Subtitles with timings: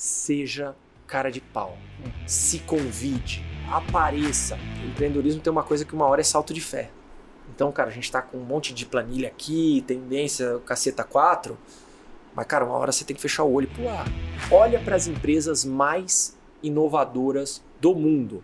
[0.00, 0.74] seja
[1.06, 1.76] cara de pau.
[2.26, 4.56] Se convide, apareça.
[4.82, 6.90] O empreendedorismo tem uma coisa que uma hora é salto de fé.
[7.54, 11.58] Então, cara, a gente tá com um monte de planilha aqui, tendência, caceta 4.
[12.34, 14.06] Mas, cara, uma hora você tem que fechar o olho e pular.
[14.50, 18.42] Olha para as empresas mais inovadoras do mundo.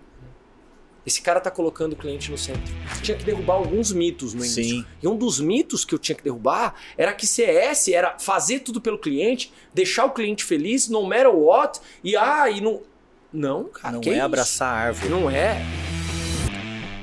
[1.06, 2.74] Esse cara tá colocando o cliente no centro.
[3.00, 4.64] Tinha que derrubar alguns mitos no início.
[4.64, 4.84] Sim.
[5.00, 8.80] E um dos mitos que eu tinha que derrubar era que CS era fazer tudo
[8.80, 12.82] pelo cliente, deixar o cliente feliz, no matter what, e ah, e não.
[13.32, 13.92] Não, cara.
[13.94, 14.22] Não que é isso?
[14.22, 15.08] abraçar a árvore.
[15.08, 15.62] Não é.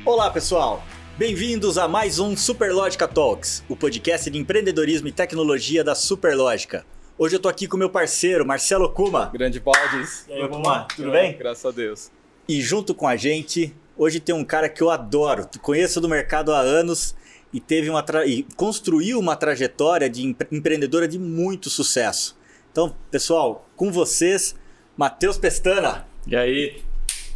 [0.06, 0.84] Olá, pessoal!
[1.18, 6.86] Bem-vindos a mais um Superlógica Talks, o podcast de empreendedorismo e tecnologia da Superlógica.
[7.18, 9.28] Hoje eu tô aqui com meu parceiro, Marcelo Kuma.
[9.28, 10.26] Grande Baldes.
[10.28, 11.38] E aí, Kuma, tudo bem?
[11.38, 12.12] Graças a Deus.
[12.50, 16.52] E junto com a gente, hoje tem um cara que eu adoro, conheço do mercado
[16.54, 17.16] há anos
[17.52, 18.26] e teve uma tra...
[18.26, 22.36] e construiu uma trajetória de empre- empreendedora de muito sucesso.
[22.72, 24.56] Então, pessoal, com vocês,
[24.98, 26.08] Matheus Pestana.
[26.26, 26.82] E aí?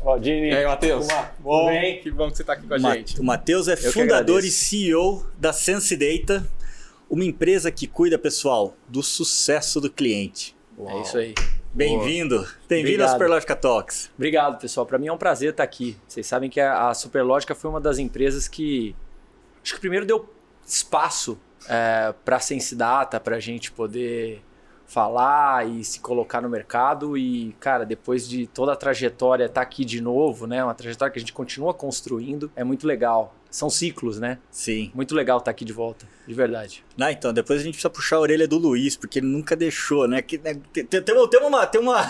[0.01, 0.49] Ó, Dini.
[0.49, 1.07] E aí, Matheus?
[1.39, 2.01] Bom, tudo bem?
[2.01, 3.19] que bom que você tá aqui com a Ma- gente.
[3.19, 4.49] O Matheus é que fundador e.
[4.51, 6.47] CEO da Sense Data,
[7.09, 10.55] uma empresa que cuida, pessoal, do sucesso do cliente.
[10.79, 11.33] É isso aí.
[11.77, 12.37] Bem-vindo.
[12.67, 13.11] Bem-vindo Obrigado.
[13.11, 14.09] Superlógica Talks.
[14.15, 14.83] Obrigado, pessoal.
[14.83, 15.95] Para mim é um prazer estar aqui.
[16.07, 18.95] Vocês sabem que a a Superlógica foi uma das empresas que
[19.63, 20.27] acho que primeiro deu
[20.65, 21.37] espaço
[22.25, 24.41] para a Sensidata, para a gente poder
[24.87, 29.85] falar e se colocar no mercado e, cara, depois de toda a trajetória estar aqui
[29.85, 30.63] de novo, né?
[30.63, 33.35] Uma trajetória que a gente continua construindo, é muito legal.
[33.49, 34.37] São ciclos, né?
[34.51, 34.91] Sim.
[34.93, 36.83] Muito legal estar aqui de volta, de verdade.
[36.99, 40.07] Ah, então, depois a gente precisa puxar a orelha do Luiz, porque ele nunca deixou,
[40.07, 40.21] né?
[40.21, 42.09] Que, né, tem, tem, tem uma, tem uma, tem uma,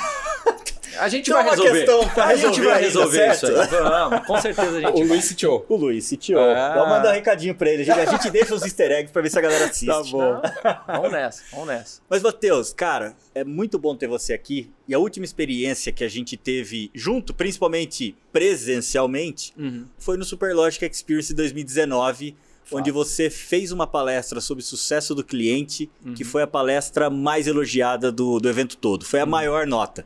[1.00, 1.72] A gente Tem vai resolver.
[1.72, 3.68] questão pra a gente resolver vai ainda, resolver isso aí.
[3.68, 5.08] Vamos, com certeza a gente O vai.
[5.08, 5.66] Luiz Sitiou.
[5.70, 6.40] O Luiz, CTO.
[6.40, 6.74] Ah.
[6.76, 7.90] Vamos mandar um recadinho pra ele.
[7.92, 9.86] A gente deixa os easter eggs pra ver se a galera assiste.
[9.86, 10.42] Tá bom.
[10.88, 12.02] Vamos nessa, vamos nessa.
[12.10, 14.72] Mas, Matheus, cara, é muito bom ter você aqui.
[14.88, 19.54] E a última experiência que a gente teve junto, principalmente presencialmente,
[19.98, 22.36] foi no Superlogic Experience 2019,
[22.70, 22.80] Fato.
[22.80, 28.12] onde você fez uma palestra sobre sucesso do cliente, que foi a palestra mais elogiada
[28.12, 29.06] do, do evento todo.
[29.06, 30.06] Foi a maior nota.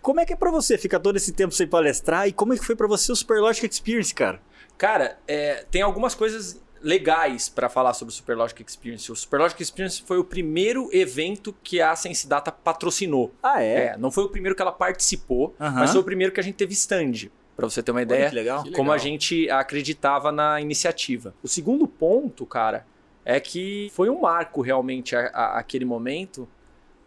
[0.00, 2.28] Como é que é pra você ficar todo esse tempo sem palestrar?
[2.28, 4.40] E como é que foi pra você o Superlogic Experience, cara?
[4.78, 9.10] Cara, é, tem algumas coisas legais para falar sobre o Superlogic Experience.
[9.10, 13.32] O Superlogic Experience foi o primeiro evento que a Sensidata patrocinou.
[13.42, 13.60] Ah,
[13.94, 16.54] É, não foi o primeiro que ela participou, mas foi o primeiro que a gente
[16.54, 17.28] teve stand.
[17.56, 18.62] Pra você ter uma ideia, legal.
[18.74, 18.98] Como a legal.
[18.98, 21.34] gente acreditava na iniciativa.
[21.42, 22.86] O segundo ponto, cara,
[23.24, 26.46] é que foi um marco realmente a- a- aquele momento,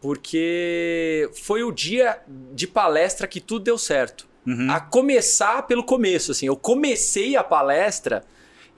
[0.01, 2.19] porque foi o dia
[2.53, 4.27] de palestra que tudo deu certo.
[4.47, 4.71] Uhum.
[4.71, 6.47] A começar pelo começo, assim.
[6.47, 8.23] Eu comecei a palestra,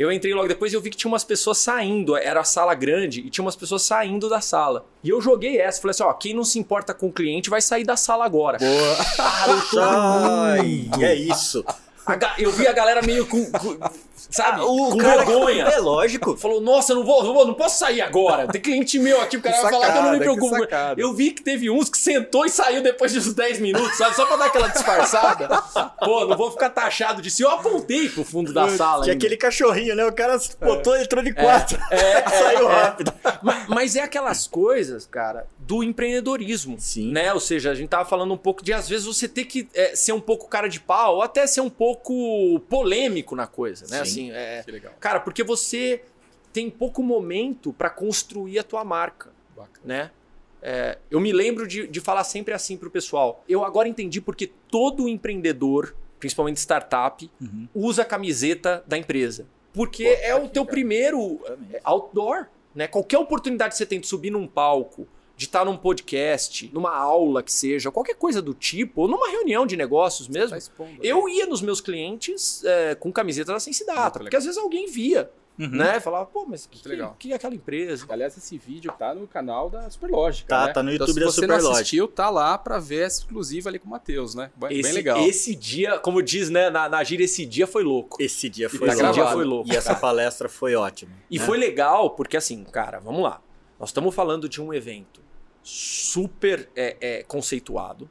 [0.01, 2.15] eu entrei logo depois e eu vi que tinha umas pessoas saindo.
[2.15, 4.85] Era a sala grande e tinha umas pessoas saindo da sala.
[5.03, 7.61] E eu joguei essa, falei assim: ó, quem não se importa com o cliente vai
[7.61, 8.57] sair da sala agora.
[8.59, 11.63] Todo Ai, é isso.
[12.37, 13.45] eu vi a galera meio com.
[13.51, 13.77] com-
[14.31, 14.61] sabe?
[14.61, 15.63] Ah, o com cara- vergonha.
[15.65, 16.35] É lógico.
[16.37, 18.47] Falou, nossa, não vou, não vou, não posso sair agora.
[18.47, 20.55] Tem cliente meu aqui, o cara Que vai falar que eu não me que preocupo.
[20.97, 24.15] Eu vi que teve uns que sentou e saiu depois de uns 10 minutos, sabe?
[24.15, 25.47] Só pra dar aquela disfarçada.
[26.03, 27.43] Pô, não vou ficar taxado disso.
[27.43, 29.03] Eu apontei pro fundo da sala.
[29.03, 29.25] Tinha ainda.
[29.25, 30.05] aquele cachorrinho, né?
[30.05, 31.77] O cara botou, entrou de quatro.
[31.91, 32.73] É, Saiu é.
[32.73, 33.13] rápido.
[33.41, 36.77] Mas, mas é aquelas coisas, cara, do empreendedorismo.
[36.79, 37.11] Sim.
[37.11, 37.33] Né?
[37.33, 39.95] Ou seja, a gente tava falando um pouco de, às vezes, você ter que é,
[39.95, 43.97] ser um pouco cara de pau, ou até ser um pouco polêmico na coisa, né?
[43.97, 44.01] Sim.
[44.01, 44.93] Assim, é, Que legal.
[44.99, 46.03] Cara, porque você
[46.53, 49.79] tem pouco momento pra construir a tua marca, Bacana.
[49.85, 50.11] né?
[50.61, 53.43] É, eu me lembro de, de falar sempre assim pro pessoal.
[53.49, 57.67] Eu agora entendi porque todo empreendedor, principalmente startup, Uhum.
[57.73, 59.47] usa a camiseta da empresa.
[59.73, 60.71] Porque Pô, é o que teu legal.
[60.73, 61.39] primeiro
[61.83, 62.45] outdoor,
[62.75, 62.87] né?
[62.87, 65.07] Qualquer oportunidade que você tem de subir num palco,
[65.41, 69.65] de estar num podcast, numa aula que seja, qualquer coisa do tipo, ou numa reunião
[69.65, 70.99] de negócios mesmo, Tá expondo.
[71.01, 74.37] eu ia nos meus clientes é, com camiseta da Sensidata, Muito porque legal.
[74.37, 75.69] às vezes alguém via, Uhum.
[75.69, 75.99] né?
[75.99, 77.15] Falava, pô, mas que, legal.
[77.19, 78.05] que, que é aquela empresa?
[78.09, 80.47] Aliás, esse vídeo tá no canal da Superlógica.
[80.47, 80.73] Tá, né?
[80.73, 81.81] tá no Então, YouTube se da você não Superlógica.
[81.81, 84.49] assistiu, tá lá pra ver essa exclusiva ali com o Matheus, né?
[84.55, 85.19] Bem, Esse, bem legal.
[85.27, 88.17] esse dia, como diz né, na, na gíria, esse dia foi louco.
[88.21, 89.01] Esse dia foi tá louco.
[89.07, 89.73] esse dia foi louco.
[89.73, 91.11] E essa palestra foi ótima.
[91.29, 91.45] E né?
[91.45, 93.41] foi legal porque, assim, cara, vamos lá.
[93.79, 95.21] Nós estamos falando de um evento
[95.63, 98.09] super é, é, conceituado.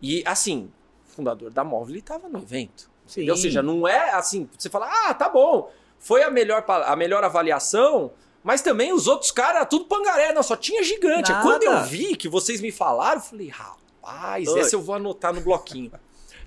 [0.00, 0.70] E, assim,
[1.06, 2.90] o fundador da Móvel estava no evento.
[3.30, 7.24] Ou seja, não é assim, você fala, ah, tá bom, foi a melhor, a melhor
[7.24, 11.32] avaliação, mas também os outros caras, tudo pangaré, não, só tinha gigante.
[11.32, 11.42] Nada.
[11.42, 14.60] Quando eu vi que vocês me falaram, eu falei, rapaz, Oi.
[14.60, 15.90] essa eu vou anotar no bloquinho.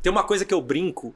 [0.01, 1.13] Tem uma coisa que eu brinco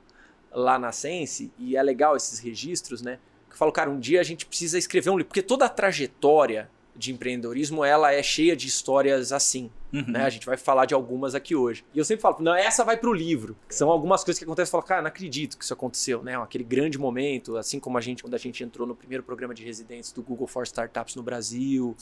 [0.52, 3.20] lá na Sense, e é legal esses registros, né?
[3.48, 5.70] Que eu falo, cara, um dia a gente precisa escrever um livro, porque toda a
[5.70, 9.70] trajetória de empreendedorismo, ela é cheia de histórias assim.
[9.92, 10.06] Uhum.
[10.08, 10.24] Né?
[10.24, 11.84] A gente vai falar de algumas aqui hoje.
[11.94, 13.56] E eu sempre falo, não, essa vai pro livro.
[13.68, 14.70] Que são algumas coisas que acontecem.
[14.70, 16.36] Eu falo, cara, não acredito que isso aconteceu, né?
[16.42, 19.64] Aquele grande momento, assim como a gente, quando a gente entrou no primeiro programa de
[19.64, 21.96] residentes do Google for Startups no Brasil,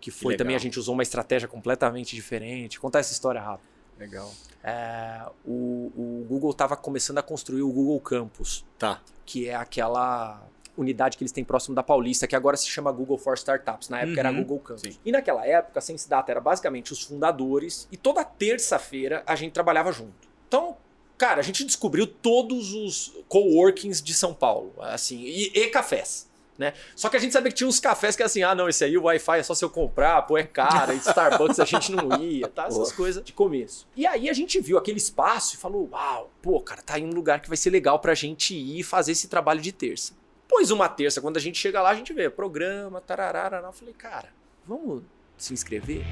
[0.00, 0.38] que foi legal.
[0.44, 2.78] também, a gente usou uma estratégia completamente diferente.
[2.80, 3.68] Contar essa história rápido.
[3.98, 4.32] Legal.
[4.64, 9.00] É, o, o Google estava começando a construir o Google Campus, Tá.
[9.26, 10.42] que é aquela
[10.76, 13.88] unidade que eles têm próximo da Paulista, que agora se chama Google for Startups.
[13.88, 14.38] Na época era Uhum.
[14.38, 14.98] Google Campus.
[15.04, 19.52] E naquela época, a Sense Data era basicamente os fundadores e toda terça-feira a gente
[19.52, 20.28] trabalhava junto.
[20.48, 20.76] Então,
[21.18, 26.28] cara, a gente descobriu todos os coworkings de São Paulo, assim, e, e cafés.
[26.58, 26.74] Né?
[26.94, 28.98] Só que a gente sabia que tinha uns cafés que assim, ah, não, esse aí
[28.98, 32.20] o Wi-Fi é só se eu comprar, pô, é caro, e Starbucks a gente não
[32.20, 32.66] ia, tá?
[32.66, 33.88] Essas coisas de começo.
[33.96, 37.14] E aí a gente viu aquele espaço e falou, uau, pô, cara, tá aí um
[37.14, 40.12] lugar que vai ser legal pra gente ir e fazer esse trabalho de terça.
[40.50, 43.94] Pois uma terça, quando a gente chega lá, a gente vê programa, tararara, eu falei,
[43.94, 44.28] cara,
[44.66, 45.04] vamos
[45.38, 46.02] se inscrever?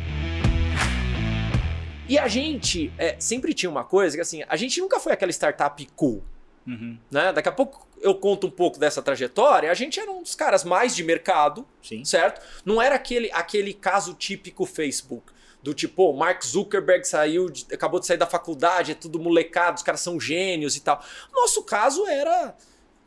[2.08, 5.30] E a gente é, sempre tinha uma coisa que assim, a gente nunca foi aquela
[5.32, 6.22] startup cool
[6.66, 6.98] Uhum.
[7.10, 7.32] né?
[7.32, 9.70] Daqui a pouco eu conto um pouco dessa trajetória.
[9.70, 12.04] A gente era um dos caras mais de mercado, Sim.
[12.04, 12.42] certo?
[12.62, 15.32] Não era aquele, aquele caso típico Facebook.
[15.62, 19.78] Do tipo, o Mark Zuckerberg saiu, de- acabou de sair da faculdade, é tudo molecado,
[19.78, 21.02] os caras são gênios e tal.
[21.32, 22.54] Nosso caso era.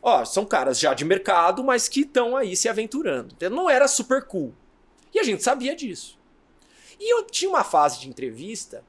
[0.02, 3.34] Ó, são caras já de mercado, mas que estão aí se aventurando.
[3.38, 4.54] Então, Não era super cool.
[5.14, 6.18] E a gente sabia disso.
[7.00, 8.84] E eu tinha uma fase de entrevista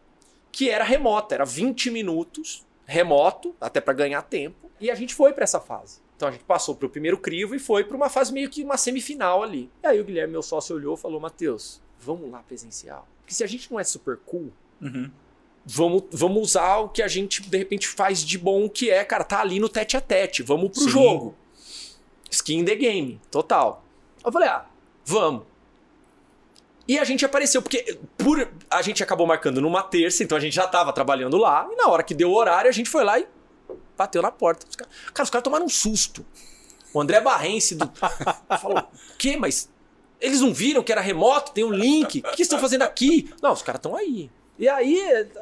[0.50, 5.32] que era remota, era 20 minutos, remoto, até para ganhar tempo, e a gente foi
[5.32, 6.00] para essa fase.
[6.16, 8.76] Então a gente passou pro primeiro crivo e foi para uma fase meio que uma
[8.76, 9.70] semifinal ali.
[9.82, 13.08] E aí o Guilherme, meu sócio, olhou e falou: Matheus, vamos lá presencial.
[13.20, 15.10] Porque se a gente não é super cool, Uhum.
[15.64, 19.24] Vamos, vamos usar o que a gente de repente faz de bom, que é, cara,
[19.24, 20.88] tá ali no tete a tete, vamos pro Sim.
[20.88, 21.34] jogo.
[22.30, 23.84] Skin in the game, total.
[24.24, 24.66] Eu falei, ah,
[25.04, 25.44] vamos.
[26.86, 30.54] E a gente apareceu, porque por, a gente acabou marcando numa terça, então a gente
[30.54, 33.18] já tava trabalhando lá, e na hora que deu o horário, a gente foi lá
[33.18, 33.26] e
[33.96, 34.66] bateu na porta.
[34.68, 36.24] Os caras, cara, os caras tomaram um susto.
[36.92, 37.90] O André Barrense do,
[38.60, 39.36] falou: o quê?
[39.36, 39.70] Mas
[40.20, 41.52] eles não viram que era remoto?
[41.52, 42.18] Tem um link?
[42.18, 43.32] O que que estão fazendo aqui?
[43.40, 44.30] Não, os caras estão aí.
[44.62, 44.96] E aí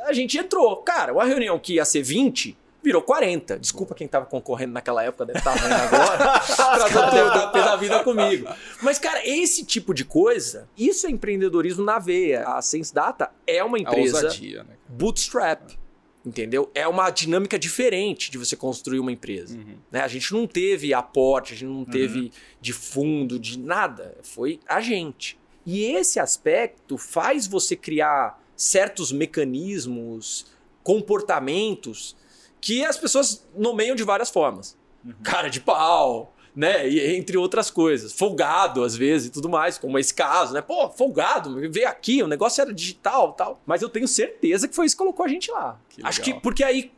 [0.06, 0.76] a gente entrou.
[0.78, 3.58] Cara, uma reunião que ia ser 20 virou 40.
[3.58, 6.40] Desculpa quem tava concorrendo naquela época, deve estar vendo agora.
[6.56, 8.48] pra não ter, da vida comigo.
[8.80, 12.44] Mas, cara, esse tipo de coisa, isso é empreendedorismo na veia.
[12.48, 14.70] A Sense Data é uma empresa ousadia, né?
[14.88, 15.78] bootstrap.
[16.24, 16.70] Entendeu?
[16.74, 19.54] É uma dinâmica diferente de você construir uma empresa.
[19.54, 19.76] Uhum.
[19.90, 20.00] né?
[20.00, 24.16] A gente não teve aporte, a gente não teve de fundo, de nada.
[24.22, 25.38] Foi a gente.
[25.66, 30.44] E esse aspecto faz você criar certos mecanismos,
[30.82, 32.14] comportamentos
[32.60, 34.76] que as pessoas nomeiam de várias formas.
[35.22, 36.86] Cara de pau, né?
[36.86, 38.12] E entre outras coisas.
[38.12, 40.60] Folgado, às vezes, e tudo mais, como esse caso, né?
[40.60, 43.62] Pô, folgado, veio aqui, o negócio era digital tal.
[43.64, 45.80] Mas eu tenho certeza que foi isso que colocou a gente lá.
[45.88, 46.92] Que Acho que, porque aí,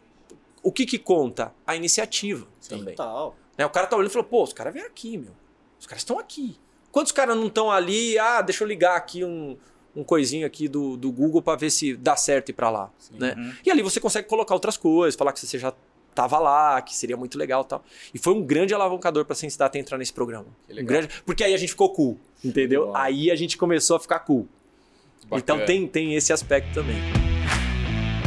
[0.64, 1.54] o que que conta?
[1.64, 2.96] A iniciativa também.
[2.96, 3.36] Total.
[3.56, 3.64] Né?
[3.64, 5.32] O cara tá olhando e falou, pô, os caras vieram aqui, meu.
[5.78, 6.58] Os caras estão aqui.
[6.90, 8.18] Quantos caras não estão ali?
[8.18, 9.56] Ah, deixa eu ligar aqui um,
[9.94, 12.90] um coisinho aqui do, do Google para ver se dá certo ir para lá.
[12.98, 13.14] Sim.
[13.18, 13.34] Né?
[13.36, 13.52] Uhum.
[13.64, 15.72] E ali você consegue colocar outras coisas, falar que você já
[16.14, 17.84] tava lá, que seria muito legal e tal.
[18.14, 20.46] E foi um grande alavancador pra Sense Data entrar nesse programa.
[20.70, 22.86] Um grande, porque aí a gente ficou cool, entendeu?
[22.86, 22.96] Uau.
[22.96, 24.46] Aí a gente começou a ficar cool.
[25.24, 25.38] Bacana.
[25.40, 26.96] Então tem, tem esse aspecto também.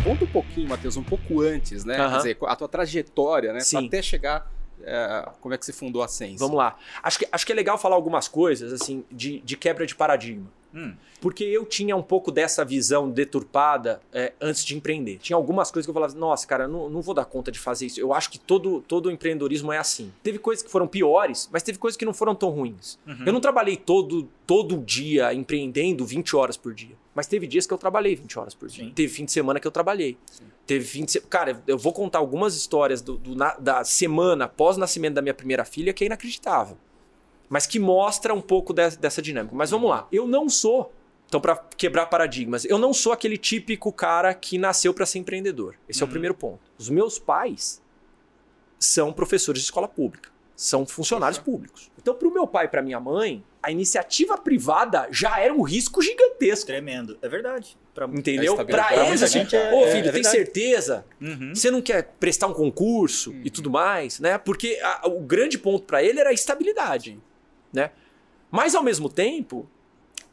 [0.04, 1.98] Conta um pouquinho, Matheus, um pouco antes, né?
[1.98, 2.12] Aham.
[2.12, 3.60] Quer dizer, a tua trajetória, né?
[3.60, 3.88] Sim.
[3.88, 4.52] Até chegar.
[4.84, 6.38] é, como é que você fundou a Sense?
[6.38, 6.78] Vamos lá.
[7.02, 10.48] Acho que, acho que é legal falar algumas coisas, assim, de, de quebra de paradigma.
[10.76, 10.94] Hum.
[11.22, 15.18] Porque eu tinha um pouco dessa visão deturpada é, antes de empreender.
[15.18, 17.86] Tinha algumas coisas que eu falava, nossa, cara, não, não vou dar conta de fazer
[17.88, 18.00] isso.
[18.00, 20.12] Eu acho que todo, todo empreendedorismo é assim.
[20.22, 23.00] Teve coisas que foram piores, mas teve coisas que não foram tão ruins.
[23.26, 26.96] Eu não trabalhei todo, todo dia empreendendo 20 horas por dia.
[27.16, 28.84] Mas teve dias que eu trabalhei 20 horas por dia.
[28.86, 28.92] Sim.
[28.92, 30.18] Teve fim de semana que eu trabalhei.
[30.68, 31.20] Teve fim de.
[31.22, 35.64] Cara, eu vou contar algumas histórias do, do na- da semana pós-nascimento da minha primeira
[35.64, 36.78] filha que é inacreditável.
[37.50, 39.56] Mas que mostra um pouco de- dessa dinâmica.
[39.56, 40.08] Mas vamos lá.
[40.12, 40.92] Eu não sou.
[41.28, 45.76] Então, para quebrar paradigmas, eu não sou aquele típico cara que nasceu para ser empreendedor.
[45.90, 46.60] Esse é o primeiro ponto.
[46.78, 47.82] Os meus pais
[48.80, 51.90] são professores de escola pública, são funcionários públicos.
[52.00, 55.64] Então, para o meu pai e para minha mãe, a iniciativa privada já era um
[55.64, 56.68] risco gigantesco.
[56.68, 57.18] Tremendo.
[57.22, 57.76] É verdade.
[57.94, 58.06] Pra...
[58.06, 58.60] Entendeu?
[58.60, 61.04] A Para eles, assim, gente é- ô é- filho, é tem certeza?
[61.20, 61.54] Uhum.
[61.56, 64.38] Você não quer prestar um concurso e tudo mais, né?
[64.38, 67.20] Porque a- o grande ponto para ele era a estabilidade,
[67.76, 67.92] né?
[68.50, 69.68] Mas ao mesmo tempo,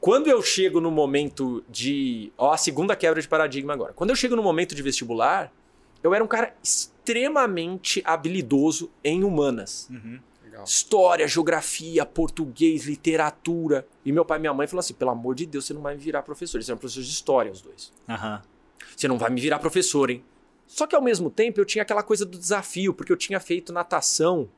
[0.00, 3.92] quando eu chego no momento de, ó, a segunda quebra de paradigma agora.
[3.92, 5.52] Quando eu chego no momento de vestibular,
[6.02, 9.88] eu era um cara extremamente habilidoso em humanas.
[9.90, 10.18] Uhum.
[10.64, 13.86] História, geografia, português, literatura.
[14.04, 15.94] E meu pai e minha mãe falaram assim: pelo amor de Deus, você não vai
[15.94, 16.58] me virar professor.
[16.58, 17.92] Eles eram professores de história, os dois.
[18.08, 18.42] Aham.
[18.94, 20.22] Você não vai me virar professor, hein?
[20.66, 23.72] Só que ao mesmo tempo eu tinha aquela coisa do desafio, porque eu tinha feito
[23.72, 24.48] natação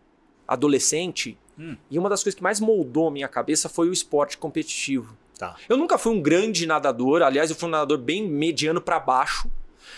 [0.47, 1.39] adolescente.
[1.59, 1.77] Hum.
[1.91, 5.17] E uma das coisas que mais moldou a minha cabeça foi o esporte competitivo.
[5.39, 5.57] Tá.
[5.69, 9.51] Eu nunca fui um grande nadador, aliás, eu fui um nadador bem mediano pra baixo.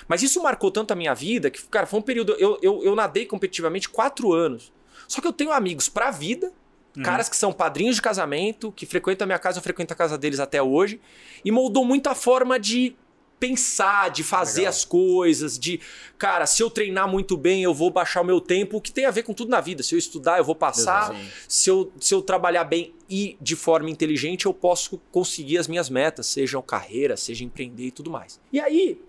[0.08, 2.32] Mas isso marcou tanto a minha vida que, cara, foi um período.
[2.38, 4.72] Eu, eu, eu nadei competitivamente quatro anos.
[5.08, 6.52] Só que eu tenho amigos pra vida,
[6.96, 7.02] Uhum.
[7.02, 10.16] caras que são padrinhos de casamento, que frequentam a minha casa, eu frequento a casa
[10.16, 10.98] deles até hoje.
[11.44, 12.96] E moldou muito a forma de
[13.38, 14.70] pensar, de fazer Legal.
[14.70, 15.78] as coisas, de,
[16.18, 19.04] cara, se eu treinar muito bem, eu vou baixar o meu tempo, o que tem
[19.04, 19.82] a ver com tudo na vida.
[19.82, 21.14] Se eu estudar, eu vou passar.
[21.46, 25.90] Se eu, se eu trabalhar bem e de forma inteligente, eu posso conseguir as minhas
[25.90, 28.40] metas, sejam carreira, seja empreender e tudo mais.
[28.52, 29.00] E aí,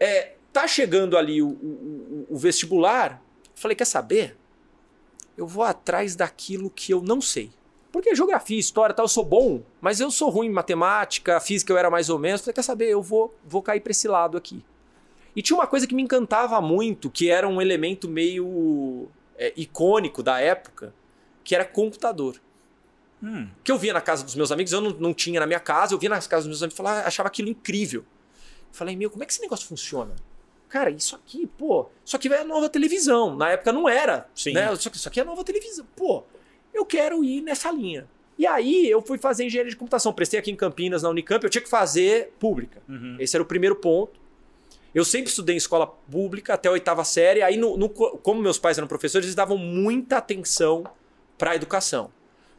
[0.00, 3.22] é, tá chegando ali o, o- o- vestibular,
[3.54, 4.36] falei, quer saber?
[5.36, 7.50] Eu vou atrás daquilo que eu não sei.
[7.94, 11.72] Porque geografia, história e tal, eu sou bom, mas eu sou ruim em matemática, física
[11.72, 12.40] eu era mais ou menos.
[12.40, 12.88] Falei, quer saber?
[12.88, 14.64] Eu vou, vou cair pra esse lado aqui.
[15.36, 19.06] E tinha uma coisa que me encantava muito, que era um elemento meio
[19.38, 20.92] é, icônico da época,
[21.44, 22.40] que era computador.
[23.22, 23.46] Hum.
[23.62, 25.94] Que eu via na casa dos meus amigos, eu não, não tinha na minha casa,
[25.94, 28.04] eu via nas casas dos meus amigos e falava, achava aquilo incrível.
[28.72, 30.16] Falei, meu, como é que esse negócio funciona?
[30.68, 33.36] Cara, isso aqui, pô, isso aqui é a nova televisão.
[33.36, 34.28] Na época não era.
[34.34, 34.52] Sim.
[34.52, 34.72] Né?
[34.72, 35.86] Isso, aqui, isso aqui é a nova televisão.
[35.94, 36.24] Pô,
[36.74, 38.06] eu quero ir nessa linha.
[38.36, 40.12] E aí eu fui fazer engenharia de computação.
[40.12, 42.82] Prestei aqui em Campinas, na Unicamp, eu tinha que fazer pública.
[42.88, 43.16] Uhum.
[43.20, 44.18] Esse era o primeiro ponto.
[44.92, 47.42] Eu sempre estudei em escola pública até a oitava série.
[47.42, 50.84] Aí, no, no- como meus pais eram professores, eles davam muita atenção
[51.38, 52.10] para a educação.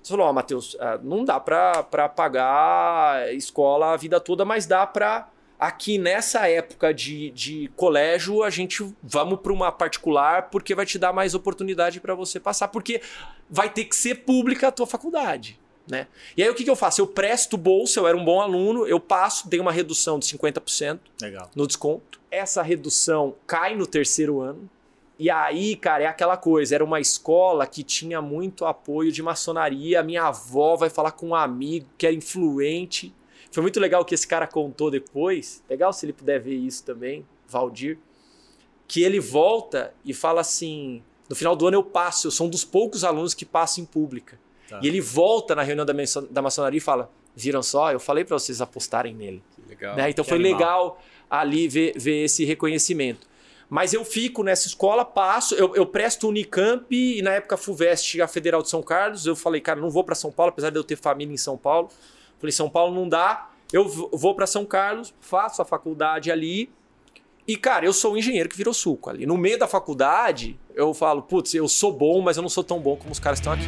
[0.02, 4.86] Você falou, ó, Matheus, ah, não dá para pagar escola a vida toda, mas dá
[4.86, 10.86] para aqui nessa época de, de colégio a gente vamos para uma particular porque vai
[10.86, 13.02] te dar mais oportunidade para você passar, porque
[13.50, 15.60] vai ter que ser pública a tua faculdade.
[15.88, 16.08] Né?
[16.36, 17.00] E aí o que, que eu faço?
[17.00, 21.00] Eu presto bolsa, eu era um bom aluno, eu passo, tenho uma redução de 50%
[21.22, 21.50] Legal.
[21.56, 22.20] no desconto.
[22.32, 24.70] Essa redução cai no terceiro ano.
[25.18, 30.04] E aí, cara, é aquela coisa, era uma escola que tinha muito apoio de maçonaria.
[30.04, 33.14] Minha avó vai falar com um amigo que era influente.
[33.56, 35.64] Foi muito legal o que esse cara contou depois.
[35.70, 37.98] Legal se ele puder ver isso também, Valdir.
[38.86, 42.50] Que ele volta e fala assim: no final do ano eu passo, eu sou um
[42.50, 44.38] dos poucos alunos que passo em pública.
[44.68, 44.82] Tá.
[44.84, 45.94] E ele volta na reunião da,
[46.30, 47.94] da maçonaria e fala: Viram só?
[47.94, 49.42] Eu falei para vocês apostarem nele.
[49.96, 50.10] Né?
[50.10, 50.60] Então que foi animal.
[50.60, 53.26] legal ali ver, ver esse reconhecimento.
[53.70, 58.28] Mas eu fico nessa escola, passo, eu, eu presto Unicamp e na época FUVEST, a
[58.28, 60.84] Federal de São Carlos, eu falei, cara, não vou para São Paulo, apesar de eu
[60.84, 61.90] ter família em São Paulo.
[62.46, 66.70] Falei, São Paulo não dá, eu vou para São Carlos, faço a faculdade ali.
[67.48, 69.26] E, cara, eu sou um engenheiro que virou suco ali.
[69.26, 72.80] No meio da faculdade, eu falo, putz, eu sou bom, mas eu não sou tão
[72.80, 73.66] bom como os caras estão aqui.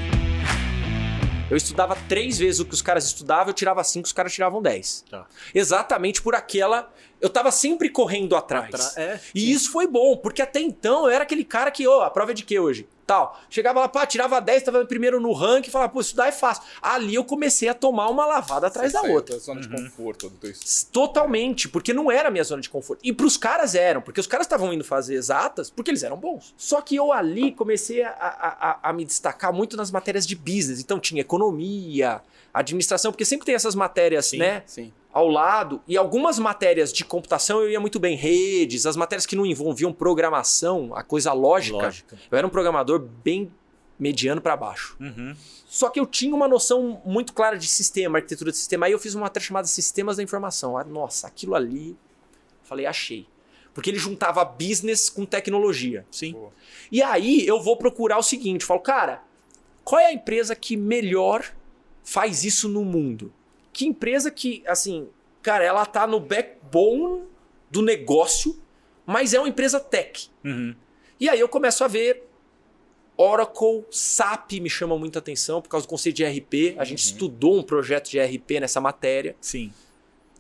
[1.50, 4.62] Eu estudava três vezes o que os caras estudavam, eu tirava cinco, os caras tiravam
[4.62, 5.04] dez.
[5.10, 5.26] Tá.
[5.56, 6.92] Exatamente por aquela.
[7.22, 8.66] Eu tava sempre correndo atrás.
[8.76, 12.02] Atra- É, E isso foi bom, porque até então eu era aquele cara que, ô,
[12.02, 12.88] a prova é de quê hoje?
[13.08, 13.40] Tal.
[13.50, 16.62] Chegava lá, pá, tirava 10, tava primeiro no ranking, falava, pô, estudar é fácil.
[16.82, 19.36] Ali eu comecei a tomar uma lavada atrás Você da saiu outra.
[19.36, 20.92] Da zona de conforto do teu estudo.
[20.92, 23.00] Totalmente, porque não era a minha zona de conforto.
[23.04, 26.54] E pros caras eram, porque os caras estavam indo fazer exatas porque eles eram bons.
[26.58, 30.36] Só que eu ali comecei a, a- a- a me destacar muito nas matérias de
[30.36, 30.82] business.
[30.82, 32.22] Então tinha economia,
[32.54, 34.38] administração, porque sempre tem essas matérias, Sim.
[34.40, 34.64] né?
[34.66, 34.92] Sim.
[35.18, 35.82] Ao lado.
[35.88, 38.16] E algumas matérias de computação eu ia muito bem.
[38.16, 41.78] Redes, as matérias que não envolviam programação, a coisa lógica.
[41.78, 42.18] Lógica.
[42.30, 43.52] Eu era um programador bem
[43.98, 44.96] mediano para baixo.
[45.00, 45.36] Uhum.
[45.66, 48.86] Só que eu tinha uma noção muito clara de sistema, arquitetura de sistema.
[48.86, 50.78] Aí eu fiz uma matéria chamada Sistemas da Informação.
[50.78, 51.98] Ah, Nossa, aquilo ali,
[52.62, 53.26] falei, achei.
[53.74, 56.06] Porque ele juntava business com tecnologia.
[56.12, 56.34] Sim.
[56.34, 56.52] Boa.
[56.92, 59.24] E aí eu vou procurar o seguinte, falo, cara,
[59.84, 61.44] qual é a empresa que melhor
[62.04, 63.34] faz isso no mundo?
[63.78, 65.08] Que empresa que, assim,
[65.44, 67.26] cara, ela tá no backbone
[67.70, 68.60] do negócio,
[69.06, 70.32] mas é uma empresa tech.
[70.44, 70.74] Uhum.
[71.20, 72.24] E aí eu começo a ver
[73.16, 76.76] Oracle, SAP me chama muita atenção por causa do conceito de ERP.
[76.80, 77.12] A gente Uhum.
[77.12, 79.36] estudou um projeto de ERP nessa matéria.
[79.40, 79.72] Sim.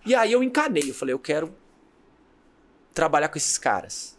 [0.03, 1.53] E aí eu encanei, eu falei, eu quero
[2.91, 4.17] trabalhar com esses caras.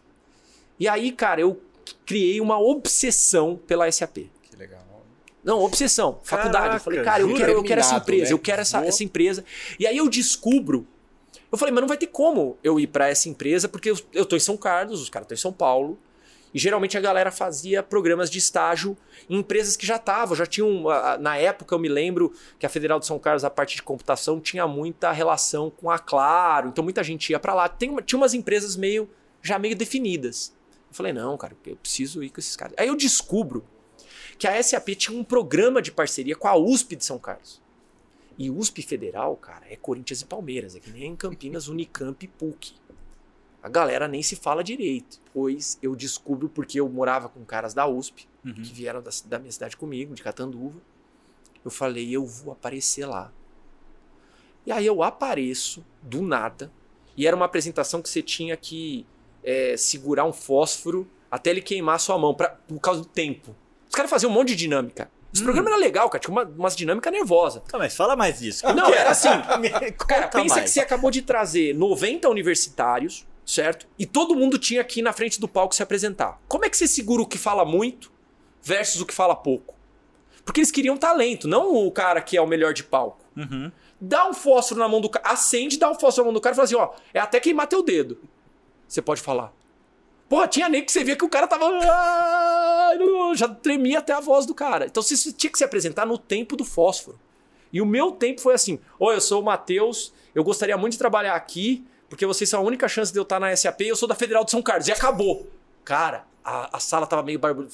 [0.78, 1.60] E aí, cara, eu
[2.06, 4.30] criei uma obsessão pela SAP.
[4.42, 4.86] Que legal.
[5.42, 6.56] Não, obsessão, faculdade.
[6.56, 8.32] Eu Caraca, falei, cara, eu quero, eu quero essa empresa, né?
[8.32, 9.44] eu quero essa, essa empresa.
[9.78, 10.86] E aí eu descubro.
[11.50, 14.26] Eu falei, mas não vai ter como eu ir pra essa empresa, porque eu, eu
[14.26, 15.98] tô em São Carlos, os caras estão em São Paulo.
[16.52, 18.96] E geralmente a galera fazia programas de estágio
[19.28, 20.84] em empresas que já estavam, já tinham.
[21.20, 24.40] Na época eu me lembro que a Federal de São Carlos, a parte de computação,
[24.40, 27.68] tinha muita relação com a Claro, então muita gente ia pra lá.
[27.68, 29.08] Tem tinha umas empresas meio
[29.42, 30.54] já meio definidas.
[30.88, 32.74] Eu falei, não, cara, eu preciso ir com esses caras.
[32.78, 33.64] Aí eu descubro
[34.38, 37.60] que a SAP tinha um programa de parceria com a USP de São Carlos.
[38.38, 42.28] E USP Federal, cara, é Corinthians e Palmeiras, é que nem em Campinas, Unicamp e
[42.28, 42.74] PUC.
[43.60, 45.20] A galera nem se fala direito.
[45.34, 48.54] Pois eu descubro porque eu morava com caras da USP, Uhum.
[48.54, 50.80] que vieram da, da minha cidade comigo, de Catanduva.
[51.64, 53.32] Eu falei, eu vou aparecer lá.
[54.64, 56.70] E aí eu apareço, do nada,
[57.16, 59.04] e era uma apresentação que você tinha que
[59.42, 63.54] é, segurar um fósforo até ele queimar a sua mão, pra, por causa do tempo.
[63.98, 65.10] Caras faziam um monte de dinâmica.
[65.34, 65.44] Esse Hum.
[65.44, 67.62] programa era legal, cara, tinha uma, umas dinâmicas nervosas.
[67.68, 68.64] Tá, mas fala mais disso.
[68.74, 69.28] Não, era assim,
[69.60, 70.64] Me Cara, pensa mais.
[70.64, 73.86] que você acabou de trazer 90 universitários, certo?
[73.98, 76.40] E todo mundo tinha que ir na frente do palco se apresentar.
[76.48, 78.10] Como é que você segura o que fala muito
[78.62, 79.74] versus o que fala pouco?
[80.44, 83.18] Porque eles queriam talento, não o cara que é o melhor de palco.
[83.36, 83.70] Uhum.
[84.00, 86.54] Dá um fósforo na mão do cara, acende, dá um fósforo na mão do cara
[86.54, 88.18] e fala assim: ó, é até queimar teu dedo.
[88.86, 89.52] Você pode falar.
[90.28, 91.66] Porra, tinha nem que você via que o cara tava.
[93.32, 94.86] "Ah", Já tremia até a voz do cara.
[94.86, 97.18] Então você tinha que se apresentar no tempo do fósforo.
[97.72, 100.98] E o meu tempo foi assim: Oi, eu sou o Matheus, eu gostaria muito de
[100.98, 103.96] trabalhar aqui, porque vocês são a única chance de eu estar na SAP e eu
[103.96, 104.88] sou da Federal de São Carlos.
[104.88, 105.46] E acabou.
[105.84, 107.68] Cara, a, a sala tava meio barulho.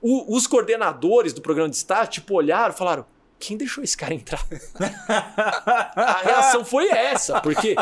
[0.00, 3.04] O- os coordenadores do programa de estágio, tipo, olharam e falaram:
[3.38, 4.44] quem deixou esse cara entrar?
[5.96, 7.74] a reação foi essa, porque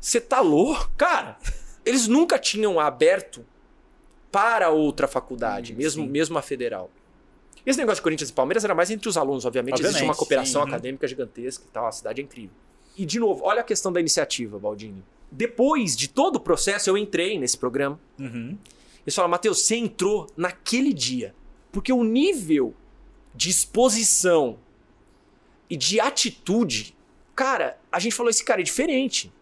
[0.00, 0.90] você tá louco?
[0.96, 1.36] Cara,
[1.84, 3.44] eles nunca tinham aberto
[4.34, 6.10] para outra faculdade, Hum, mesmo, sim.
[6.10, 6.90] mesmo a federal.
[7.64, 9.74] Esse negócio de Corinthians e Palmeiras era mais entre os alunos, obviamente.
[9.74, 10.68] Existe Obviamente, uma cooperação sim.
[10.68, 12.50] acadêmica gigantesca e tal, a cidade é incrível.
[12.98, 15.04] E, de novo, olha a questão da iniciativa, Baldini.
[15.30, 17.98] Depois de todo o processo, eu entrei nesse programa.
[18.18, 18.58] Uhum.
[19.06, 21.32] Eles falaram, Matheus, você entrou naquele dia.
[21.70, 22.74] Porque o nível
[23.34, 24.58] de exposição
[25.70, 26.96] e de atitude,
[27.36, 29.32] cara, a gente falou, esse cara é diferente.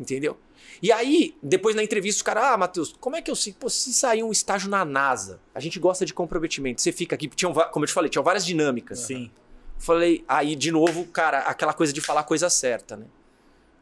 [0.00, 0.38] Entendeu?
[0.82, 3.52] E aí, depois na entrevista, os caras, ah, Matheus, como é que eu sei?
[3.52, 6.80] Pô, se sair um estágio na NASA, a gente gosta de comprometimento.
[6.80, 9.00] Você fica aqui, tinham, como eu te falei, tinham várias dinâmicas.
[9.00, 9.30] Sim.
[9.78, 13.06] Falei, aí de novo, cara, aquela coisa de falar a coisa certa, né?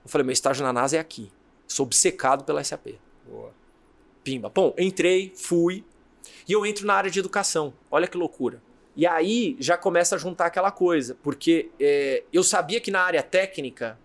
[0.04, 1.32] Eu falei, meu estágio na NASA é aqui.
[1.66, 2.98] Sou obcecado pela SAP.
[3.26, 3.52] Boa.
[4.22, 4.48] Pimba.
[4.48, 5.84] Bom, entrei, fui.
[6.48, 7.74] E eu entro na área de educação.
[7.90, 8.62] Olha que loucura.
[8.94, 11.16] E aí já começa a juntar aquela coisa.
[11.22, 13.98] Porque é, eu sabia que na área técnica,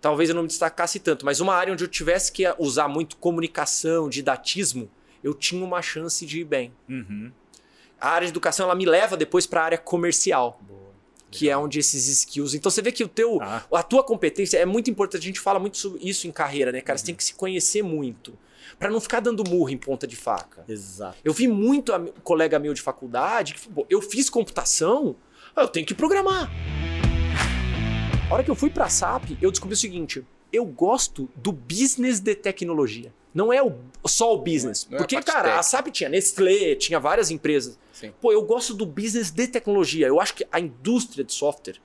[0.00, 3.16] talvez eu não me destacasse tanto, mas uma área onde eu tivesse que usar muito
[3.16, 4.90] comunicação, didatismo,
[5.22, 6.72] eu tinha uma chance de ir bem.
[6.88, 7.30] Uhum.
[8.00, 10.80] A área de educação ela me leva depois para a área comercial, Boa.
[11.30, 12.54] que é onde esses skills.
[12.54, 13.64] Então você vê que o teu, Ah.
[13.72, 15.22] a tua competência é muito importante.
[15.22, 16.96] A gente fala muito sobre isso em carreira, né, cara?
[16.96, 18.38] Você tem que se conhecer muito
[18.78, 20.64] para não ficar dando murro em ponta de faca.
[20.68, 21.16] Exato.
[21.24, 25.16] Eu vi muito colega meu de faculdade que falou, "Pô, eu fiz computação,
[25.56, 26.48] eu tenho que programar.
[28.30, 32.20] A hora que eu fui pra SAP, eu descobri o seguinte: eu gosto do business
[32.20, 33.12] de tecnologia.
[33.34, 33.74] Não é o-
[34.06, 34.86] só o business.
[34.90, 35.62] Não é a Porque, cara, a.
[35.62, 37.78] SAP tinha Nestlé, tinha várias empresas.
[37.92, 38.12] Sim.
[38.20, 40.06] Pô, eu gosto do business de tecnologia.
[40.06, 41.76] Eu acho que a indústria de software.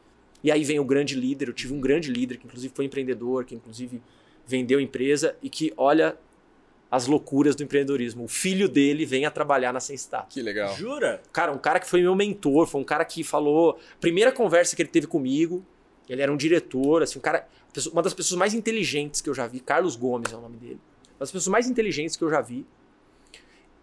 [0.43, 1.47] E aí vem o grande líder.
[1.49, 4.01] Eu tive um grande líder que, inclusive, foi empreendedor, que, inclusive,
[4.45, 6.17] vendeu empresa e que olha
[6.91, 8.25] as loucuras do empreendedorismo.
[8.25, 10.27] O filho dele vem a trabalhar na Senstar.
[10.29, 10.75] Que legal.
[10.75, 11.21] Jura?
[11.31, 13.79] Cara, um cara que foi meu mentor, foi um cara que falou.
[14.01, 15.65] Primeira conversa que ele teve comigo,
[16.13, 17.47] ele era um diretor, assim, um cara.
[17.91, 20.79] Uma das pessoas mais inteligentes que eu já vi, Carlos Gomes é o nome dele.
[21.13, 22.65] Uma das pessoas mais inteligentes que eu já vi.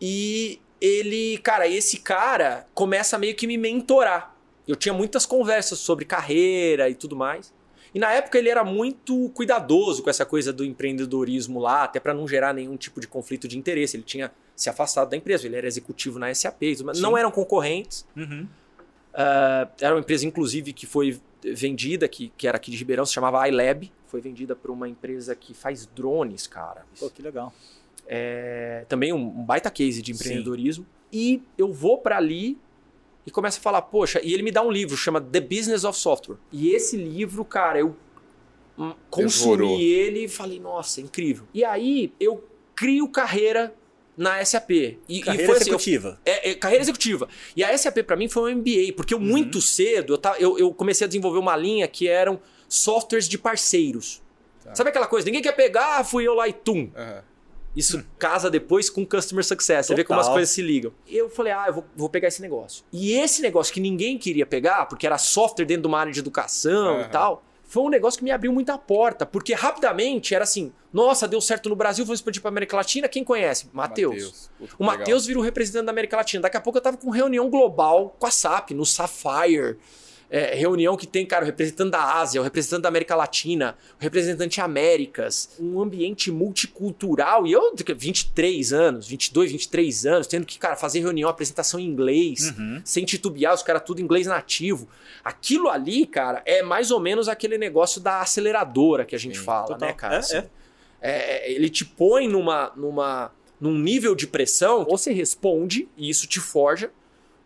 [0.01, 4.35] E ele, cara, esse cara começa a meio que me mentorar.
[4.67, 7.53] Eu tinha muitas conversas sobre carreira e tudo mais.
[7.93, 12.15] E na época ele era muito cuidadoso com essa coisa do empreendedorismo lá, até para
[12.15, 13.97] não gerar nenhum tipo de conflito de interesse.
[13.97, 16.99] Ele tinha se afastado da empresa, ele era executivo na SAP, mais.
[16.99, 17.03] Sim.
[17.03, 18.07] não eram concorrentes.
[18.17, 18.47] Uhum.
[19.13, 23.13] Ah, era uma empresa, inclusive, que foi vendida, que, que era aqui de Ribeirão, se
[23.13, 23.91] chamava iLab.
[24.07, 26.85] Foi vendida para uma empresa que faz drones, cara.
[26.99, 27.53] Pô, que legal.
[28.07, 30.87] É, também um, um baita case de empreendedorismo.
[31.13, 32.59] E eu vou para ali
[33.27, 35.99] e começo a falar, poxa, e ele me dá um livro, chama The Business of
[35.99, 36.37] Software.
[36.51, 37.97] E esse livro, cara, eu
[38.79, 39.81] hum, consumi Devorou.
[39.81, 41.47] ele e falei, nossa, incrível.
[41.53, 43.75] E aí eu crio carreira
[44.21, 44.71] na SAP.
[44.71, 46.21] E, e Carreira foi assim, eu executiva.
[46.27, 47.27] é, é, carreira executiva.
[47.57, 50.59] E a SAP pra mim foi um MBA, porque eu muito cedo eu, ta- eu,
[50.59, 54.23] eu comecei a desenvolver uma linha que eram softwares de parceiros.
[54.63, 54.75] Tá.
[54.75, 55.25] Sabe aquela coisa?
[55.25, 56.91] Ninguém quer pegar, fui eu lá e tum.
[56.95, 57.23] Aham.
[57.75, 59.87] Isso casa depois com Customer Success.
[59.87, 60.35] Você vê como as Total.
[60.39, 60.93] coisas se ligam.
[61.09, 62.85] Eu falei, ah, eu vou, vou pegar esse negócio.
[62.93, 66.19] E esse negócio que ninguém queria pegar, porque era software dentro de uma área de
[66.19, 67.09] educação e Aham.
[67.11, 69.25] tal, foi um negócio que me abriu muita porta.
[69.25, 73.09] Porque rapidamente era assim: nossa, deu certo no Brasil, vamos expandir pra América Latina.
[73.09, 73.69] Quem conhece?
[73.73, 74.51] Matheus.
[74.77, 76.43] O Matheus virou representante da América Latina.
[76.43, 79.79] Daqui a pouco eu tava com reunião global com a SAP, no Sapphire.
[80.31, 84.03] É, reunião que tem, cara, o representante da Ásia, o representante da América Latina, o
[84.03, 87.47] representante Américas, um ambiente multicultural.
[87.47, 92.55] E eu, 23 anos, 22, 23 anos, tendo que, cara, fazer reunião, apresentação em inglês,
[92.57, 92.81] Uhum.
[92.85, 94.89] sem titubear, os caras tudo inglês nativo.
[95.25, 99.45] Aquilo ali, cara, é mais ou menos aquele negócio da aceleradora que a gente Sim,
[99.45, 99.89] fala, total.
[99.89, 100.15] né, cara?
[100.15, 100.49] É, Assim, é.
[101.01, 106.27] é, ele te põe numa, numa, num nível de pressão, ou você responde e isso
[106.27, 106.91] te forja,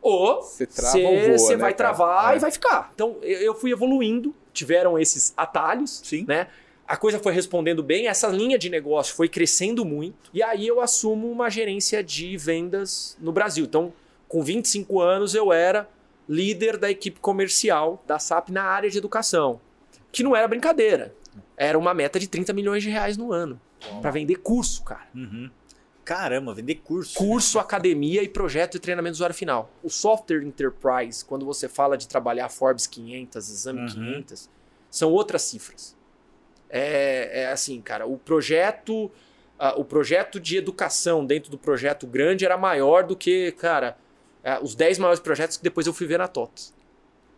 [0.05, 1.75] ou Você né, vai cara?
[1.75, 2.37] travar É.
[2.37, 2.93] e vai ficar.
[2.95, 6.25] Então eu, eu fui evoluindo, tiveram esses atalhos, Sim.
[6.29, 6.49] né?
[6.87, 10.83] A coisa foi respondendo bem, essa linha de negócio foi crescendo muito, e aí eu
[10.83, 13.65] assumo uma gerência de vendas no Brasil.
[13.65, 13.91] Então,
[14.29, 15.89] com 25 anos, eu era
[16.29, 19.59] líder da equipe comercial da SAP na área de educação,
[20.13, 21.15] que não era brincadeira.
[21.57, 23.59] Era uma meta de 30 milhões de reais no ano
[24.03, 25.07] para vender curso, cara.
[25.15, 25.49] Uhum.
[26.05, 27.15] Caramba, vender curso.
[27.17, 29.71] Curso, academia e projeto de treinamento do usuário final.
[29.83, 33.89] O software enterprise, quando você fala de trabalhar Forbes 500, Exame Uhum.
[33.89, 34.51] 500,
[34.91, 35.97] são outras cifras.
[36.69, 39.11] É, é assim, cara, o projeto,
[39.59, 43.97] ah, o projeto de educação dentro do projeto grande era maior do que, cara,
[44.45, 46.75] ah, os 10 maiores projetos que depois eu fui ver na TOTS.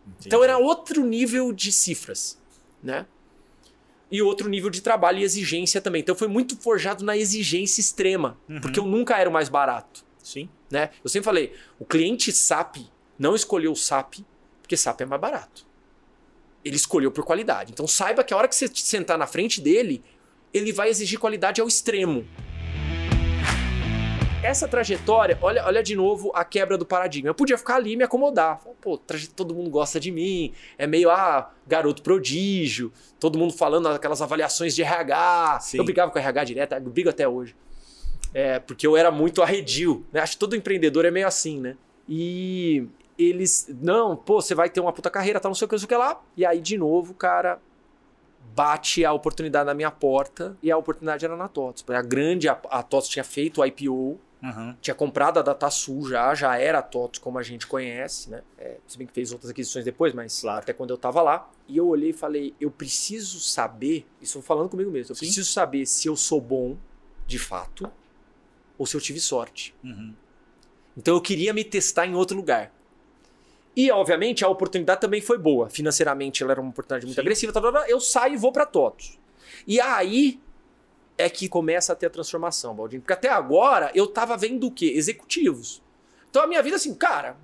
[0.07, 0.27] Entendi.
[0.27, 2.37] Então era outro nível de cifras,
[2.81, 3.05] né?
[4.09, 6.01] E outro nível de trabalho e exigência também.
[6.01, 8.61] Então foi muito forjado na exigência extrema, Uhum.
[8.61, 10.47] porque eu nunca era o mais barato, Sim.
[10.71, 10.91] né?
[11.03, 12.77] Eu sempre falei, o cliente SAP
[13.19, 14.19] não escolheu o SAP
[14.61, 15.65] porque SAP é mais barato.
[16.63, 17.71] Ele escolheu por qualidade.
[17.71, 20.03] Então saiba que a hora que você sentar na frente dele,
[20.53, 22.25] ele vai exigir qualidade ao extremo.
[24.43, 27.29] Essa trajetória, olha, olha de novo a quebra do paradigma.
[27.29, 28.61] Eu podia ficar ali e me acomodar.
[28.79, 28.97] Pô,
[29.35, 30.53] todo mundo gosta de mim.
[30.77, 32.93] É meio, ah, garoto prodígio.
[33.19, 35.59] Todo mundo falando aquelas avaliações de RH.
[35.61, 35.77] Sim.
[35.79, 37.55] Eu brigava com RH direto, eu brigo até hoje.
[38.33, 40.05] É, porque eu era muito arredio.
[40.13, 40.21] Né?
[40.21, 41.75] Acho que todo empreendedor é meio assim, né?
[42.07, 45.73] E eles, não, pô, você vai ter uma puta carreira, tá não sei o que,
[45.73, 46.21] não sei o que lá.
[46.37, 47.59] E aí, de novo, cara,
[48.55, 51.83] bate a oportunidade na minha porta e a oportunidade era na TOTS.
[51.89, 54.75] A grande, a, a TOTS tinha feito o IPO, Uhum.
[54.79, 58.43] tinha comprado a DataSul já, já era a TOTS como a gente conhece, né?
[58.57, 60.59] É, se bem que fez outras aquisições depois, mas Claro.
[60.59, 61.49] até quando eu tava lá.
[61.67, 65.25] E eu olhei e falei, eu preciso saber, isso falando comigo mesmo, eu Sim.
[65.25, 66.77] preciso saber se eu sou bom
[67.25, 67.91] de fato
[68.77, 69.73] ou se eu tive sorte.
[69.83, 70.13] Uhum.
[70.95, 72.71] Então eu queria me testar em outro lugar.
[73.75, 75.69] E, obviamente, a oportunidade também foi boa.
[75.69, 77.21] Financeiramente, ela era uma oportunidade muito Sim.
[77.21, 77.53] agressiva.
[77.87, 79.19] Eu saio e vou para TOTOS.
[79.67, 80.39] E aí
[81.17, 83.01] é que começa a ter a transformação, Baldinho.
[83.01, 84.93] Porque até agora eu tava vendo o quê?
[84.95, 85.81] Executivos.
[86.29, 87.35] Então a minha vida, assim, cara,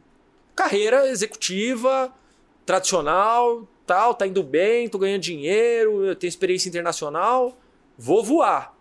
[0.55, 2.13] carreira executiva,
[2.65, 7.57] tradicional, tal, tá indo bem, tô ganhando dinheiro, eu tenho experiência internacional,
[7.97, 8.75] vou voar.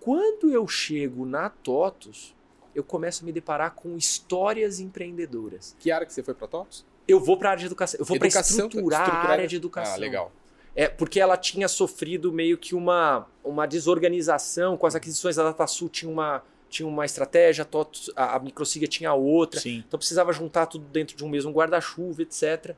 [0.00, 2.34] Quando eu chego na TOTOS,
[2.74, 5.74] eu começo a me deparar com histórias empreendedoras.
[5.78, 6.84] Que área que você foi pra TOTS?
[7.06, 9.46] Eu vou para a área de educação, eu vou para Educação, estruturar, estruturar- a área
[9.48, 9.94] de educação.
[9.94, 10.32] Ah, legal.
[10.76, 15.88] É, porque ela tinha sofrido meio que uma, uma desorganização com as aquisições da DataSul
[15.88, 19.60] tinha uma tinha uma estratégia, a, TOTOS, a, a Microsiga tinha outra.
[19.60, 19.84] Sim.
[19.86, 22.74] Então precisava juntar tudo dentro de um mesmo guarda-chuva, etc.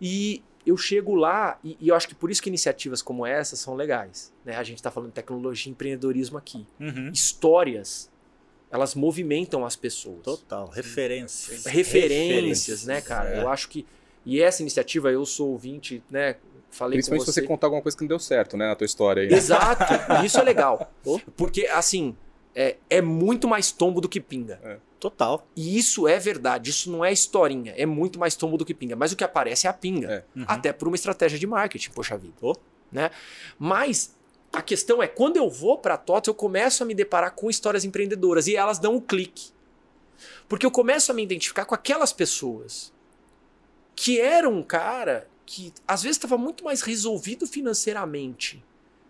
[0.00, 3.54] E eu chego lá, e, e eu acho que por isso que iniciativas como essa
[3.54, 4.32] são legais.
[4.44, 4.56] Né?
[4.56, 6.66] A gente está falando de tecnologia e empreendedorismo aqui.
[6.80, 7.10] Uhum.
[7.12, 8.10] Histórias,
[8.70, 10.22] elas movimentam as pessoas.
[10.22, 10.68] Total.
[10.68, 11.66] Referências.
[11.66, 13.30] Referências, né, cara?
[13.30, 13.42] É.
[13.42, 13.86] Eu acho que.
[14.26, 16.36] E essa iniciativa, eu sou ouvinte, né?
[16.70, 17.40] Falei Principalmente com se você.
[17.40, 19.30] você contar alguma coisa que não deu certo, né, na tua história aí.
[19.30, 19.36] né?
[19.36, 19.84] Exato,
[20.22, 20.92] e isso é legal.
[21.36, 22.14] Porque, assim,
[22.54, 24.80] é, é muito mais tombo do que pinga.
[25.00, 25.46] Total.
[25.54, 28.96] E isso é verdade, isso não é historinha, é muito mais tombo do que pinga.
[28.96, 30.10] Mas o que aparece é a pinga.
[30.10, 30.38] É.
[30.38, 30.44] Uhum.
[30.46, 32.34] Até por uma estratégia de marketing, poxa vida.
[32.40, 32.54] Oh.
[32.90, 33.10] Né?
[33.58, 34.16] Mas
[34.52, 37.48] a questão é, quando eu vou para a TOTS, eu começo a me deparar com
[37.48, 39.52] histórias empreendedoras e elas dão um clique.
[40.48, 42.92] Porque eu começo a me identificar com aquelas pessoas
[43.94, 48.62] que eram um cara que às vezes estava muito mais resolvido financeiramente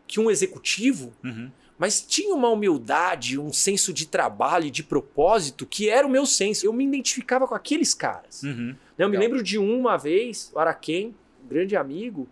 [0.07, 1.51] que um executivo, Uhum.
[1.77, 6.25] mas tinha uma humildade, um senso de trabalho e de propósito que era o meu
[6.25, 6.65] senso.
[6.65, 8.45] Eu me identificava com aqueles caras.
[8.45, 8.75] Uhum.
[8.97, 11.13] Eu me lembro de uma vez, o Araquém,
[11.45, 12.29] um grande amigo,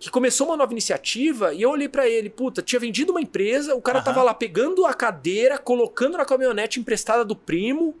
[0.00, 3.74] que começou uma nova iniciativa e eu olhei pra ele, puta, tinha vendido uma empresa,
[3.74, 4.04] o cara Aham.
[4.06, 7.94] tava lá pegando a cadeira, colocando na caminhonete emprestada do primo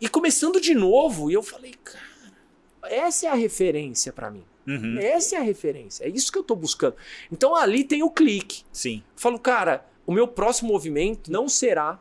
[0.00, 1.30] e começando de novo.
[1.30, 2.06] E eu falei, cara,
[2.84, 4.44] essa é a referência pra mim.
[4.68, 4.98] Uhum.
[4.98, 6.04] Essa é a referência.
[6.04, 6.94] É isso que eu tô buscando.
[7.32, 8.62] Então ali tem o clique.
[8.70, 9.02] Sim.
[9.16, 11.98] Eu falo, cara, o meu próximo movimento não será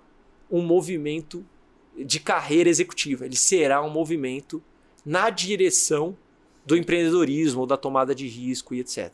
[0.51, 1.45] um movimento
[1.97, 3.25] de carreira executiva.
[3.25, 4.61] Ele será um movimento
[5.05, 6.15] na direção
[6.65, 9.13] do empreendedorismo, ou da tomada de risco e etc.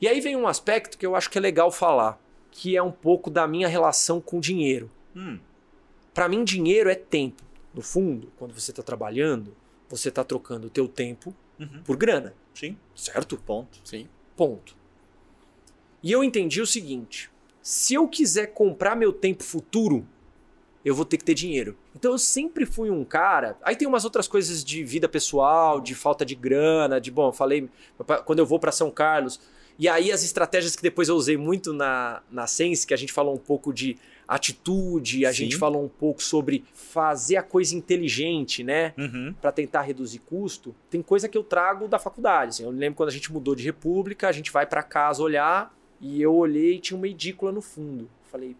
[0.00, 2.18] E aí vem um aspecto que eu acho que é legal falar,
[2.52, 4.88] que é um pouco da minha relação com dinheiro.
[5.14, 5.38] Hum.
[6.14, 7.42] Para mim, dinheiro é tempo.
[7.74, 9.54] No fundo, quando você está trabalhando,
[9.88, 11.82] você está trocando o teu tempo Uhum.
[11.84, 13.36] por grana, Sim, certo?
[13.36, 13.80] ponto.
[13.84, 14.08] Sim.
[14.36, 14.76] Ponto.
[16.02, 17.30] E eu entendi o seguinte:
[17.62, 20.06] se eu quiser comprar meu tempo futuro,
[20.84, 21.76] eu vou ter que ter dinheiro.
[21.94, 23.56] Então eu sempre fui um cara.
[23.62, 27.32] Aí tem umas outras coisas de vida pessoal, de falta de grana, de bom, eu
[27.32, 27.68] falei
[28.24, 29.40] quando eu vou para São Carlos.
[29.78, 33.12] E aí as estratégias que depois eu usei muito na, na Sense, que a gente
[33.12, 33.96] falou um pouco de
[34.30, 35.38] atitude, a Sim.
[35.38, 38.94] gente falou um pouco sobre fazer a coisa inteligente, né?
[38.96, 39.34] Uhum.
[39.40, 42.50] para tentar reduzir custo, tem coisa que eu trago da faculdade.
[42.50, 42.62] assim.
[42.62, 46.22] eu lembro quando a gente mudou de república, a gente vai para casa olhar e
[46.22, 48.08] eu olhei e tinha uma edícula no fundo.
[48.30, 48.56] Falei,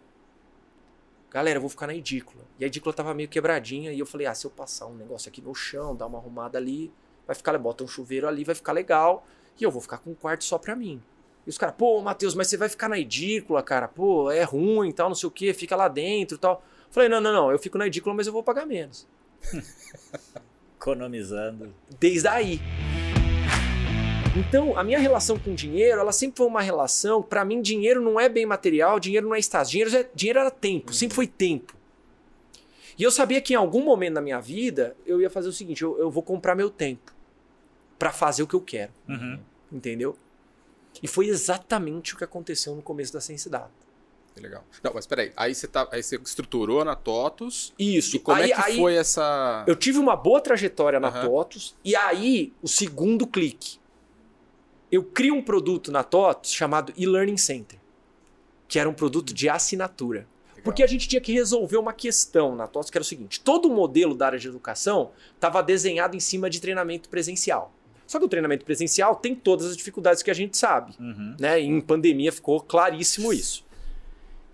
[1.31, 2.43] galera, eu vou ficar na edícula.
[2.59, 5.29] E a edícula tava meio quebradinha e eu falei, ah, se eu passar um negócio
[5.29, 6.91] aqui no chão, dar uma arrumada ali,
[7.25, 9.25] vai ficar, bota um chuveiro ali, vai ficar legal
[9.59, 11.01] e eu vou ficar com um quarto só pra mim.
[11.45, 14.91] E os caras, pô, Matheus, mas você vai ficar na edícula, cara, pô, é ruim,
[14.91, 16.63] tal, não sei o que, fica lá dentro, tal.
[16.91, 19.07] Falei, não, não, não, eu fico na edícula, mas eu vou pagar menos.
[20.77, 21.73] Economizando.
[21.99, 22.59] desde aí.
[24.35, 28.19] Então, a minha relação com dinheiro, ela sempre foi uma relação, pra mim, dinheiro não
[28.19, 31.75] é bem material, dinheiro não é status, dinheiro, é- dinheiro era tempo, sempre foi tempo.
[32.97, 35.81] E eu sabia que em algum momento da minha vida, eu ia fazer o seguinte,
[35.81, 37.13] eu, eu vou comprar meu tempo
[37.99, 39.37] pra fazer o que eu quero, Uhum.
[39.71, 40.15] entendeu?
[41.01, 43.71] E foi exatamente o que aconteceu no começo da Ciência Data.
[44.33, 44.63] Que legal.
[44.83, 45.31] Não, mas peraí.
[45.35, 47.73] Aí você, tá, aí você estruturou na TOTUS.
[47.77, 48.15] Isso.
[48.15, 49.63] E como aí, é que aí foi essa.
[49.67, 51.27] eu tive uma boa trajetória na Aham.
[51.27, 53.79] TOTUS, e aí, o segundo clique.
[54.91, 57.79] Eu crio um produto na TOTUS chamado e-Learning Center,
[58.67, 60.27] que era um produto de assinatura.
[60.49, 60.63] Legal.
[60.63, 63.67] Porque a gente tinha que resolver uma questão na TOTUS, que era o seguinte: todo
[63.67, 67.73] o modelo da área de educação estava desenhado em cima de treinamento presencial.
[68.11, 70.91] Só que o treinamento presencial tem todas as dificuldades que a gente sabe.
[70.99, 71.33] Uhum.
[71.39, 71.61] Né?
[71.61, 73.63] E em pandemia ficou claríssimo isso.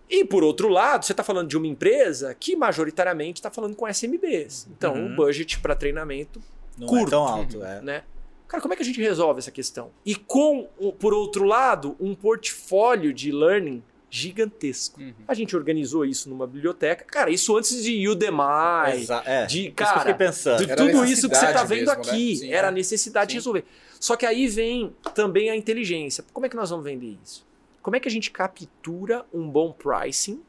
[0.07, 3.87] E por outro lado, você está falando de uma empresa que majoritariamente está falando com
[3.87, 4.67] SMBs.
[4.77, 5.13] Então, Uhum.
[5.13, 6.39] o budget para treinamento,
[6.77, 7.07] Não Curto.
[7.07, 7.81] é tão alto, é.
[7.81, 8.03] né?
[8.47, 9.89] Cara, como é que a gente resolve essa questão?
[10.05, 14.99] E com, por outro lado, um portfólio de learning gigantesco.
[15.01, 15.13] Uhum.
[15.27, 17.05] A gente organizou isso numa biblioteca.
[17.05, 19.45] Cara, isso antes de Udemy, Exa- é.
[19.45, 22.09] de, cara, de Era tudo isso que você tá necessidade vendo mesmo, né?
[22.11, 22.35] aqui.
[22.37, 22.71] Sim, era é.
[22.71, 23.37] necessidade de Sim.
[23.37, 23.65] resolver.
[23.99, 26.23] Só que aí vem também a inteligência.
[26.31, 27.45] Como é que nós vamos vender isso?
[27.81, 30.41] Como é que a gente captura um bom pricing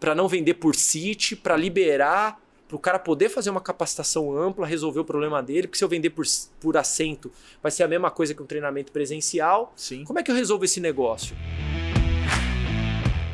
[0.00, 4.66] para não vender por site, para liberar, para o cara poder fazer uma capacitação ampla,
[4.66, 5.66] resolver o problema dele?
[5.66, 6.24] Porque se eu vender por,
[6.60, 7.30] por assento,
[7.62, 9.72] vai ser a mesma coisa que um treinamento presencial.
[9.76, 10.04] Sim.
[10.04, 11.36] Como é que eu resolvo esse negócio?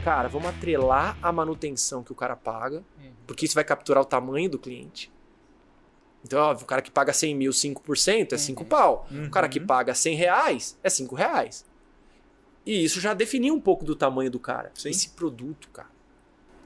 [0.05, 2.83] Cara, vamos atrelar a manutenção que o cara paga,
[3.27, 5.11] porque isso vai capturar o tamanho do cliente.
[6.25, 9.07] Então, óbvio, o cara que paga 100 mil, 5% é 5 pau.
[9.27, 9.67] O cara que Uhum.
[9.67, 11.65] paga 100 reais é 5 reais.
[12.67, 14.71] E isso já definiu um pouco do tamanho do cara.
[14.75, 14.91] Sim.
[14.91, 15.89] Esse produto, cara.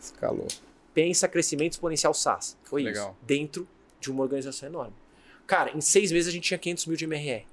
[0.01, 0.49] Escalou.
[0.95, 2.57] Pensa crescimento exponencial SaaS.
[2.65, 3.11] Foi Legal.
[3.11, 3.17] isso.
[3.27, 3.69] Dentro
[4.01, 4.95] de uma organização enorme.
[5.47, 7.45] Cara, em seis meses a gente tinha 500 mil de MRR.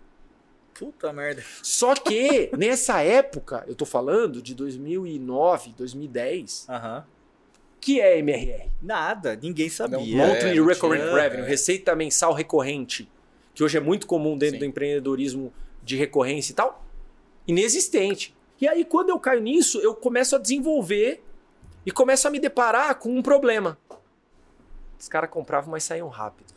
[0.80, 1.44] Puta merda.
[1.62, 7.06] Só que nessa época, eu tô falando de 2009, 2010, Aham.
[7.82, 8.70] que é MRR.
[8.82, 9.98] Nada, ninguém sabia.
[9.98, 11.48] Não, Monthly não Recurrent tinha, Revenue, é.
[11.48, 13.12] receita mensal recorrente,
[13.54, 14.60] que hoje é muito comum dentro Sim.
[14.60, 16.82] do empreendedorismo de recorrência e tal,
[17.46, 18.34] inexistente.
[18.62, 21.22] E aí, quando eu caio nisso, eu começo a desenvolver
[21.86, 23.78] e começo a me deparar com um problema.
[24.98, 26.54] Os caras compravam, mas saíam rápido.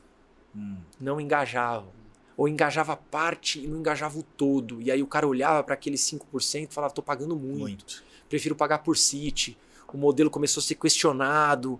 [0.55, 0.77] Hum.
[1.01, 2.02] Não engajavam.
[2.37, 4.81] Ou engajava parte e não engajava o todo.
[4.81, 8.03] E aí o cara olhava para aqueles 5% e falava, tô pagando muito Muito.
[8.29, 9.57] prefiro pagar por City.
[9.93, 11.79] O modelo começou a ser questionado.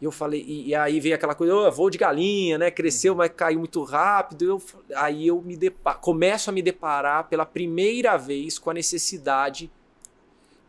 [0.00, 2.70] E eu falei, e, e aí veio aquela coisa, "Ô, voo de galinha, né?
[2.70, 4.44] Cresceu, mas caiu muito rápido.
[4.44, 4.62] Eu,
[4.94, 9.68] aí eu me depa- começo a me deparar pela primeira vez com a necessidade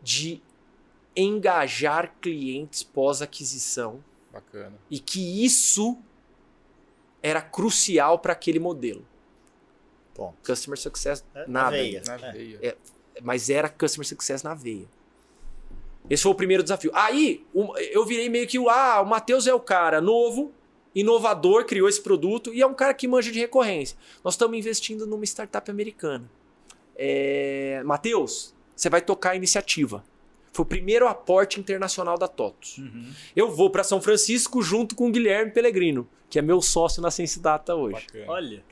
[0.01, 0.41] de
[1.15, 4.73] engajar clientes pós-aquisição Bacana.
[4.89, 5.97] e que isso
[7.27, 9.05] era crucial para aquele modelo.
[10.13, 10.35] Ponto.
[10.45, 12.01] Customer Success É, na na veia.
[12.01, 12.17] veia.
[12.19, 12.31] Na É.
[12.31, 12.77] veia.
[13.21, 14.85] mas era customer success na veia.
[16.09, 16.91] Esse foi o primeiro desafio.
[16.93, 17.45] Aí
[17.91, 20.51] eu virei meio que o ah, o Matheus é o cara novo,
[20.95, 23.97] inovador, criou esse produto e é um cara que manja de recorrência.
[24.23, 26.29] Nós estamos investindo numa startup americana.
[26.95, 30.03] É, Matheus, você vai tocar a iniciativa.
[30.51, 32.79] Foi o primeiro aporte internacional da TOTUS.
[32.79, 33.11] Uhum.
[33.35, 37.11] Eu vou para São Francisco junto com o Guilherme Pellegrino, que é meu sócio na
[37.11, 38.05] Sense Data hoje.
[38.07, 38.25] Bacana.
[38.27, 38.63] Olha.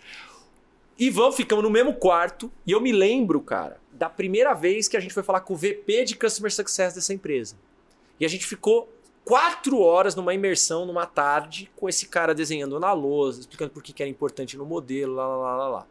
[0.97, 2.51] E vamos, ficamos no mesmo quarto.
[2.65, 5.57] E eu me lembro, cara, da primeira vez que a gente foi falar com o
[5.57, 7.55] VP de Customer Success dessa empresa.
[8.19, 8.89] E a gente ficou
[9.25, 13.91] quatro horas numa imersão, numa tarde, com esse cara desenhando na lousa, explicando por que
[13.91, 15.88] que era importante no modelo, lá, lá, lá, lá.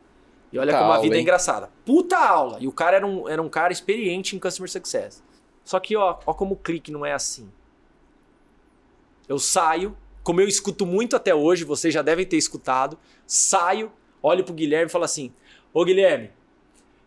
[0.52, 1.22] E olha Puta como a aula, vida é hein?
[1.22, 1.70] engraçada.
[1.84, 2.58] Puta aula!
[2.60, 5.22] E o cara era um, era um cara experiente em Customer Success.
[5.64, 7.50] Só que, ó, ó como o clique não é assim.
[9.28, 13.90] Eu saio, como eu escuto muito até hoje, vocês já devem ter escutado, saio,
[14.22, 15.32] olho pro Guilherme e falo assim:
[15.72, 16.30] Ô Guilherme,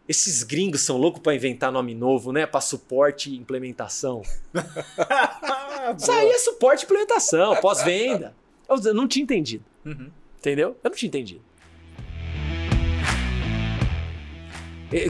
[0.08, 2.46] esses gringos são loucos pra inventar nome novo, né?
[2.46, 4.22] Pra suporte e implementação.
[5.98, 8.36] Isso aí é suporte e implementação, pós-venda.
[8.68, 9.64] Eu eu não tinha entendido.
[9.86, 10.10] Uhum.
[10.38, 10.78] Entendeu?
[10.84, 11.42] Eu não tinha entendido.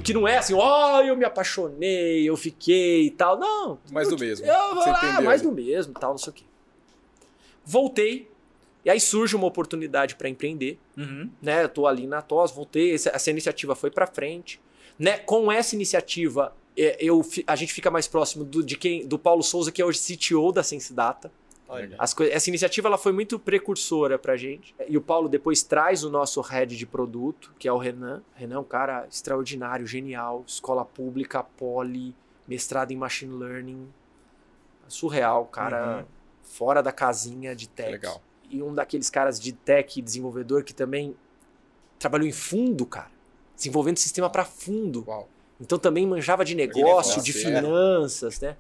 [0.04, 3.38] Que não é assim, ó, eu me apaixonei, eu fiquei e tal.
[3.38, 3.78] Não.
[3.92, 4.46] Mais eu- do mesmo.
[4.46, 6.44] Eu vou Você lá, entendeu mais do mesmo e tal, não sei o quê.
[7.66, 8.30] Voltei,
[8.86, 11.30] e aí surge uma oportunidade para empreender Uhum.
[11.42, 11.64] né?
[11.64, 14.60] Eu tô ali na TOS, voltei, essa, essa iniciativa foi para frente,
[14.98, 15.18] né?
[15.18, 19.44] Com essa iniciativa, é, eu, a gente fica mais próximo do, de quem, do Paulo
[19.44, 21.32] Souza, que é hoje CTO da Sense Data.
[22.32, 24.74] Essa iniciativa ela foi muito precursora pra gente.
[24.88, 28.24] E o Paulo depois traz o nosso head de produto, que é o Renan.
[28.36, 32.16] Renan é um cara extraordinário, genial, escola pública, poli,
[32.48, 33.88] mestrado em machine learning.
[34.88, 36.06] Surreal, cara, Uhum.
[36.44, 38.22] fora da casinha de tech Legal.
[38.50, 41.16] e um daqueles caras de tech desenvolvedor que também
[42.00, 43.12] trabalhou em fundo, cara.
[43.56, 45.04] Desenvolvendo sistema para fundo.
[45.06, 45.28] Uau.
[45.60, 47.34] Então também manjava de negócio, negócio, de é.
[47.34, 48.56] finanças, né?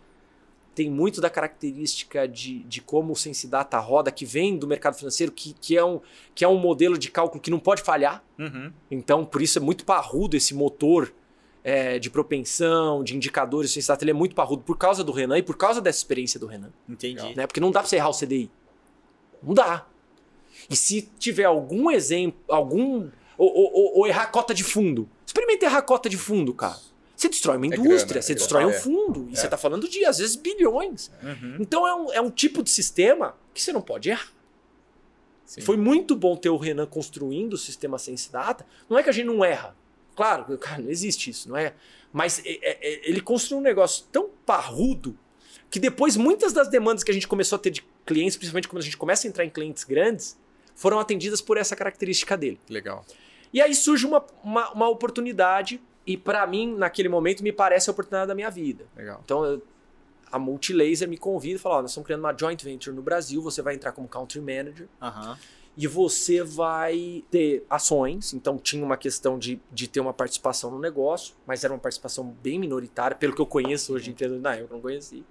[0.77, 4.95] Tem muito da característica de, de como o Sense Data roda, que vem do mercado
[4.95, 5.99] financeiro, que, que, é um,
[6.35, 8.23] que é um modelo de cálculo que não pode falhar.
[8.37, 8.71] Uhum.
[8.91, 11.11] Então, por isso é muito parrudo esse motor
[11.63, 13.71] é, de propensão, de indicadores.
[13.71, 15.97] O Sense Data ele é muito parrudo por causa do Renan e por causa dessa
[15.97, 17.35] experiência do Renan Entendi.
[17.35, 17.47] né?
[17.47, 18.51] Porque não dá pra você errar o CDI.
[19.41, 19.87] Não dá.
[20.69, 23.09] E se tiver algum exemplo, algum.
[23.35, 25.09] Ou, ou- ou- ou errar a cota de fundo.
[25.25, 26.77] Experimenta errar a cota de fundo, cara.
[27.17, 28.73] Você destrói uma É indústria, grana, você é destrói um é.
[28.73, 29.27] fundo.
[29.31, 29.49] E você É.
[29.49, 31.11] tá falando de, às vezes, bilhões.
[31.23, 31.57] Uhum.
[31.59, 34.31] Então é um, é um tipo de sistema que você não pode errar.
[35.43, 35.61] Sim.
[35.61, 38.65] Foi muito bom ter o Renan construindo o sistema Sense Data.
[38.89, 39.75] Não é que a gente não erra.
[40.15, 41.73] Claro, cara, não existe isso, não é?
[42.13, 45.17] Mas é- é- é- ele construiu um negócio tão parrudo
[45.71, 48.81] que depois muitas das demandas que a gente começou a ter de clientes, principalmente quando
[48.81, 50.37] a gente começa a entrar em clientes grandes,
[50.75, 52.59] foram atendidas por essa característica dele.
[52.69, 53.03] Legal.
[53.51, 57.91] E aí surge uma, uma, uma oportunidade, e pra mim, naquele momento, me parece a
[57.93, 58.85] oportunidade da minha vida.
[58.95, 59.21] Legal.
[59.23, 59.61] Então, eu-
[60.31, 63.61] a Multilaser me convida e fala: nós estamos criando uma joint venture no Brasil, você
[63.61, 65.37] vai entrar como country manager Aham.
[65.77, 68.33] e você vai ter ações.
[68.33, 72.25] Então, tinha uma questão de, de ter uma participação no negócio, mas era uma participação
[72.41, 74.41] bem minoritária, pelo que eu conheço hoje empreendedor.
[74.41, 75.23] Na época, eu não conheci.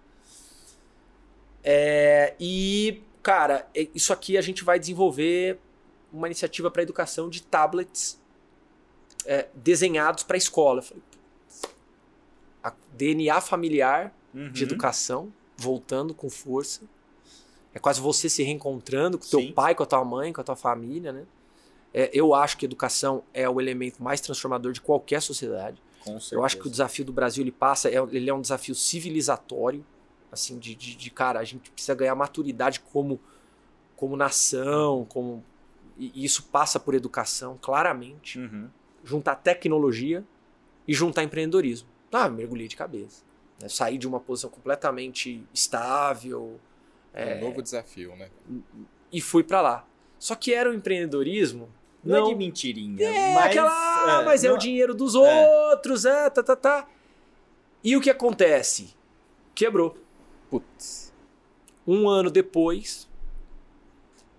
[1.63, 5.59] É, e, cara, é- isso aqui a gente vai desenvolver
[6.13, 8.19] uma iniciativa para educação de tablets
[9.27, 10.79] é, desenhados para escola.
[10.79, 11.63] Eu falei, "Putz,
[12.63, 14.51] a DNA familiar Uhum.
[14.51, 16.83] de educação, voltando com força.
[17.73, 19.53] É quase você se reencontrando com o teu Sim.
[19.53, 21.25] pai, com a tua mãe, com a tua família, né?
[21.95, 25.81] É, eu acho que educação é o elemento mais transformador de qualquer sociedade.
[26.31, 29.85] Eu acho que o desafio do Brasil ele passa, é, ele é um desafio civilizatório,
[30.31, 33.19] assim, de, de, de, cara, a gente precisa ganhar maturidade como,
[33.97, 35.43] como nação, como
[35.99, 38.39] e e isso passa por educação, claramente.
[38.39, 38.69] Uhum.
[39.07, 40.25] Juntar tecnologia
[40.87, 41.89] e juntar empreendedorismo.
[42.13, 43.23] Ah, mergulhei de cabeça.
[43.61, 43.69] né?
[43.69, 46.59] Sair de uma posição completamente estável,
[47.15, 48.29] É um novo desafio, né?
[49.13, 49.87] e fui pra lá.
[50.19, 51.69] Só que era o empreendedorismo.
[52.05, 53.09] Não, Não, é de mentirinha.
[53.09, 53.71] é mas, aquela,
[54.19, 55.19] ah, mas é não- o dinheiro dos É.
[55.71, 56.89] outros, é, tá, tá, tá.
[57.83, 58.95] E o que acontece?
[59.55, 59.97] Quebrou.
[60.51, 61.13] Putz.
[61.87, 63.09] Um ano depois,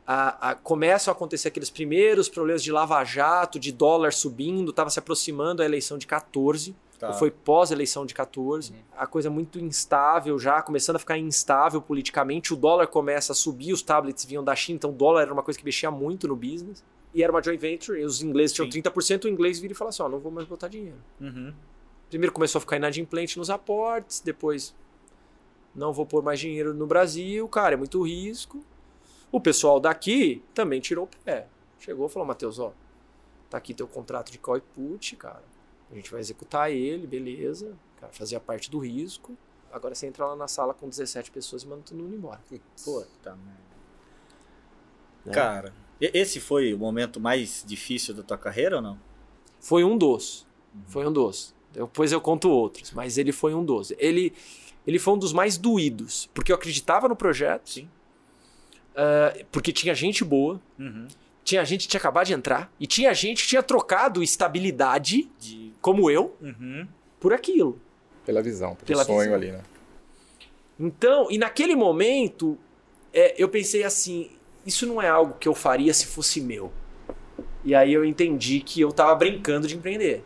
[0.08, 4.98] a- a- começam a acontecer aqueles primeiros problemas de lava-jato, de dólar subindo, estava se
[5.00, 6.74] aproximando a eleição de 14.
[6.98, 7.14] Tá.
[7.14, 8.72] Foi pós-eleição de 14.
[8.72, 8.78] Uhum.
[8.98, 12.54] A coisa muito instável já, começando a ficar instável politicamente.
[12.54, 15.44] O dólar começa a subir, os tablets vinham da China, então o dólar era uma
[15.44, 16.84] coisa que mexia muito no business.
[17.14, 18.82] E era uma joint venture, e os ingleses tinham Sim.
[18.82, 20.98] 30%, o inglês vira e fala assim: ó, não vou mais botar dinheiro.
[21.22, 21.54] Uhum.
[22.10, 24.74] Primeiro começou a ficar inadimplente nos aportes, depois
[25.76, 28.64] não vou pôr mais dinheiro no Brasil, cara, é muito risco.
[29.32, 31.48] O pessoal daqui também tirou o pé.
[31.80, 32.74] Chegou e falou, Matheus, ó,
[33.50, 35.44] tá aqui teu contrato de call e put, cara.
[35.92, 37.78] A gente vai executar ele, beleza.
[38.00, 39.38] Cara, fazia parte do risco.
[39.72, 42.42] Agora você entra lá na sala com 17 pessoas e manda todo mundo embora.
[42.84, 43.62] Puta merda.
[45.26, 45.34] né?
[45.34, 49.00] Cara, esse foi o momento mais difícil da tua carreira ou não?
[49.60, 50.48] Foi um dos.
[50.88, 51.56] Foi um dos.
[51.72, 53.92] Depois eu conto outros, mas ele foi um dos.
[53.98, 54.34] Ele,
[54.86, 57.70] ele foi um dos mais doídos, porque eu acreditava no projeto.
[57.70, 57.90] Sim.
[58.98, 61.08] Ah, porque tinha gente boa, Uhum.
[61.44, 65.72] tinha gente que tinha acabado de entrar, e tinha gente que tinha trocado estabilidade, De...
[65.82, 66.86] como eu, Uhum.
[67.20, 67.80] por aquilo.
[68.26, 69.36] Pela visão, pelo Pela sonho visão.
[69.36, 69.62] ali, né?
[70.80, 72.58] Então, e naquele momento,
[73.14, 74.30] é, eu pensei assim:
[74.66, 76.72] isso não é algo que eu faria se fosse meu.
[77.64, 80.24] E aí eu entendi que eu tava brincando de empreender.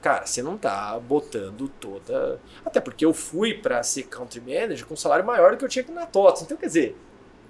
[0.00, 2.40] Cara, você não tá botando toda.
[2.64, 5.68] Até porque eu fui pra ser country manager com um salário maior do que eu
[5.68, 6.42] tinha aqui na TOTS.
[6.42, 6.96] Então, quer dizer,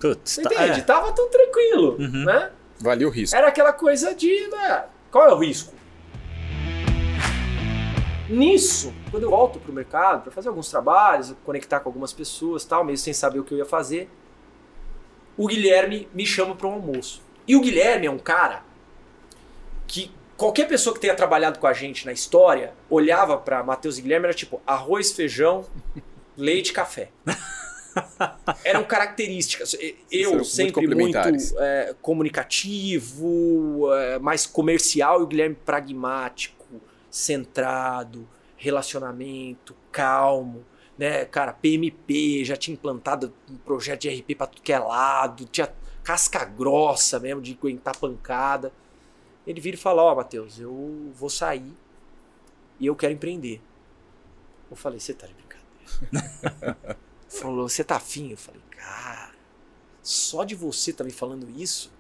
[0.01, 0.81] Putz, você tá- entende?
[0.81, 0.83] é.
[0.83, 2.25] Tava tão tranquilo, Uhum.
[2.25, 2.51] né?
[2.81, 3.37] Valia o risco.
[3.37, 4.47] Era aquela coisa de.
[4.49, 5.75] né, Qual é o risco?
[8.29, 12.85] Nisso, quando eu volto pro mercado para fazer alguns trabalhos, conectar com algumas pessoas, tal,
[12.85, 14.09] mesmo sem saber o que eu ia fazer,
[15.37, 17.21] o Guilherme me chama para um almoço.
[17.47, 18.63] E o Guilherme é um cara
[19.89, 24.03] que qualquer pessoa que tenha trabalhado com a gente na história olhava para Matheus e
[24.03, 25.67] Guilherme era tipo arroz, feijão,
[26.37, 27.11] leite, café.
[28.65, 29.77] Eram características.
[30.11, 31.55] Eu muito sempre muito, complementares.
[31.57, 36.81] é, comunicativo, é, mais comercial e o Guilherme pragmático,
[37.11, 40.65] centrado, relacionamento, calmo.
[40.99, 45.47] Né, cara, PMP, já tinha implantado um projeto de RP pra tudo que é lado,
[45.47, 45.73] tinha
[46.05, 48.71] casca grossa mesmo de aguentar pancada.
[49.47, 51.75] Ele vira e fala: Ó, Matheus, eu vou sair
[52.79, 53.63] e eu quero empreender.
[54.71, 56.99] Eu falei: Você tá de brincadeira.
[57.31, 58.31] Falou: Você tá afim?
[58.33, 59.31] Eu falei: Cara,
[60.03, 61.91] só de você tá me falando isso,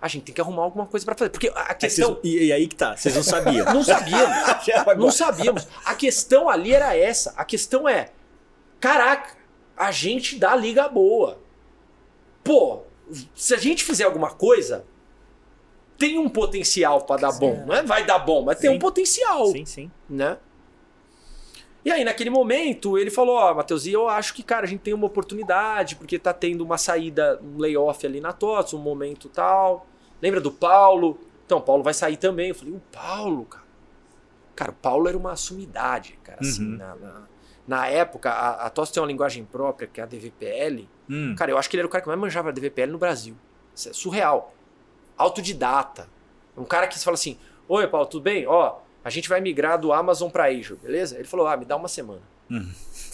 [0.00, 1.30] a gente tem que arrumar alguma coisa pra fazer.
[1.30, 2.14] Porque a questão.
[2.22, 3.64] vocês- e, aí que tá, vocês não sabiam.
[3.74, 4.36] Não sabíamos.
[4.96, 5.66] Não sabíamos.
[5.84, 7.34] A questão ali era essa.
[7.36, 8.12] A questão é:
[8.80, 9.36] caraca,
[9.76, 11.38] a gente dá liga boa.
[12.44, 12.82] Pô,
[13.34, 14.84] se a gente fizer alguma coisa,
[15.98, 17.64] tem um potencial pra dar bom.
[17.66, 18.76] Não é vai dar bom, mas tem Sim.
[18.76, 19.90] um potencial, Sim, sim.
[20.08, 20.38] né?
[21.86, 24.80] E aí, naquele momento, ele falou: Ó, Matheus, e eu acho que, cara, a gente
[24.80, 29.28] tem uma oportunidade, porque tá tendo uma saída, um layoff ali na TOTS, um momento
[29.28, 29.86] tal.
[30.20, 31.16] Lembra do Paulo?
[31.44, 32.48] Então, o Paulo vai sair também.
[32.48, 33.64] Eu falei: O Paulo, cara.
[34.56, 36.38] Cara, o Paulo era uma sumidade, cara.
[36.40, 36.76] Assim, Uhum.
[36.76, 37.22] na, na,
[37.68, 40.88] na época, a, a TOTS tem uma linguagem própria, que é a DVPL.
[41.08, 43.36] Hum, Cara, eu acho que ele era o cara que mais manjava DVPL no Brasil.
[43.72, 44.52] Isso é surreal.
[45.16, 46.08] Autodidata.
[46.56, 48.46] Um cara que você fala assim: Oi, Paulo, tudo bem?
[48.46, 51.14] Ó, a gente vai migrar do Amazon para Azure, beleza?
[51.14, 52.22] Ele falou: Ah, me dá uma semana.
[52.50, 52.72] Uhum.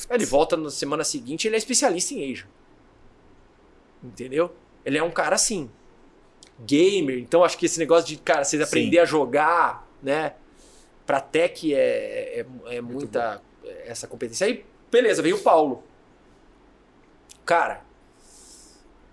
[0.08, 2.48] Aí ele volta na semana seguinte ele é especialista em Azure.
[4.02, 4.54] Entendeu?
[4.86, 5.70] Ele é um cara assim.
[6.60, 7.18] Gamer.
[7.18, 8.66] Então acho que esse negócio de, cara, vocês Sim.
[8.66, 10.32] aprender a jogar, né?
[11.04, 13.42] Pra tech é, é, é muita
[13.84, 14.46] essa competência.
[14.46, 15.84] Aí, beleza, veio o Paulo.
[17.44, 17.84] Cara,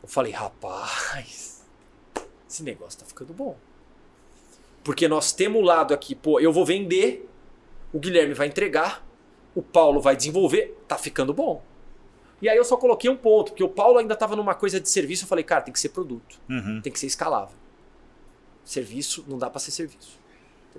[0.01, 1.61] eu falei, rapaz,
[2.49, 3.57] esse negócio tá ficando bom.
[4.84, 7.30] Porque nós temos o lado aqui, pô, eu vou vender,
[7.93, 9.05] o Guilherme vai entregar,
[9.53, 11.61] o Paulo vai desenvolver, tá ficando bom.
[12.41, 14.89] E aí eu só coloquei um ponto, porque o Paulo ainda tava numa coisa de
[14.89, 16.80] serviço, eu falei, cara, tem que ser produto, uhum.
[16.82, 17.55] tem que ser escalável.
[18.63, 20.17] Serviço não dá pra ser serviço.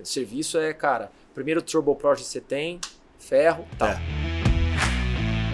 [0.03, 2.79] Serviço é, cara, primeiro Turbo Project você tem,
[3.19, 3.89] ferro, tal.
[3.89, 3.99] É.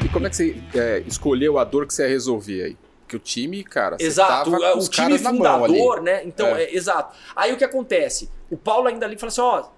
[0.05, 2.77] E como é que você é, escolheu a dor que você ia resolver aí?
[3.01, 6.23] Porque o time, cara, você Exato, tava o, o time fundador, né?
[6.25, 6.63] Então, É.
[6.63, 7.17] é, exato.
[7.35, 8.29] Aí o que acontece?
[8.49, 9.69] O Paulo ainda ali fala assim: ó,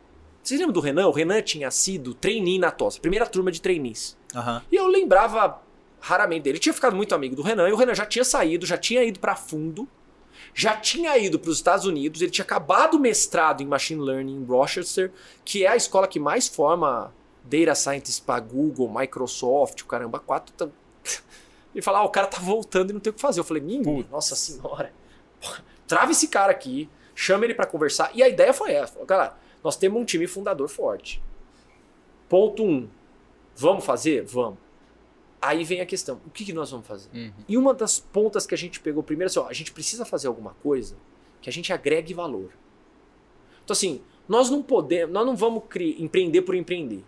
[0.43, 1.07] vocês lembram do Renan?
[1.07, 4.17] O Renan tinha sido trainee na TOS, primeira turma de trainees.
[4.36, 4.63] Aham.
[4.72, 5.61] E eu lembrava
[5.99, 6.57] raramente dele.
[6.57, 9.03] Ele tinha ficado muito amigo do Renan e o Renan já tinha saído, já tinha
[9.03, 9.88] ido pra fundo,
[10.53, 14.38] já tinha ido para os Estados Unidos, ele tinha acabado o mestrado em Machine Learning
[14.38, 15.11] em Rochester,
[15.43, 17.13] que é a escola que mais forma
[17.43, 20.53] data scientists para Google, Microsoft, o caramba, quatro.
[20.53, 20.67] Tá...
[21.74, 23.39] Ele fala, ah, o cara tá voltando e não tem o que fazer.
[23.39, 24.93] Eu falei, minha, nossa senhora,
[25.88, 26.89] trava esse cara aqui,
[27.20, 28.11] chama ele para conversar.
[28.15, 31.22] E a ideia foi essa, falou, galera, nós temos um time fundador forte.
[32.30, 32.88] Ponto um,
[33.55, 34.24] vamos fazer?
[34.24, 34.57] Vamos.
[35.41, 37.09] Aí vem a questão, o que, que nós vamos fazer?
[37.13, 37.32] Uhum.
[37.47, 40.28] E uma das pontas que a gente pegou primeiro, assim, ó, a gente precisa fazer
[40.30, 40.95] alguma coisa
[41.41, 42.51] que a gente agregue valor.
[43.65, 47.03] Então assim, nós não podemos, nós não vamos cri- empreender por empreender,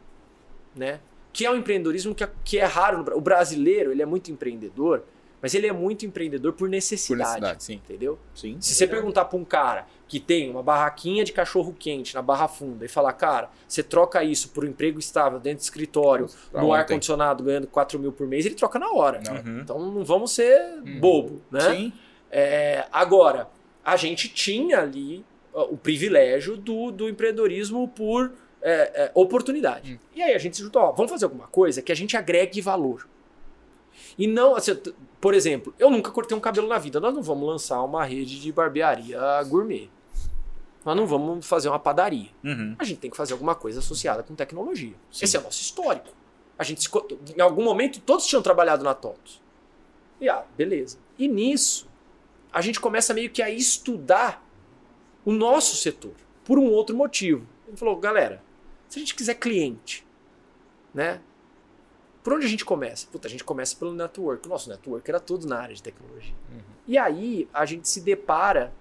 [0.76, 0.99] né?
[1.32, 3.18] Que é um empreendedorismo que é, que é raro no Brasil.
[3.18, 5.03] O brasileiro, ele é muito empreendedor,
[5.42, 7.74] mas ele é muito empreendedor por Por necessidade, necessidade, sim.
[7.74, 8.20] entendeu?
[8.36, 8.58] Sim.
[8.60, 12.48] Se você perguntar pra um cara que tem uma barraquinha de cachorro quente na Barra
[12.48, 16.62] Funda e falar, cara, você troca isso por um emprego estável dentro do escritório, Pra
[16.62, 19.22] no ar-condicionado, ganhando 4 mil por mês, ele troca na hora.
[19.26, 19.34] Não.
[19.36, 19.60] Uhum.
[19.62, 21.62] Então não vamos ser bobo, né?
[21.62, 21.94] Sim.
[22.30, 23.48] É, agora,
[23.84, 28.32] a gente tinha ali o privilégio do, do empreendedorismo por
[28.62, 29.94] é, é, oportunidade.
[29.94, 29.98] Hum.
[30.16, 32.62] E aí a gente se juntou, ó, vamos fazer alguma coisa que a gente agregue
[32.62, 33.08] valor.
[34.18, 34.78] E não, assim,
[35.20, 36.99] por exemplo, eu nunca cortei um cabelo na vida.
[36.99, 39.89] Nós não vamos lançar uma rede de barbearia gourmet.
[40.84, 42.30] Nós não vamos fazer uma padaria.
[42.43, 42.76] Uhum.
[42.80, 44.93] A gente tem que fazer alguma coisa associada com tecnologia.
[45.12, 45.26] Sim.
[45.26, 46.09] Esse é o nosso histórico.
[46.57, 46.89] A gente,
[47.36, 49.41] em algum momento, todos tinham trabalhado na TOTOS.
[50.20, 50.97] E ah, beleza.
[51.18, 51.88] E nisso,
[52.51, 54.43] a gente começa meio que a estudar
[55.24, 57.47] o nosso setor, por um outro motivo.
[57.68, 58.43] Ele falou, galera,
[58.89, 60.05] se a gente quiser cliente,
[60.93, 61.22] né?
[62.24, 63.08] Por onde a gente começa?
[63.12, 64.46] Puta, a gente começa pelo network.
[64.48, 66.36] O nosso network era todo na área de tecnologia.
[66.88, 68.74] E aí a gente se depara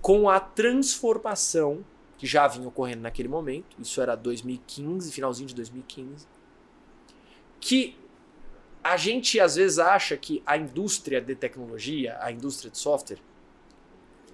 [0.00, 1.84] com a transformação
[2.18, 3.76] que já vinha ocorrendo naquele momento.
[3.78, 6.26] Isso era 2015, finalzinho de 2015.
[7.60, 7.96] Que
[8.82, 13.20] a gente às vezes acha que a indústria de tecnologia, a indústria de software,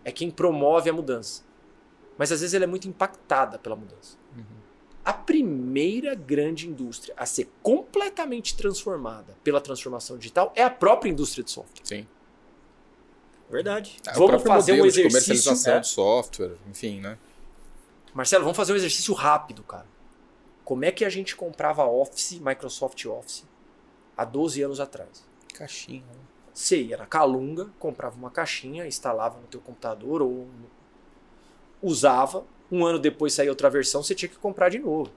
[0.05, 1.45] é quem promove a mudança.
[2.17, 4.17] mas às vezes ela é muito impactada pela mudança.
[4.35, 4.45] Uhum.
[5.07, 11.45] A primeira grande indústria a ser completamente transformada pela transformação digital é a própria indústria
[11.45, 11.85] de software.
[11.85, 12.09] Sim.
[13.49, 13.99] Verdade.
[14.05, 15.81] É, Vamos fazer um modelo de exercício, comercialização é.
[15.81, 17.17] de software, enfim, né?
[18.13, 19.87] Marcelo, vamos fazer um exercício rápido, cara.
[20.65, 23.45] Como é que a gente comprava Office, Microsoft Office,
[24.17, 25.25] há 12 anos atrás?
[25.55, 26.01] Caixinha.
[26.01, 26.21] né?
[26.53, 30.49] Você ia na Calunga, comprava uma caixinha, instalava no teu computador ou
[31.81, 32.45] usava.
[32.71, 35.11] Um ano depois saía outra versão, você tinha que comprar de novo.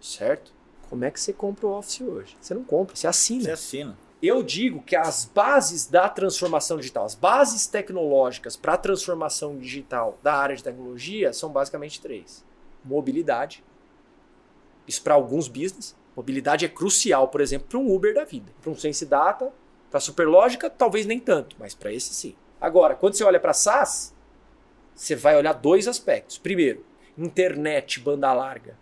[0.00, 0.52] Certo?
[0.88, 2.36] Como é que você compra o Office hoje?
[2.40, 3.44] Você não compra, você assina.
[3.44, 3.98] Você assina.
[4.22, 10.18] Eu digo que as bases da transformação digital, as bases tecnológicas para a transformação digital
[10.22, 12.44] da área de tecnologia são basicamente três:
[12.84, 13.62] mobilidade.
[14.86, 15.94] Isso para alguns business.
[16.16, 18.52] Mobilidade é crucial, por exemplo, para um Uber da vida.
[18.62, 19.52] Para um Sense Data,
[19.90, 22.36] para Superlógica, talvez nem tanto, mas para esse sim.
[22.60, 24.13] Agora, quando você olha para SaaS,
[24.94, 26.38] você vai olhar dois aspectos.
[26.38, 26.84] Primeiro,
[27.16, 28.76] internet banda larga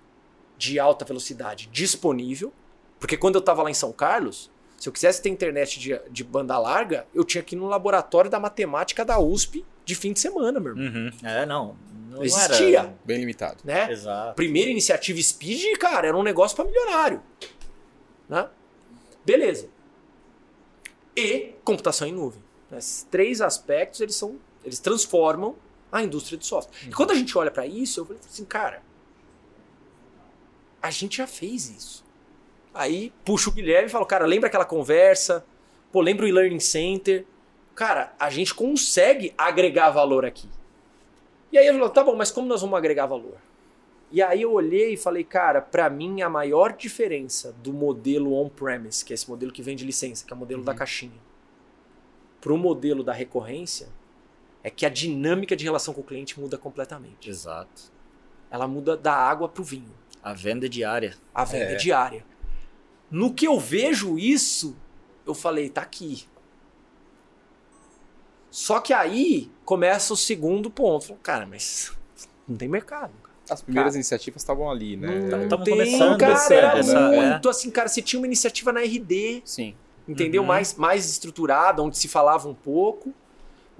[0.56, 2.52] de alta velocidade disponível.
[3.00, 6.24] Porque quando eu estava lá em São Carlos, se eu quisesse ter internet de, de
[6.24, 10.20] banda larga, eu tinha que ir no laboratório da matemática da USP de fim de
[10.20, 10.84] semana, meu irmão.
[10.86, 11.10] Uhum.
[11.22, 11.76] É, não.
[12.08, 12.80] Não, Não existia.
[12.80, 12.94] Era...
[13.04, 13.58] Bem limitado.
[13.64, 13.90] Né?
[13.90, 14.34] Exato.
[14.34, 17.22] Primeira iniciativa Speed, cara, era um negócio para milionário.
[18.28, 18.48] Né?
[19.24, 19.68] Beleza.
[21.16, 22.42] E computação em nuvem.
[22.76, 25.56] Esses três aspectos, eles são, eles transformam
[25.92, 26.74] a indústria de software.
[26.88, 28.82] E quando a gente olha para isso, eu falei assim, cara,
[30.80, 32.04] a gente já fez isso.
[32.72, 35.44] Aí puxa o Guilherme e fala, cara, lembra aquela conversa?
[35.92, 37.26] Pô, lembra o e-learning center?
[37.74, 40.48] Cara, a gente consegue agregar valor aqui.
[41.52, 43.36] E aí ele falou, tá bom, mas como nós vamos agregar valor?
[44.10, 49.04] E aí eu olhei e falei, cara, para mim a maior diferença do modelo on-premise,
[49.04, 51.20] que é esse modelo que vem de licença, que é o modelo da caixinha,
[52.40, 53.88] para o modelo da recorrência,
[54.62, 57.28] é que a dinâmica de relação com o cliente muda completamente.
[57.28, 57.90] Exato.
[58.50, 59.92] Ela muda da água para o vinho,
[60.22, 61.16] A venda diária.
[61.34, 61.76] a venda É.
[61.76, 62.24] diária.
[63.10, 64.76] No que eu vejo isso,
[65.26, 66.26] eu falei, tá aqui.
[68.50, 71.06] Só que aí começa o segundo ponto.
[71.06, 71.92] Falei, Cara, mas
[72.46, 73.12] não tem mercado.
[73.22, 73.32] cara.
[73.50, 75.18] As primeiras Cara, iniciativas estavam ali, né?
[75.20, 78.26] Não Tá- tamo tem, começando cara, essa- era essa- muito assim, cara, você tinha uma
[78.26, 79.74] iniciativa na RD, Sim.
[80.06, 80.42] entendeu?
[80.42, 80.48] Uhum.
[80.48, 83.12] Mais, mais estruturada, onde se falava um pouco,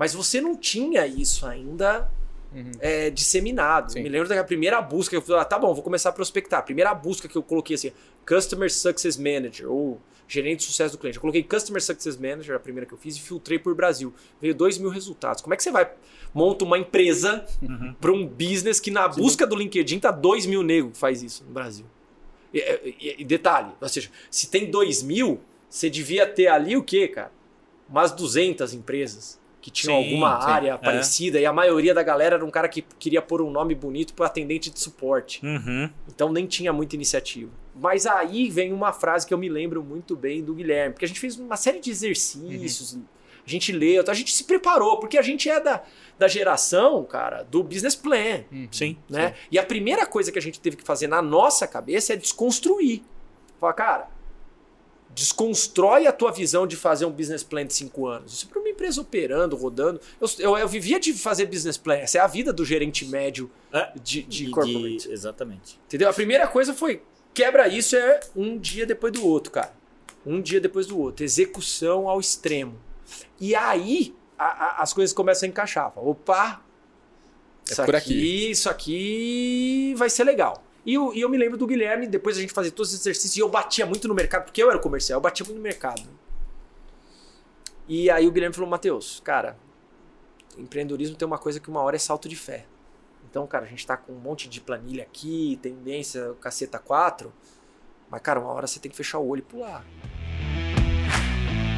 [0.03, 2.11] mas você não tinha isso ainda
[2.53, 2.73] Uhum.
[2.81, 3.93] é, disseminado.
[3.93, 4.03] Sim.
[4.03, 6.59] Me lembro da primeira busca que eu falei, ah, tá bom, vou começar a prospectar.
[6.59, 7.93] A primeira busca que eu coloquei assim,
[8.29, 11.19] Customer Success Manager, ou gerente de sucesso do cliente.
[11.19, 14.13] Eu coloquei Customer Success Manager, a primeira que eu fiz, e filtrei por Brasil.
[14.41, 15.41] Veio 2 mil resultados.
[15.41, 15.89] Como é que você vai
[16.35, 17.95] monta uma empresa Uhum.
[18.01, 21.45] para um business que na busca do LinkedIn tá 2 mil negros que faz isso
[21.45, 21.87] no Brasil?
[22.53, 25.41] E, e- e detalhe, ou seja, se tem 2 mil,
[25.71, 27.31] você devia ter ali o quê, cara?
[27.89, 30.77] Umas 200 empresas que tinham Sim, alguma sim, área é.
[30.77, 34.13] parecida e a maioria da galera era um cara que queria pôr um nome bonito
[34.13, 35.41] para atendente de suporte.
[35.47, 35.89] Uhum.
[36.09, 37.51] Então nem tinha muita iniciativa.
[37.75, 41.09] Mas aí vem uma frase que eu me lembro muito bem do Guilherme, porque a
[41.09, 42.99] gente fez uma série de exercícios,
[43.47, 45.83] a gente leu, a gente se preparou, porque a gente é da,
[46.19, 48.69] da geração, cara, do business plan, Uhum.
[48.71, 48.97] Sim.
[49.09, 49.35] né?
[49.51, 53.03] E a primeira coisa que a gente teve que fazer na nossa cabeça é desconstruir.
[53.61, 54.09] Falar, cara,
[55.15, 58.33] desconstrói a tua visão de fazer um business plan de cinco anos.
[58.33, 60.01] Isso para uma empresa operando, rodando.
[60.21, 61.97] Eu, eu, eu vivia de fazer business plan.
[61.97, 65.11] Essa é a vida do gerente médio É, de, de corporate.
[65.11, 65.79] Exatamente.
[65.87, 66.09] Entendeu?
[66.09, 67.03] A primeira coisa foi
[67.35, 69.73] quebra isso é um dia depois do outro, cara.
[70.25, 71.25] Um dia depois do outro.
[71.25, 72.79] Execução ao extremo.
[73.41, 74.45] E aí a-
[74.79, 75.93] a- as coisas começam a encaixar.
[75.97, 76.63] Opa,
[77.69, 78.51] É isso por aqui, aqui.
[78.51, 80.63] isso aqui vai ser legal.
[80.85, 83.37] E eu, e eu me lembro do Guilherme, depois a gente fazia todos os exercícios,
[83.37, 86.03] e eu batia muito no mercado, porque eu era comercial, eu batia muito no mercado.
[87.89, 89.57] E aí o Guilherme falou, Matheus, cara,
[90.59, 92.67] empreendedorismo tem uma coisa que uma hora é salto de fé.
[93.29, 97.33] Então, cara, a gente tá com um monte de planilha aqui, tendência, caceta 4.
[98.11, 99.85] Mas, cara, uma hora você tem que fechar o olho e pular.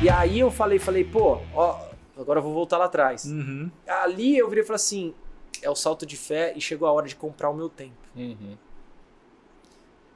[0.02, 1.88] E aí eu falei, falei, pô, ó,
[2.18, 3.24] agora eu vou voltar lá atrás.
[3.24, 3.70] Uhum.
[3.86, 5.14] Ali eu virei e falei assim,
[5.62, 7.96] é o salto de fé e chegou a hora de comprar o meu tempo.
[8.16, 8.56] Uhum.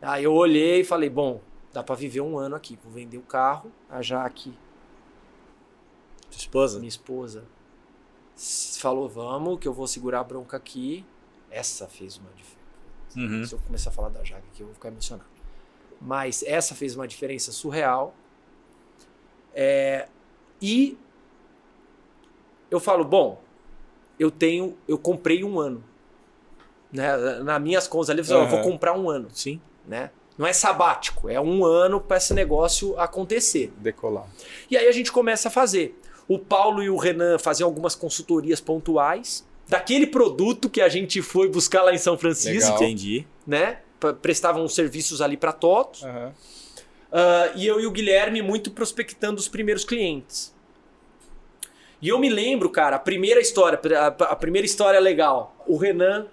[0.00, 1.40] Aí eu olhei e falei, bom,
[1.72, 2.78] dá pra viver um ano aqui.
[2.82, 4.54] Vou vender o carro, a Jaque,
[6.30, 6.78] Sua esposa?
[6.78, 7.44] minha esposa,
[8.78, 11.04] falou, vamos, que eu vou segurar a bronca aqui.
[11.50, 12.58] Essa fez uma diferença.
[13.16, 13.44] Uhum.
[13.44, 15.28] Se eu começar a falar da Jaque aqui, eu vou ficar emocionado.
[16.00, 18.14] Mas essa fez uma diferença surreal.
[19.52, 20.08] É,
[20.62, 20.96] e
[22.70, 23.42] eu falo, bom,
[24.18, 25.82] eu tenho, eu comprei um ano.
[26.92, 27.16] Né?
[27.42, 29.28] Nas minhas contas ali, eu, ó, eu vou comprar um ano.
[29.32, 29.60] Sim.
[29.88, 30.10] Né?
[30.36, 33.72] Não é sabático, é um ano para esse negócio acontecer.
[33.78, 34.26] Decolar.
[34.70, 35.98] E aí a gente começa a fazer.
[36.28, 39.44] O Paulo e o Renan faziam algumas consultorias pontuais.
[39.66, 42.76] daquele produto que a gente foi buscar lá em São Francisco, Legal.
[42.82, 43.26] Entendi.
[43.46, 43.78] né?
[44.22, 46.04] Prestavam serviços ali para TOTOS.
[46.04, 46.32] Aham.
[47.10, 50.54] Ah, e eu e o Guilherme muito prospectando os primeiros clientes.
[52.00, 55.56] E eu me lembro, cara, a primeira história, a, a primeira história legal.
[55.66, 56.28] O Renan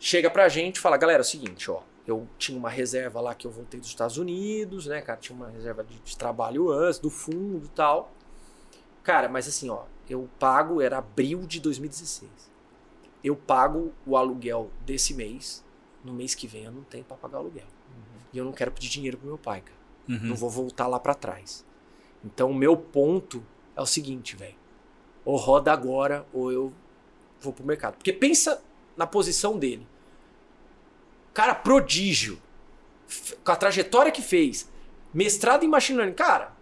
[0.00, 1.80] chega pra gente e fala: galera, é o seguinte, ó.
[2.06, 5.18] Eu tinha uma reserva lá que eu voltei dos Estados Unidos, né, cara?
[5.18, 8.12] Tinha uma reserva de, de trabalho antes, do fundo e tal.
[9.02, 12.30] Cara, mas assim, ó, eu pago, era abril de 2016.
[13.22, 15.64] Eu pago o aluguel desse mês.
[16.04, 17.66] No mês que vem eu não tenho pra pagar o aluguel.
[18.32, 19.78] E eu não quero pedir dinheiro pro meu pai, cara.
[20.08, 20.28] Uhum.
[20.28, 21.64] Não vou voltar lá pra trás.
[22.22, 23.42] Então o meu ponto
[23.76, 24.56] é o seguinte, velho.
[25.24, 26.72] Ou roda agora, ou eu
[27.40, 27.94] vou pro mercado.
[27.94, 28.62] Porque pensa
[28.96, 29.86] na posição dele.
[31.34, 32.40] Cara, prodígio.
[33.44, 34.70] Com a trajetória que fez.
[35.12, 36.14] Mestrado em machine learning.
[36.14, 36.52] Cara,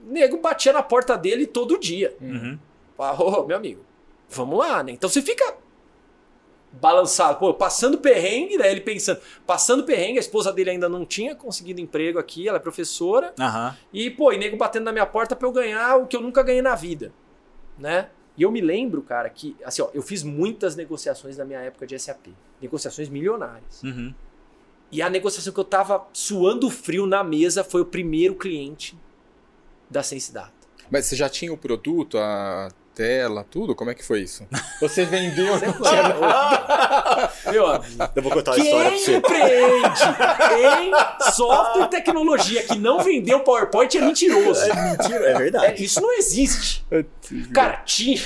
[0.00, 2.14] nego batia na porta dele todo dia.
[2.20, 2.58] Uhum.
[2.96, 3.84] Ô, meu amigo,
[4.28, 4.92] vamos lá, né?
[4.92, 5.56] Então você fica
[6.72, 8.70] balançado, pô, passando perrengue, né?
[8.70, 12.60] Ele pensando, passando perrengue, a esposa dele ainda não tinha conseguido emprego aqui, ela é
[12.60, 13.76] professora, Aham.
[13.92, 16.42] e, pô, e nego batendo na minha porta pra eu ganhar o que eu nunca
[16.42, 17.12] ganhei na vida,
[17.78, 18.10] né?
[18.36, 21.86] E eu me lembro, cara, que, assim, ó, eu fiz muitas negociações na minha época
[21.86, 22.28] de SAP,
[22.60, 23.82] negociações milionárias.
[23.82, 24.14] Uhum.
[24.90, 28.96] E a negociação que eu tava suando frio na mesa foi o primeiro cliente
[29.90, 30.52] da Sense Data.
[30.90, 33.74] Mas você já tinha o produto, a tela, tudo?
[33.74, 34.46] Como é que foi isso?
[34.80, 35.52] Você vendeu.
[37.50, 38.02] Meu amigo.
[38.14, 39.16] Eu vou contar uma história pra Quem você.
[39.16, 40.02] empreende
[40.86, 44.60] em software e tecnologia que não vendeu PowerPoint é mentiroso.
[44.62, 45.84] É mentira, é É, verdade.
[45.84, 46.86] isso não existe.
[47.52, 48.20] Cara, tinha.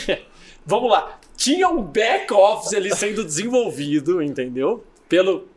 [0.65, 1.19] Vamos lá.
[1.41, 4.85] Tinha um back-office ali sendo desenvolvido, entendeu?
[5.09, 5.49] Pelo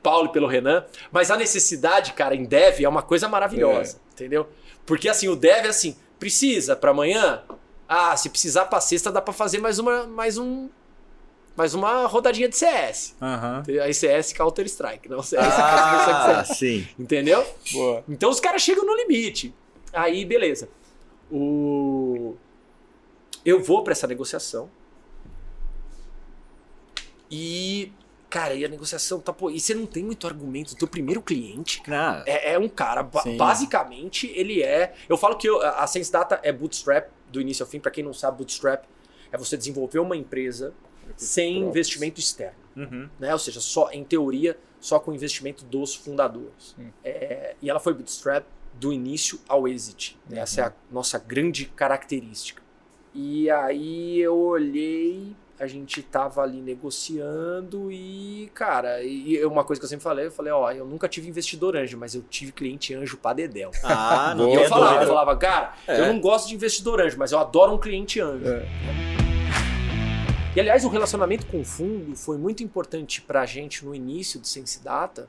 [0.00, 0.84] Paulo e pelo Renan.
[1.10, 4.48] Mas a necessidade, cara, em dev é uma coisa maravilhosa, entendeu?
[4.86, 7.42] Porque assim, o dev é assim: precisa pra amanhã?
[7.88, 10.06] Ah, se precisar pra sexta, dá pra fazer mais uma.
[10.06, 10.68] Mais um.
[11.56, 13.16] Mais uma rodadinha de CS.
[13.20, 13.64] Aham.
[13.82, 16.86] Aí CS Counter Strike, não CS Ah, sim.
[16.96, 17.44] Entendeu?
[17.72, 18.04] Boa.
[18.08, 19.52] Então os caras chegam no limite.
[19.92, 20.68] Aí, beleza.
[21.28, 22.36] O...
[23.44, 24.70] Eu vou pra essa negociação.
[27.30, 27.92] E,
[28.30, 29.32] cara, e a negociação tá.
[29.32, 30.72] Pô, e você não tem muito argumento.
[30.72, 32.22] O teu primeiro cliente Não.
[32.26, 33.36] é, é um cara, ba- Sim.
[33.36, 34.94] basicamente, ele é.
[35.08, 37.80] Eu falo que eu- a Sense Data é bootstrap do início ao fim.
[37.80, 38.84] Pra quem não sabe, bootstrap
[39.32, 40.72] é você desenvolver uma empresa
[41.16, 41.70] sem Próprios.
[41.70, 43.08] investimento externo Uhum.
[43.18, 43.32] né?
[43.32, 46.74] Ou seja, só em teoria, só com investimento dos fundadores.
[46.78, 46.90] Hum.
[47.04, 50.18] É, e ela foi bootstrap do início ao exit.
[50.28, 50.40] né?
[50.40, 52.62] Essa é a nossa grande característica.
[53.14, 59.84] E aí eu olhei, a gente tava ali negociando e, cara, e uma coisa que
[59.84, 62.94] eu sempre falei, eu falei, ó, eu nunca tive investidor anjo, mas eu tive cliente
[62.94, 63.70] anjo pra dedéu.
[63.82, 64.48] Ah, não.
[64.50, 66.00] E eu tem falava, eu falava, cara, É.
[66.00, 68.46] eu não gosto de investidor anjo, mas eu adoro um cliente anjo.
[68.46, 68.66] É.
[70.54, 74.46] E aliás, o relacionamento com o fundo foi muito importante pra gente no início do
[74.46, 75.28] Sense Data,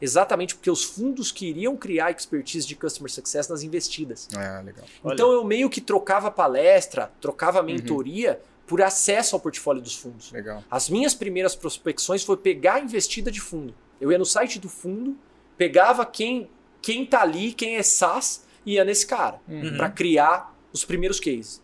[0.00, 4.28] exatamente porque os fundos queriam criar expertise de customer success nas investidas.
[4.36, 4.84] Ah, legal.
[5.04, 5.14] Olha.
[5.14, 10.30] Então eu meio que trocava palestra, trocava mentoria por acesso ao portfólio dos fundos.
[10.30, 10.62] Legal.
[10.70, 13.74] As minhas primeiras prospecções foi pegar a investida de fundo.
[14.00, 15.16] Eu ia no site do fundo,
[15.56, 16.48] pegava quem
[16.80, 19.76] quem tá ali, quem é SaaS, e ia nesse cara Uhum.
[19.76, 21.60] para criar os primeiros cases.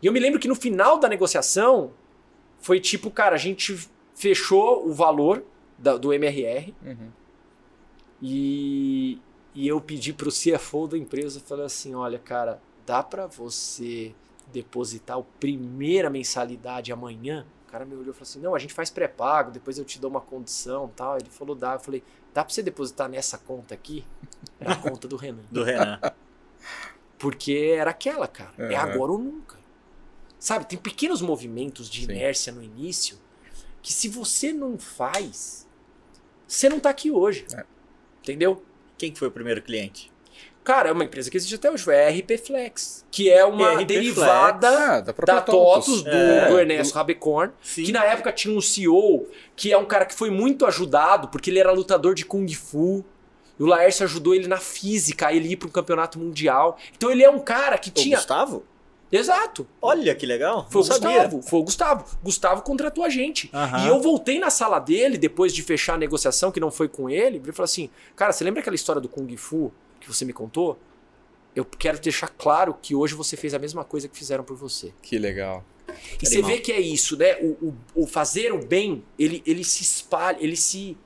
[0.00, 1.90] E eu me lembro que no final da negociação
[2.60, 3.76] foi tipo, cara, a gente
[4.14, 5.42] fechou o valor
[5.76, 7.08] da- do MRR Uhum.
[8.22, 9.18] e,
[9.54, 14.14] e eu pedi pro CFO da empresa, falei assim, olha, cara, dá para você
[14.52, 17.46] depositar a primeira mensalidade amanhã?
[17.66, 20.00] O cara me olhou e falou assim, não, a gente faz pré-pago, depois eu te
[20.00, 21.16] dou uma condição tal.
[21.16, 21.74] Ele falou, dá.
[21.74, 24.04] Eu falei, dá pra você depositar nessa conta aqui?
[24.58, 25.44] Era a conta do Renan.
[25.50, 26.00] Do Renan.
[27.18, 28.52] Porque era aquela, cara.
[28.58, 28.92] É Aham.
[28.92, 29.58] agora ou nunca.
[30.38, 32.12] Sabe, tem pequenos movimentos de Sim.
[32.12, 33.18] inércia no início
[33.82, 35.66] que se você não faz,
[36.46, 37.46] você não tá aqui hoje.
[37.52, 37.64] É.
[38.22, 38.62] Entendeu?
[38.96, 40.12] Quem que foi o primeiro cliente?
[40.68, 43.72] Cara, é uma empresa que existe até hoje, é a RP Flex, que é uma
[43.72, 46.46] RP derivada Ah, da TOTUS, do, É.
[46.50, 47.84] do Ernesto Rabecorn, Sim.
[47.84, 51.48] que na época tinha um CEO que é um cara que foi muito ajudado, porque
[51.48, 53.02] ele era lutador de Kung Fu.
[53.58, 56.76] E o Laércio ajudou ele na física, a ele ir para um campeonato mundial.
[56.94, 58.18] Então ele é um cara que O tinha.
[58.18, 58.62] Gustavo?
[59.10, 59.66] Exato.
[59.80, 60.66] Olha que legal.
[60.68, 61.08] Foi o sabia.
[61.24, 61.42] Gustavo.
[61.42, 62.04] Foi o Gustavo.
[62.22, 63.48] Gustavo contratou a gente.
[63.54, 63.84] Aham.
[63.86, 67.08] E eu voltei na sala dele, depois de fechar a negociação, que não foi com
[67.08, 69.72] ele, ele falou assim: Cara, você lembra aquela história do Kung Fu
[70.08, 70.78] que você me contou?
[71.54, 74.92] Eu quero deixar claro que hoje você fez a mesma coisa que fizeram por você.
[75.02, 75.64] Que legal.
[76.22, 76.50] E você Animal.
[76.50, 77.36] vê que é isso, né?
[77.40, 80.96] O, o, o fazer o bem, ele, ele se espalha, ele se.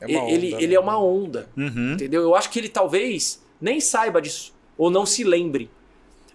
[0.00, 0.74] É uma ele, onda, ele né?
[0.74, 1.48] é uma onda.
[1.56, 1.92] Uhum.
[1.92, 2.22] Entendeu?
[2.22, 5.70] Eu acho que ele talvez nem saiba disso, ou não se lembre.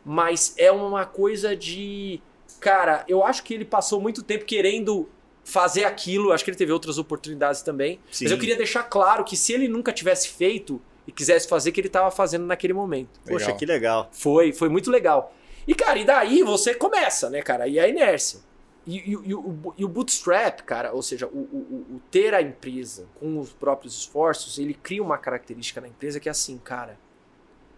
[0.05, 2.21] Mas é uma coisa de
[2.59, 5.09] cara, eu acho que ele passou muito tempo querendo
[5.43, 6.31] fazer aquilo.
[6.31, 7.99] Acho que ele teve outras oportunidades também.
[8.11, 8.25] Sim.
[8.25, 11.79] Mas eu queria deixar claro que se ele nunca tivesse feito e quisesse fazer, que
[11.81, 13.19] ele estava fazendo naquele momento.
[13.25, 13.57] Poxa, Legal.
[13.57, 14.09] que legal.
[14.11, 15.33] Foi, foi muito legal.
[15.67, 17.67] E, cara, e daí você começa, né, cara?
[17.67, 18.39] E a inércia.
[18.85, 22.33] E, e- e o, e o bootstrap, cara, ou seja, o, o- o- o ter
[22.33, 26.57] a empresa com os próprios esforços, ele cria uma característica na empresa que é assim,
[26.57, 26.97] cara,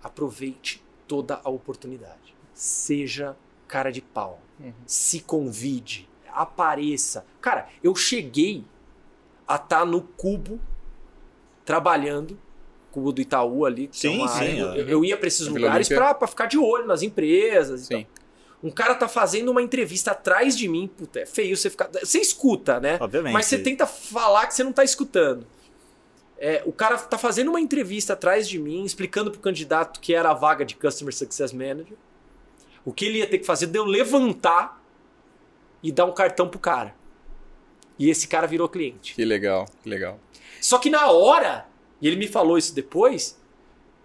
[0.04, 2.36] aproveite toda a oportunidade.
[2.54, 3.36] Seja
[3.68, 4.40] cara de pau.
[4.60, 4.74] Uhum.
[4.86, 6.10] Se convide.
[6.32, 7.26] Apareça.
[7.40, 8.64] Cara, eu cheguei
[9.48, 10.60] a estar no cubo
[11.64, 12.40] trabalhando,
[12.96, 13.88] cubo do Itaú ali.
[13.88, 14.82] que é Sim, sim, área- é.
[14.82, 17.86] eu, eu ia para esses Vila lugares pra, pra ficar de olho nas empresas e
[17.86, 18.04] Sim.
[18.04, 18.26] tal.
[18.64, 21.89] Um cara tá fazendo uma entrevista atrás de mim, puta, é feio você ficar.
[22.02, 22.98] Você escuta, né?
[23.00, 23.34] Obviamente.
[23.34, 25.46] Mas você tenta falar que você não tá escutando.
[26.38, 30.32] É, o cara tá fazendo uma entrevista atrás de mim, explicando pro candidato que era
[30.32, 31.96] a vaga de Customer Success Manager.
[32.84, 34.82] O que ele ia ter que fazer de eu levantar
[35.84, 36.96] e dar um cartão pro cara.
[38.00, 39.14] E esse cara virou cliente.
[39.16, 40.20] Que legal, que legal.
[40.60, 41.68] Só que na hora,
[42.02, 43.39] e ele me falou isso depois,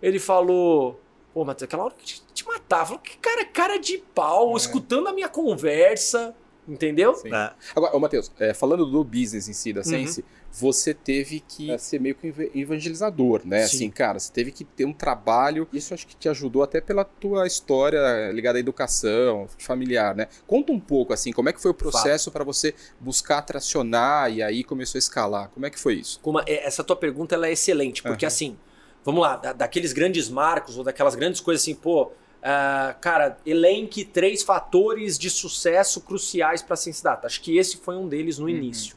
[0.03, 1.01] ele falou:
[1.32, 2.86] Pô, Matheus, aquela hora que te, te matava.
[2.86, 6.34] Falou, que cara, cara de pau, escutando a minha conversa,
[6.66, 7.14] entendeu?
[7.14, 7.34] Sim.
[7.34, 7.53] É.
[7.74, 10.22] Agora, ô Matheus, é, falando do business em si, da Uhum.
[10.53, 13.61] Você teve que é, ser meio que eva- evangelizador, né?
[13.61, 13.76] Sim.
[13.76, 15.68] Assim, cara, você teve que ter um trabalho.
[15.72, 20.26] Isso acho que te ajudou até pela tua história ligada à educação familiar, né?
[20.46, 24.42] Conta um pouco, assim, como é que foi o processo para você buscar tracionar e
[24.42, 25.48] aí começou a escalar?
[25.51, 26.18] Como é que foi isso?
[26.20, 28.28] Como é- essa tua pergunta ela é excelente, porque Aham.
[28.32, 28.57] assim,
[29.05, 32.11] vamos lá, da- daqueles grandes marcos ou daquelas grandes coisas assim, pô,
[32.42, 37.26] ah, cara, elenque três fatores de sucesso cruciais para a Ciência Data.
[37.26, 38.51] Acho que esse foi um deles no Uhum.
[38.51, 38.96] início.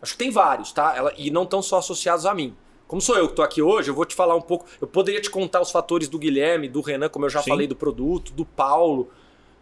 [0.00, 0.94] Acho que tem vários, tá?
[0.96, 2.56] Ela- e não estão só associados a mim.
[2.86, 4.64] Como sou eu que estou aqui hoje, eu vou te falar um pouco.
[4.80, 7.50] Eu poderia te contar os fatores do Guilherme, do Renan, como eu já Sim.
[7.50, 9.10] falei, do produto, do Paulo.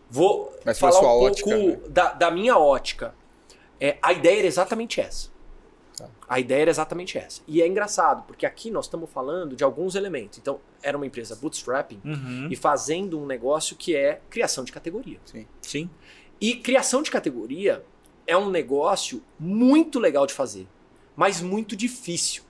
[0.09, 1.79] Vou Mas falar um ótica, pouco né?
[1.89, 3.15] da, da minha ótica.
[3.81, 5.29] É, a ideia era exatamente essa.
[5.97, 6.09] Tá.
[6.29, 7.41] A ideia era exatamente essa.
[7.49, 10.39] E é engraçado, porque aqui nós estamos falando de alguns elementos.
[10.39, 12.49] Então, era uma empresa bootstrapping Uhum.
[12.51, 15.19] e fazendo um negócio que é criação de categoria.
[15.61, 15.91] Sim.
[16.41, 17.83] E criação de categoria
[18.27, 20.67] é um negócio muito legal de fazer,
[21.15, 22.43] mas muito difícil.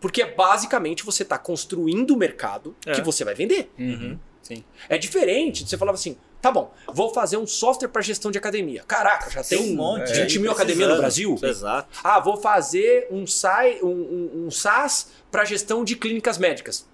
[0.00, 2.92] Porque basicamente você está construindo o mercado É.
[2.92, 3.70] que você vai vender.
[3.78, 4.18] Uhum.
[4.42, 4.64] Sim.
[4.88, 8.38] É diferente de você falava assim: tá bom, vou fazer um software para gestão de
[8.38, 8.84] academia.
[8.86, 10.12] Caraca, já tem, Tem um monte.
[10.12, 10.96] 20 mil aí academias no.
[10.96, 11.38] Brasil.
[11.42, 11.88] Exato.
[12.02, 16.86] Ah, vou fazer um, SAI, um, um, um SaaS para gestão de clínicas médicas.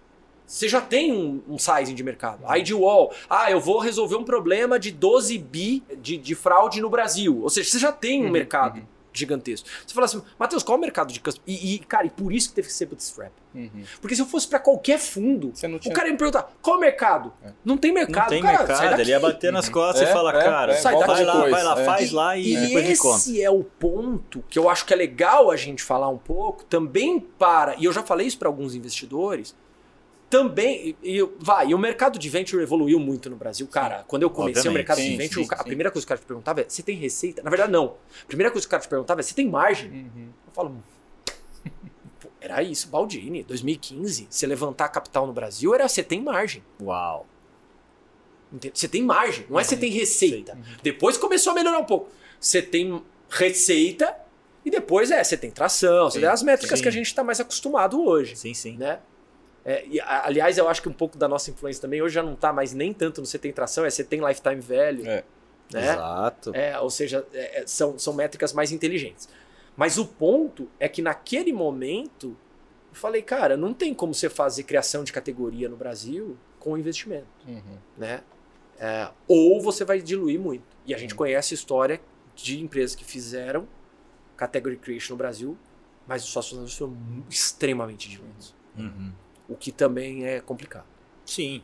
[0.47, 2.45] Você já tem um, um sizing de mercado.
[2.57, 3.13] IDWall.
[3.31, 7.41] Ah, eu vou resolver um problema de 12 bi de, de fraude no Brasil.
[7.43, 8.85] Ou seja, você já tem um Uhum, mercado uhum.
[9.13, 9.67] gigantesco.
[9.87, 11.41] Você fala assim, Matheus, qual é o mercado de custom?
[11.47, 13.33] E, e, cara, e por isso que teve que ser bootstrap.
[13.55, 13.71] Uhum.
[14.01, 15.95] Porque se eu fosse para qualquer fundo, Você não o tinha.
[15.95, 17.33] cara ia me perguntar, qual é o mercado?
[17.43, 17.51] É.
[17.65, 18.29] Não tem Não mercado.
[18.29, 19.01] tem cara, sai mercado, daqui.
[19.03, 21.33] ele ia bater nas costas É, e falar, é, cara, é, Sai vai daqui lá,
[21.35, 21.85] depois, vai lá, é.
[21.85, 23.17] faz lá e, depois me conta.
[23.17, 26.65] esse é o ponto que eu acho que é legal a gente falar um pouco,
[26.65, 29.55] também para, e eu já falei isso para alguns investidores,
[30.39, 34.05] também, e, e- vai, e o mercado de venture evoluiu muito no Brasil, cara.
[34.09, 34.75] Quando eu comecei o Obviamente.
[34.79, 35.65] mercado de Sim, venture, sim, o a sim.
[35.65, 37.43] primeira coisa que o cara te perguntava é: você tem receita?
[37.43, 37.95] Na verdade, não.
[38.23, 39.91] A primeira coisa que o cara te perguntava é: você tem margem?
[39.91, 40.29] Uhum.
[40.47, 40.77] Eu falo,
[42.41, 44.27] era isso, Baldini, 2015.
[44.29, 46.63] Você levantar capital no Brasil era você tem margem.
[46.83, 47.27] Uau.
[48.73, 50.57] Você tem margem, não é você tem receita.
[50.83, 52.09] Depois começou a melhorar um pouco.
[52.41, 54.17] Você tem receita
[54.65, 56.83] e depois é, você tem tração, você Sim, tem as métricas sim.
[56.83, 58.77] que a gente está mais acostumado hoje, Sim, sim.
[58.77, 58.99] né?
[59.65, 62.23] É, e, a- aliás, eu acho que um pouco da nossa influência também hoje já
[62.23, 65.25] não tá mais nem tanto no você tem tração, é você tem lifetime value, É.
[65.73, 65.93] né?
[65.93, 66.55] Exato.
[66.55, 69.29] É, ou seja, é, é, são, são métricas mais inteligentes.
[69.77, 72.37] Mas o ponto é que naquele momento
[72.91, 77.27] eu falei, cara, não tem como você fazer criação de categoria no Brasil com investimento
[77.47, 77.79] Uhum.
[77.99, 78.23] né?
[78.79, 80.65] É, ou você vai diluir muito.
[80.85, 82.01] E a gente conhece a história
[82.35, 83.67] de empresas que fizeram
[84.37, 85.57] category creation no Brasil,
[86.07, 86.97] mas os sócios foram
[87.31, 88.55] extremamente diluídos.
[88.77, 89.13] Uhum.
[89.49, 90.87] O que também é complicado.
[91.27, 91.63] Sim,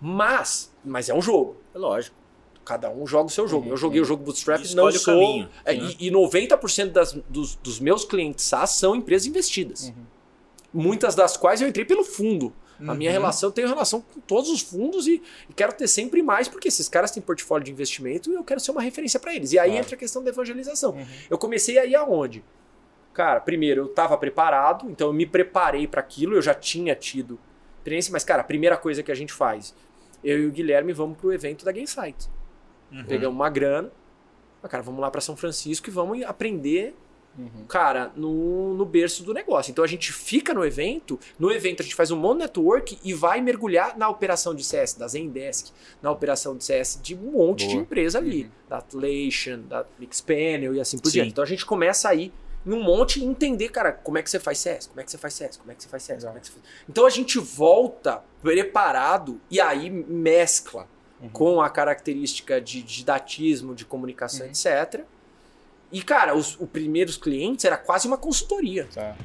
[0.00, 1.56] Mas, mas é um jogo.
[1.74, 2.16] é lógico.
[2.64, 3.66] Cada um joga o seu jogo.
[3.66, 5.14] Uhum, Eu joguei o jogo Bootstrap, E não sou.
[5.14, 5.94] caminho, É, né?
[5.98, 9.88] e, e 90% das, dos, dos meus clientes SaaS são empresas investidas.
[9.88, 10.04] Uhum.
[10.72, 12.52] Muitas das quais eu entrei pelo fundo.
[12.86, 13.16] A minha Uhum.
[13.16, 16.68] relação, eu tenho relação com todos os fundos e, e quero ter sempre mais, porque
[16.68, 19.52] esses caras têm portfólio de investimento e eu quero ser uma referência para eles.
[19.52, 19.84] E aí Claro.
[19.84, 20.92] entra a questão da evangelização.
[20.92, 21.06] Uhum.
[21.28, 22.42] Eu comecei aí aonde?
[23.12, 27.38] Cara, primeiro eu estava preparado, então eu me preparei para aquilo, eu já tinha tido
[27.78, 29.74] experiência, mas cara, a primeira coisa que a gente faz,
[30.22, 32.28] eu e o Guilherme vamos pro evento da Gainsight.
[32.92, 33.04] Uhum.
[33.04, 33.90] Pegamos uma grana,
[34.68, 36.94] cara, vamos lá para São Francisco e vamos aprender
[37.38, 37.64] uhum.
[37.66, 39.70] cara, no, no berço do negócio.
[39.70, 42.98] Então a gente fica no evento, no evento a gente faz um monte de network
[43.02, 47.32] e vai mergulhar na operação de CS da Zendesk, na operação de CS de um
[47.32, 47.76] monte Boa.
[47.76, 48.50] de empresa ali, uhum.
[48.68, 51.14] da Atlassian, da Mixpanel e assim por Sim.
[51.14, 51.32] diante.
[51.32, 52.32] Então a gente começa aí
[52.66, 55.10] em um monte e entender, cara, como é que você faz CS, como é que
[55.10, 56.64] você faz CS, como é que você faz CS, como é que você faz...
[56.88, 60.86] Então a gente volta preparado e aí mescla
[61.20, 61.28] uhum.
[61.30, 64.52] com a característica de didatismo, de comunicação, uhum.
[64.52, 65.04] etc.
[65.92, 68.86] E, cara, os, os primeiros clientes era quase uma consultoria.
[68.94, 69.16] Tá.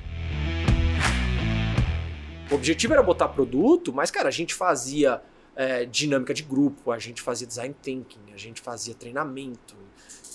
[2.50, 5.22] O objetivo era botar produto, mas, cara, a gente fazia
[5.56, 9.76] é, dinâmica de grupo, a gente fazia design thinking, a gente fazia treinamento.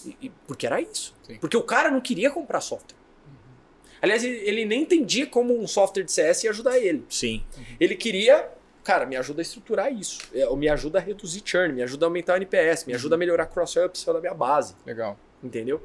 [0.06, 1.14] E, e, porque era isso.
[1.22, 1.38] Sim.
[1.40, 2.96] Porque o cara não queria comprar software.
[3.26, 3.32] Uhum.
[4.02, 7.04] Aliás, ele, ele, nem entendia como um software de CS ia ajudar ele.
[7.08, 7.44] Sim.
[7.56, 7.64] Uhum.
[7.78, 8.48] Ele queria,
[8.82, 10.20] cara, me ajuda a estruturar isso.
[10.34, 13.18] É, me ajuda a reduzir churn, me ajuda a aumentar o NPS, me ajuda a
[13.18, 14.74] melhorar cross-sell upsell da minha base.
[14.86, 15.18] Legal.
[15.42, 15.82] Entendeu?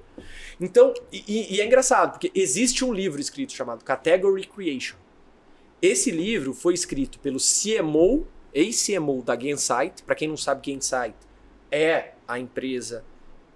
[0.59, 4.97] Então, e, e, é engraçado, porque existe um livro escrito chamado Category Creation.
[5.81, 10.03] Esse livro foi escrito pelo CMO, ex-CMO da Gainsight.
[10.03, 11.15] Para quem não sabe, Gainsight
[11.71, 13.03] é a empresa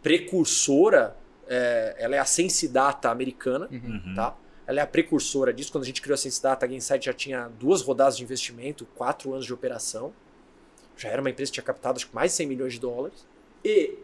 [0.01, 1.15] precursora,
[1.47, 4.13] é, ela é a Sensidata americana, uhum.
[4.15, 4.35] tá?
[4.65, 5.71] Ela é a precursora disso.
[5.71, 9.33] Quando a gente criou a Sensidata, a Gainsight já tinha duas rodadas de investimento, quatro
[9.33, 10.13] anos de operação.
[10.95, 13.25] Já era uma empresa que tinha captado acho, mais de 100 milhões de dólares.
[13.65, 13.97] E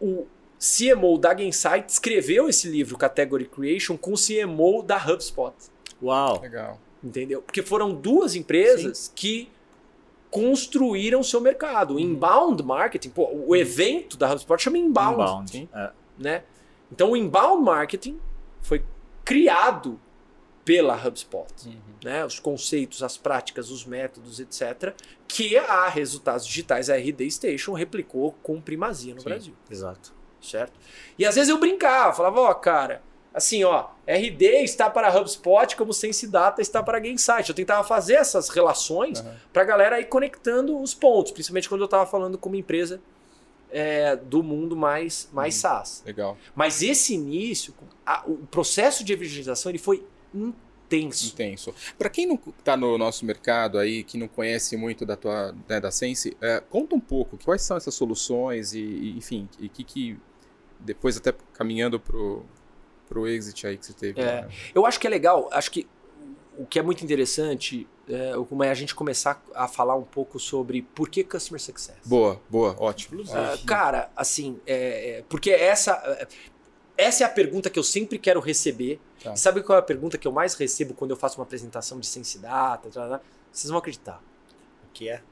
[0.00, 0.26] o
[0.60, 5.54] CMO da Gainsight escreveu esse livro, Category Creation, com o CMO da HubSpot.
[6.00, 6.40] Uau!
[6.40, 6.80] Legal.
[7.02, 7.42] Entendeu?
[7.42, 9.12] Porque foram duas empresas Sim.
[9.16, 9.48] que
[10.32, 11.92] construíram seu mercado.
[11.92, 12.00] O uhum.
[12.00, 13.56] inbound marketing, pô, o uhum.
[13.56, 15.56] evento da HubSpot chama inbound.
[15.56, 15.70] Inbound.
[15.72, 15.92] É.
[16.18, 16.42] Né?
[16.90, 18.18] Então o inbound marketing
[18.60, 18.84] foi
[19.24, 20.00] criado
[20.64, 21.46] pela HubSpot.
[21.66, 21.74] Uhum.
[22.02, 22.24] Né?
[22.24, 24.94] Os conceitos, as práticas, os métodos, etc.
[25.28, 29.54] Que a Resultados Digitais, a RD Station, replicou com primazia no Sim, Brasil.
[29.70, 30.72] Exato certo?
[31.18, 33.02] E às vezes eu brincava, falava, ó, oh, cara,
[33.34, 37.48] assim, ó, RD está para HubSpot como Sensidata está para Gainsight.
[37.48, 39.32] Eu tentava fazer essas relações uhum.
[39.52, 43.00] para a galera ir conectando os pontos, principalmente quando eu estava falando com uma empresa
[43.70, 45.60] é, do mundo mais, mais uhum.
[45.60, 46.02] SaaS.
[46.04, 46.36] Legal.
[46.54, 47.74] Mas esse início,
[48.04, 51.28] a, o processo de evangelização, ele foi intenso.
[51.28, 51.74] Intenso.
[51.98, 55.80] Para quem não está no nosso mercado aí, que não conhece muito da tua né,
[55.80, 59.84] da Sense, é, conta um pouco quais são essas soluções e, e enfim, e que
[59.84, 60.18] que
[60.78, 62.44] depois até caminhando pro,
[63.12, 64.20] pro exit aí que você teve.
[64.20, 64.48] É, né?
[64.74, 65.86] Eu acho que é legal, acho que
[66.56, 70.82] o que é muito interessante é, é a gente começar a falar um pouco sobre
[70.82, 71.96] por que Customer Success.
[72.04, 73.22] Boa, boa, ótimo.
[73.22, 76.26] Uh, cara, assim, é, é, porque essa, é,
[76.96, 79.00] essa é a pergunta que eu sempre quero receber.
[79.22, 79.36] Tá.
[79.36, 82.06] Sabe qual é a pergunta que eu mais recebo quando eu faço uma apresentação de
[82.06, 82.88] Sensidata?
[83.50, 84.22] Vocês vão acreditar.
[84.88, 85.22] O que é?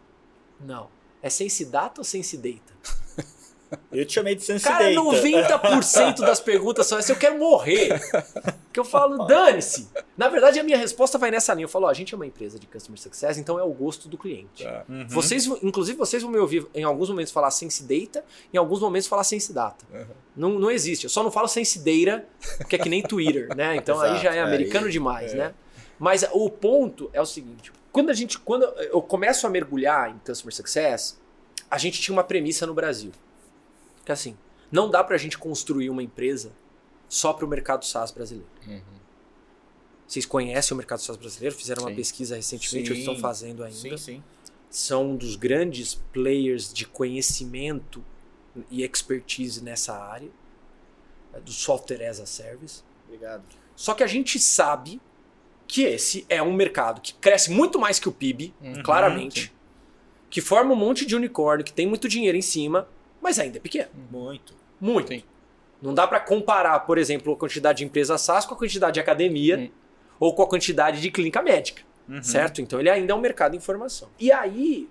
[0.60, 0.88] Não.
[1.22, 2.72] É Sensidata ou Sensidata?
[3.92, 7.10] Eu te chamei de Sense Cara, 90% das perguntas são essas.
[7.10, 8.00] Eu quero morrer.
[8.72, 9.88] Que eu falo, dane-se.
[10.16, 11.64] Na verdade, a minha resposta vai nessa linha.
[11.64, 14.08] Eu falo, ó, a gente é uma empresa de Customer Success, então é o gosto
[14.08, 14.62] do cliente.
[14.62, 14.84] Tá.
[14.88, 15.06] Uhum.
[15.08, 19.08] Vocês, inclusive, vocês vão me ouvir em alguns momentos falar Sense Data, em alguns momentos
[19.08, 19.84] falar Sense Data.
[19.92, 20.06] Uhum.
[20.36, 21.04] Não, não existe.
[21.04, 22.24] Eu só não falo Sense Data,
[22.58, 23.76] porque é que nem Twitter, né?
[23.76, 25.36] Então aí já é americano aí, demais, é.
[25.36, 25.54] né?
[25.98, 30.18] Mas o ponto é o seguinte: quando a gente, quando eu começo a mergulhar em
[30.24, 31.20] Customer Success,
[31.70, 33.10] a gente tinha uma premissa no Brasil
[34.10, 34.36] que assim,
[34.72, 36.52] não dá pra gente construir uma empresa
[37.08, 38.50] só para o mercado SaaS brasileiro.
[38.66, 38.82] Uhum.
[40.06, 41.54] Vocês conhecem o mercado SaaS brasileiro?
[41.54, 41.88] Fizeram sim.
[41.88, 42.92] uma pesquisa recentemente, sim.
[42.92, 43.76] ou estão fazendo ainda.
[43.76, 44.24] Sim, sim.
[44.68, 48.04] São um dos grandes players de conhecimento
[48.68, 50.30] e expertise nessa área,
[51.32, 52.82] é, do software as a service.
[53.06, 53.44] Obrigado.
[53.76, 55.00] Só que a gente sabe
[55.68, 58.82] que esse é um mercado que cresce muito mais que o PIB, uhum.
[58.82, 59.52] claramente,
[60.28, 62.88] que forma um monte de unicórnio, que tem muito dinheiro em cima,
[63.20, 63.90] mas ainda é pequeno.
[64.10, 64.54] Muito.
[64.80, 65.08] Muito.
[65.08, 65.22] Sim.
[65.80, 69.00] Não dá para comparar, por exemplo, a quantidade de empresas SaaS com a quantidade de
[69.00, 69.70] academia uhum.
[70.18, 71.82] ou com a quantidade de clínica médica.
[72.08, 72.22] Uhum.
[72.22, 72.60] Certo?
[72.60, 74.08] Então ele ainda é um mercado de informação.
[74.18, 74.88] E aí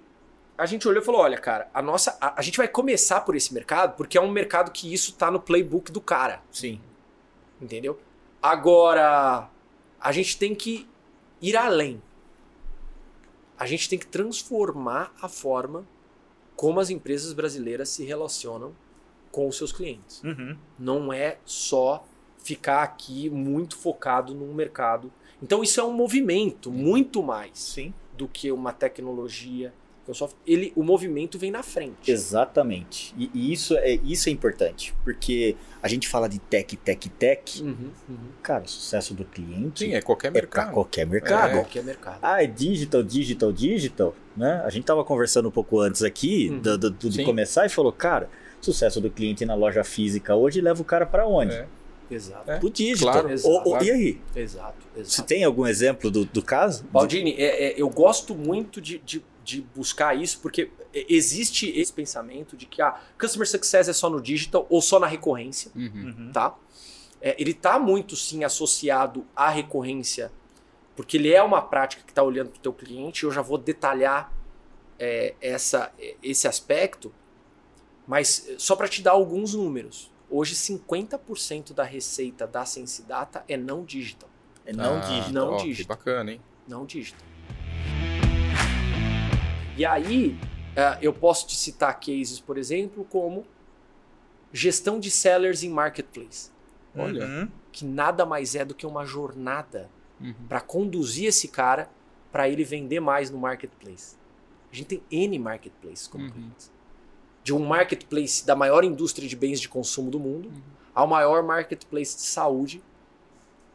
[0.57, 2.17] a gente olhou e falou: olha, cara, a nossa.
[2.19, 5.29] A, a gente vai começar por esse mercado porque é um mercado que isso tá
[5.29, 6.41] no playbook do cara.
[6.51, 6.81] Sim.
[7.61, 7.99] Entendeu?
[8.41, 9.49] Agora,
[9.99, 10.87] a gente tem que
[11.41, 12.01] ir além.
[13.57, 15.85] A gente tem que transformar a forma
[16.59, 18.75] como as empresas brasileiras se relacionam
[19.31, 20.21] com os seus clientes.
[20.25, 20.57] Uhum.
[20.77, 22.05] Não é só
[22.37, 25.09] ficar aqui muito focado num mercado.
[25.41, 27.93] Então isso é um movimento muito mais Sim.
[28.17, 29.73] do que uma tecnologia.
[30.45, 32.11] Ele, o movimento vem na frente.
[32.11, 33.13] Exatamente.
[33.17, 37.61] E, e, isso, é, isso é importante, porque a gente fala de tech, tech, tech.
[37.61, 38.17] Uhum, uhum.
[38.41, 39.85] Cara, o sucesso do cliente.
[39.85, 40.69] Sim, é qualquer mercado.
[40.69, 41.51] É qualquer mercado.
[41.51, 41.53] É.
[41.55, 42.19] Qualquer mercado.
[42.21, 44.15] Ah, é digital, digital, digital.
[44.35, 44.61] Né?
[44.65, 46.59] A gente tava conversando um pouco antes aqui uhum.
[46.59, 47.23] do, do, de Sim.
[47.23, 48.29] começar e falou, cara,
[48.61, 51.53] sucesso do cliente na loja física hoje leva o cara para onde?
[51.53, 51.67] É.
[52.11, 52.49] Exato.
[52.49, 53.13] É, pro digital.
[53.13, 53.85] claro, Ou- ou- exato.
[53.85, 54.21] e aí?
[54.35, 54.87] Exato.
[54.95, 55.11] exato.
[55.11, 56.83] Você tem algum exemplo do, do caso?
[56.91, 62.55] Baldini, é- é, eu gosto muito de, de, de buscar isso, porque existe esse pensamento
[62.55, 66.13] de que ah, customer success é só no digital ou só na recorrência, Uhum.
[66.17, 66.31] Uhum.
[66.31, 66.55] tá?
[67.21, 70.31] É, ele tá muito sim associado à recorrência,
[70.95, 73.23] porque ele é uma prática que está olhando para o teu cliente.
[73.25, 74.31] Eu já vou detalhar
[74.97, 75.91] é, essa,
[76.23, 77.13] esse aspecto,
[78.07, 80.09] mas só para te dar alguns números.
[80.29, 84.29] Hoje, 50% da receita da Sense Data é não digital.
[84.65, 85.31] É não Ah, digital.
[85.51, 85.97] Não Que digital.
[85.97, 86.41] bacana, hein?
[86.67, 87.25] não digital.
[89.79, 90.37] E aí,
[90.75, 93.45] eh, eu posso te citar cases, por exemplo, como
[94.51, 96.51] gestão de sellers em marketplace,
[96.93, 97.25] Olha.
[97.25, 97.49] Uhum.
[97.71, 100.33] que nada mais é do que uma jornada Uhum.
[100.49, 101.89] para conduzir esse cara
[102.29, 104.17] para ele vender mais no marketplace.
[104.69, 106.29] A gente tem N marketplaces como Uhum.
[106.31, 106.69] clientes.
[107.41, 110.61] De um marketplace da maior indústria de bens de consumo do mundo, Uhum.
[110.93, 112.83] ao maior marketplace de saúde,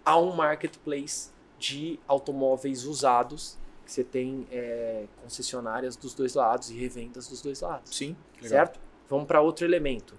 [0.04, 6.74] a um marketplace de automóveis usados, que você tem é, concessionárias dos dois lados e
[6.74, 7.94] revendas dos dois lados.
[7.96, 8.16] Sim.
[8.36, 8.48] Legal.
[8.48, 8.80] Certo?
[9.08, 10.14] Vamos para outro elemento.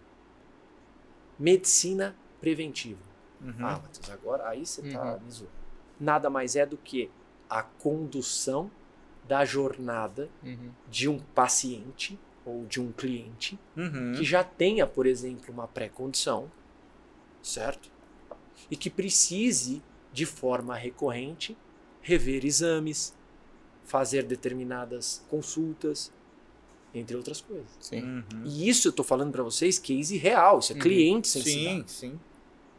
[1.37, 3.01] Medicina preventiva.
[3.41, 3.53] Uhum.
[3.59, 5.19] Ah, Matheus, agora aí você tá Uhum.
[5.19, 5.51] me zoando.
[5.99, 7.09] Nada mais é do que
[7.49, 8.71] a condução
[9.27, 10.71] da jornada Uhum.
[10.89, 14.13] de um paciente ou de um cliente Uhum.
[14.15, 16.49] que já tenha, por exemplo, uma pré-condição,
[17.41, 17.89] certo?
[18.69, 19.81] E que precise,
[20.13, 21.57] de forma recorrente,
[22.01, 23.13] rever exames,
[23.85, 26.11] fazer determinadas consultas,
[26.93, 27.67] entre outras coisas.
[27.79, 28.01] Sim.
[28.03, 28.43] Uhum.
[28.45, 30.81] E isso eu tô falando para vocês, case real, isso é Uhum.
[30.81, 32.19] cliente sem Sim, sim.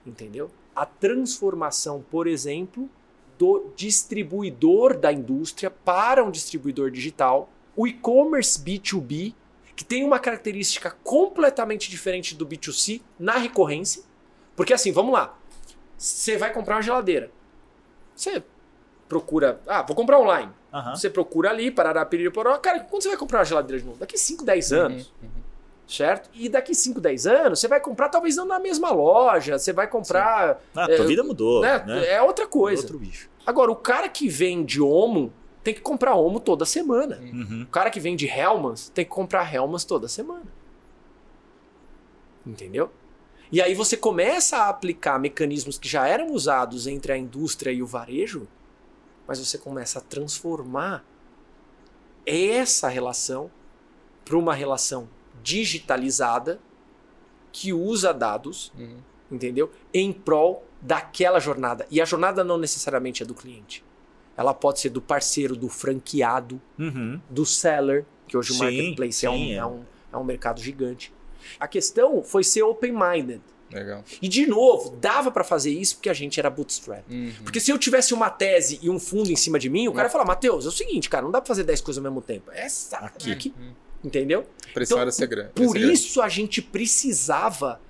[0.05, 0.51] entendeu?
[0.75, 2.89] A transformação, por exemplo,
[3.39, 9.35] do distribuidor da indústria para um distribuidor digital, o e-commerce B2B,
[9.75, 14.03] que tem uma característica completamente diferente do B2C na recorrência.
[14.55, 15.39] Porque assim, vamos lá.
[15.99, 17.31] Você vai comprar uma geladeira.
[18.15, 18.43] Você
[19.07, 20.51] procura, ah, vou comprar online.
[20.79, 20.95] Aham.
[20.95, 22.57] Você procura ali, parará, piriri, poró.
[22.59, 23.99] Cara, quando você vai comprar uma geladeira de novo?
[23.99, 25.29] Daqui 5, 10 anos Uhum.
[25.29, 25.43] Uhum.
[25.89, 26.29] certo?
[26.35, 29.87] E daqui 5, 10 anos, você vai comprar talvez não na mesma loja, você vai
[29.89, 30.61] comprar.
[30.75, 31.83] Ah, É, tua vida mudou, né?
[31.87, 32.07] né?
[32.09, 32.83] É outra coisa.
[32.83, 33.29] Outro bicho.
[33.47, 35.33] Agora, o cara que vende Omo
[35.65, 37.19] tem que comprar Omo toda semana.
[37.23, 37.63] Uhum.
[37.63, 40.45] O cara que vende Helmans tem que comprar Helmans toda semana.
[42.47, 42.91] Entendeu?
[43.51, 47.83] E aí você começa a aplicar mecanismos que já eram usados entre a indústria e
[47.83, 48.47] o varejo,
[49.27, 51.05] mas você começa a transformar
[52.25, 53.51] essa relação
[54.25, 55.09] para uma relação
[55.43, 56.59] digitalizada
[57.53, 58.99] que usa dados, Uhum.
[59.31, 59.71] entendeu?
[59.95, 61.87] Em prol daquela jornada.
[61.91, 63.85] E a jornada não necessariamente é do cliente.
[64.37, 67.21] Ela pode ser do parceiro, do franqueado, Uhum.
[67.31, 69.57] do seller, que hoje Sim, o marketplace é, um, sim, é.
[69.57, 71.13] é um- é um mercado gigante.
[71.61, 73.41] A questão foi ser open-minded.
[73.77, 74.05] Legal.
[74.23, 77.05] E, de novo, dava para fazer isso porque a gente era bootstrap.
[77.11, 77.33] Uhum.
[77.43, 80.09] Porque se eu tivesse uma tese e um fundo em cima de mim, o cara
[80.09, 82.23] ia falar, Matheus, é o seguinte, cara, não dá pra fazer 10 coisas ao mesmo
[82.23, 82.51] tempo.
[82.51, 83.33] É essa Aqui.
[83.33, 83.55] aqui.
[83.59, 83.73] Uhum.
[84.05, 84.47] Entendeu?
[84.77, 85.51] Então, era ser grande.
[85.51, 85.93] Por grande.
[85.93, 87.81] isso a gente precisava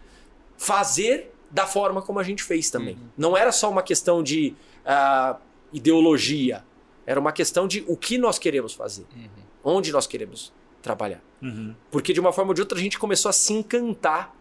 [0.56, 2.94] fazer da forma como a gente fez também.
[2.94, 3.08] Uhum.
[3.16, 5.38] Não era só uma questão de ah,
[5.72, 6.64] ideologia.
[7.06, 9.06] Era uma questão de o que nós queremos fazer.
[9.14, 9.28] Uhum.
[9.62, 11.22] Onde nós queremos trabalhar.
[11.42, 11.74] Uhum.
[11.90, 14.34] Porque de uma forma ou de outra a gente começou a se encantar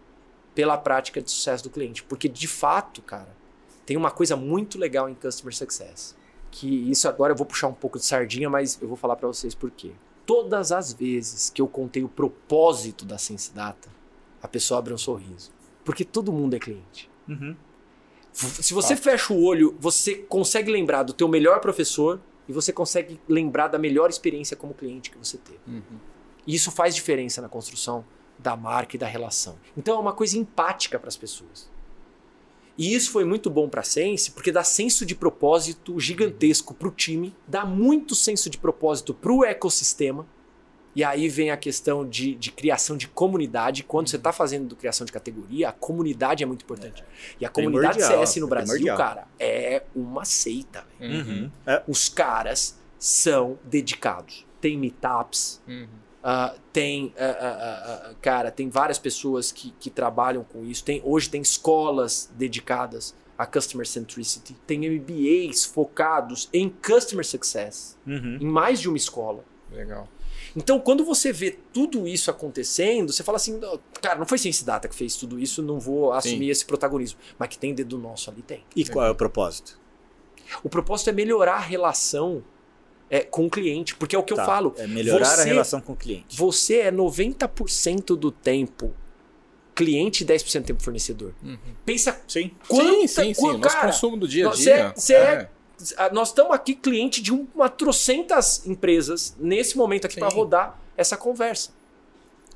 [0.56, 2.02] pela prática de sucesso do cliente.
[2.02, 3.36] Porque de fato, cara,
[3.86, 6.16] tem uma coisa muito legal em Customer Success.
[6.50, 9.28] Que isso agora eu vou puxar um pouco de sardinha, mas eu vou falar para
[9.28, 9.92] vocês por quê.
[10.26, 13.90] Todas as vezes que eu contei o propósito da Sense Data,
[14.42, 15.52] a pessoa abre um sorriso.
[15.84, 17.10] Porque todo mundo é cliente.
[17.28, 17.56] Uhum.
[18.32, 23.20] Se você fecha o olho, você consegue lembrar do teu melhor professor e você consegue
[23.28, 25.60] lembrar da melhor experiência como cliente que você teve.
[25.68, 26.00] Uhum.
[26.48, 28.06] E isso faz diferença na construção
[28.38, 29.56] da marca e da relação.
[29.78, 31.70] Então é uma coisa empática para as pessoas.
[32.78, 36.90] E isso foi muito bom para a Sense, porque dá senso de propósito gigantesco para
[36.90, 40.26] o time, dá muito senso de propósito para o ecossistema.
[40.94, 43.84] E aí vem a questão de, de criação de comunidade.
[43.84, 47.04] Quando você está fazendo criação de categoria, a comunidade é muito importante.
[47.40, 48.98] E a comunidade Primordial, CS no é Brasil, primordial.
[48.98, 50.86] cara, é uma seita.
[51.02, 51.52] Uhum.
[51.66, 54.46] É, Os caras são dedicados.
[54.62, 55.88] Tem meetups, Uhum.
[56.28, 60.84] Ah, tem, ah, ah, cara, tem várias pessoas que, que trabalham com isso.
[60.84, 64.56] Tem, hoje tem escolas dedicadas a Customer Centricity.
[64.66, 68.40] Tem MBAs focados em Customer Success, uhum.
[68.42, 69.46] em mais de uma escola.
[69.72, 70.10] Legal.
[70.56, 74.66] Então, quando você vê tudo isso acontecendo, você fala assim, "Não, cara, não foi Ciência
[74.66, 77.20] Data que fez tudo isso, não vou assumir esse protagonismo.
[77.38, 78.64] Mas que tem dedo nosso ali, tem.
[78.76, 79.80] E qual é o propósito?
[80.64, 82.44] O propósito é melhorar a relação
[83.10, 84.74] é, com o cliente, porque é o que eu Tá, falo.
[84.78, 86.36] É melhorar Você- a relação com o cliente.
[86.38, 88.94] Você é 90% do tempo
[89.76, 91.34] cliente e 10% tempo fornecedor.
[91.44, 91.58] Uhum.
[91.86, 92.52] Pensa Sim.
[92.68, 93.60] quanta, sim, sim, sim.
[93.60, 94.94] cara, consumo do dia a dia.
[94.96, 95.50] você é-
[95.98, 101.18] Ah, Nós estamos aqui cliente de uma trocentas empresas nesse momento aqui para rodar essa
[101.18, 101.72] conversa.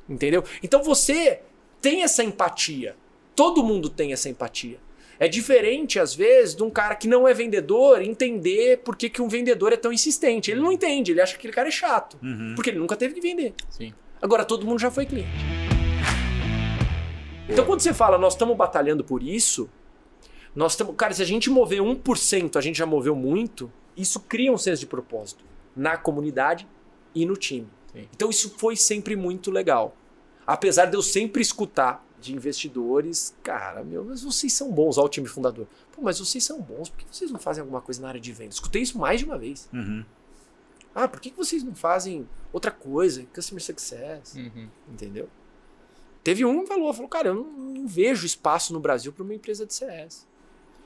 [0.08, 0.42] Entendeu?
[0.64, 1.42] Então você
[1.82, 2.96] tem essa empatia.
[3.36, 4.80] Todo mundo tem essa empatia.
[5.20, 9.22] É diferente, às vezes, de um cara que não é vendedor entender por que, que
[9.22, 10.50] um vendedor é tão insistente.
[10.50, 12.18] Ele não entende, ele acha que aquele cara é chato.
[12.24, 12.54] Uhum.
[12.56, 13.54] Porque ele nunca teve que vender.
[13.70, 13.94] Sim.
[14.22, 15.30] Agora todo mundo já foi cliente.
[17.50, 19.70] Então quando você fala, nós estamos batalhando por isso,
[20.56, 20.96] nós estamos.
[20.96, 24.80] Cara, se a gente mover 1%, a gente já moveu muito, isso cria um senso
[24.80, 25.44] de propósito
[25.76, 26.66] na comunidade
[27.14, 27.68] e no time.
[27.92, 28.08] Sim.
[28.16, 29.98] Então isso foi sempre muito legal.
[30.48, 35.10] Apesar de eu sempre escutar de investidores, cara, meu, mas vocês são bons, ó, o
[35.10, 35.68] time fundador.
[35.92, 38.32] Pô, mas vocês são bons, por que vocês não fazem alguma coisa na área de
[38.32, 38.54] venda?
[38.54, 39.70] Escutei isso mais de uma vez.
[39.74, 40.04] Uhum.
[40.94, 43.26] Ah, por que que vocês não fazem outra coisa?
[43.34, 44.36] Customer success.
[44.36, 44.68] Uhum.
[44.92, 45.30] Entendeu?
[46.24, 49.34] Teve um que falou, falou, cara, eu não, não vejo espaço no Brasil para uma
[49.34, 50.28] empresa de CS.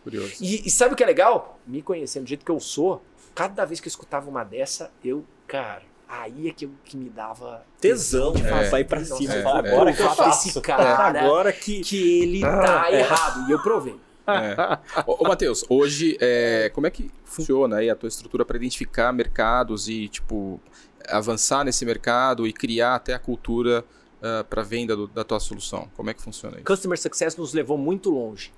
[0.03, 0.35] Curioso.
[0.41, 1.59] E, e sabe o que é legal?
[1.65, 3.01] Me conhecendo do jeito que eu sou,
[3.33, 7.09] cada vez que eu escutava uma dessa, eu, cara, aí é que, eu, que me
[7.09, 8.49] dava Tesão, de é.
[8.49, 8.69] fazer.
[8.69, 9.33] vai pra cima.
[9.33, 9.71] É, fala, é.
[9.73, 10.49] agora que eu faço.
[10.49, 11.81] esse cara- agora que.
[11.81, 13.49] que ele tá errado.
[13.49, 13.95] E eu provei.
[14.25, 15.01] É.
[15.05, 19.11] Ô, ô Matheus, hoje, é, como é que funciona aí a tua estrutura para identificar
[19.11, 20.61] mercados e, tipo,
[21.09, 23.83] avançar nesse mercado e criar até a cultura
[24.49, 25.89] para venda do- da tua solução?
[25.97, 26.65] Como é que funciona isso?
[26.65, 28.53] Customer Success nos levou muito longe.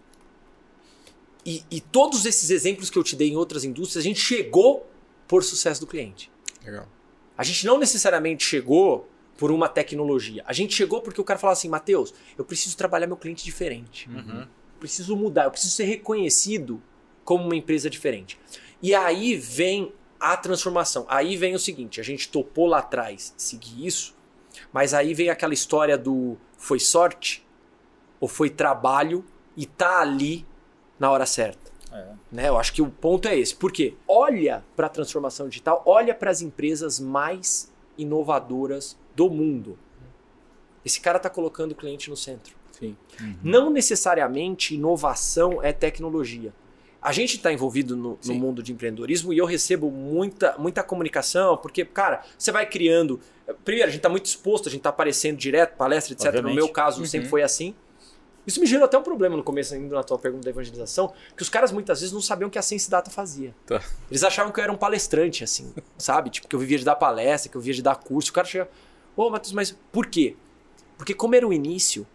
[1.43, 4.87] E, e todos esses exemplos que eu te dei em outras indústrias, a gente chegou
[5.27, 6.31] por sucesso do cliente.
[6.63, 6.87] Legal.
[7.38, 10.43] A gente não necessariamente chegou por uma tecnologia.
[10.45, 14.09] A gente chegou porque o cara falava assim, Matheus, eu preciso trabalhar meu cliente diferente.
[14.09, 14.41] Uhum.
[14.41, 16.81] Eu preciso mudar, eu preciso ser reconhecido
[17.23, 18.39] como uma empresa diferente.
[18.81, 21.05] E aí vem a transformação.
[21.09, 24.15] Aí vem o seguinte, a gente topou lá atrás seguir isso,
[24.71, 27.45] mas aí vem aquela história do foi sorte
[28.19, 29.25] ou foi trabalho
[29.57, 30.45] e tá ali
[30.97, 31.64] na hora certa.
[31.95, 32.05] É.
[32.31, 32.49] Né?
[32.49, 33.55] Eu acho que o ponto é esse.
[33.55, 33.93] Por quê?
[34.07, 39.77] Olha para a transformação digital, olha para as empresas mais inovadoras do mundo.
[40.83, 42.55] Esse cara está colocando o cliente no centro.
[42.71, 42.95] Sim.
[43.41, 46.53] Não necessariamente inovação é tecnologia.
[47.01, 51.55] A gente está envolvido no, no mundo de empreendedorismo e eu recebo muita, muita comunicação,
[51.55, 53.19] porque, cara, você vai criando.
[53.63, 56.27] Primeiro, a gente está muito exposto, a gente está aparecendo direto, palestra, etc.
[56.27, 56.49] Obviamente.
[56.55, 57.05] No meu caso, Uhum.
[57.05, 57.75] sempre foi assim.
[58.45, 61.41] Isso me gerou até um problema no começo, ainda na tua pergunta da evangelização, que
[61.41, 63.55] os caras muitas vezes não sabiam o que a Sense Data fazia.
[63.65, 63.81] Tá.
[64.09, 66.29] Eles achavam que eu era um palestrante, assim, sabe?
[66.29, 68.31] Tipo, que eu vivia de dar palestra, que eu vivia de dar curso.
[68.31, 68.69] O cara chega,
[69.15, 70.35] ô, Matheus, mas por quê?
[70.97, 72.05] Porque como era o início,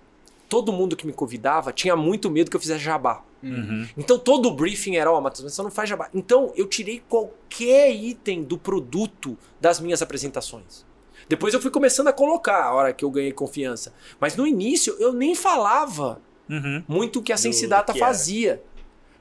[0.49, 3.23] todo mundo que me convidava tinha muito medo que eu fizesse jabá.
[3.43, 3.89] Uhum.
[3.97, 6.11] Então todo o briefing era, ó, Matheus, mas você não faz jabá.
[6.13, 10.85] Então eu tirei qualquer item do produto das minhas apresentações.
[11.31, 13.95] Depois eu fui começando a colocar a hora que eu ganhei confiança.
[14.19, 16.83] Mas no início eu nem falava Uhum.
[16.89, 18.01] muito o que a Sensidata era.
[18.01, 18.61] fazia.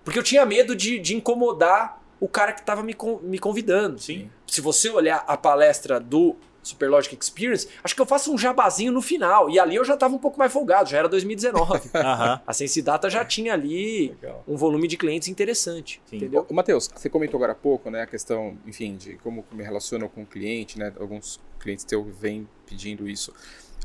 [0.03, 3.99] Porque eu tinha medo de, de incomodar o cara que estava me, me convidando.
[3.99, 4.27] Sim.
[4.47, 6.35] Se você olhar a palestra do
[6.69, 9.49] Superlogic Experience, acho que eu faço um jabazinho no final.
[9.49, 11.89] E ali eu já estava um pouco mais folgado, já era 2019.
[11.95, 12.41] Aham.
[12.45, 14.43] a Sensidata já tinha ali Legal.
[14.47, 16.01] um volume de clientes interessante.
[16.05, 16.17] Sim.
[16.17, 16.45] Entendeu?
[16.51, 20.23] Matheus, você comentou agora há pouco, né, a questão, enfim, de como me relaciono com
[20.23, 20.93] o cliente, né?
[20.99, 23.33] Alguns clientes teus vêm pedindo isso.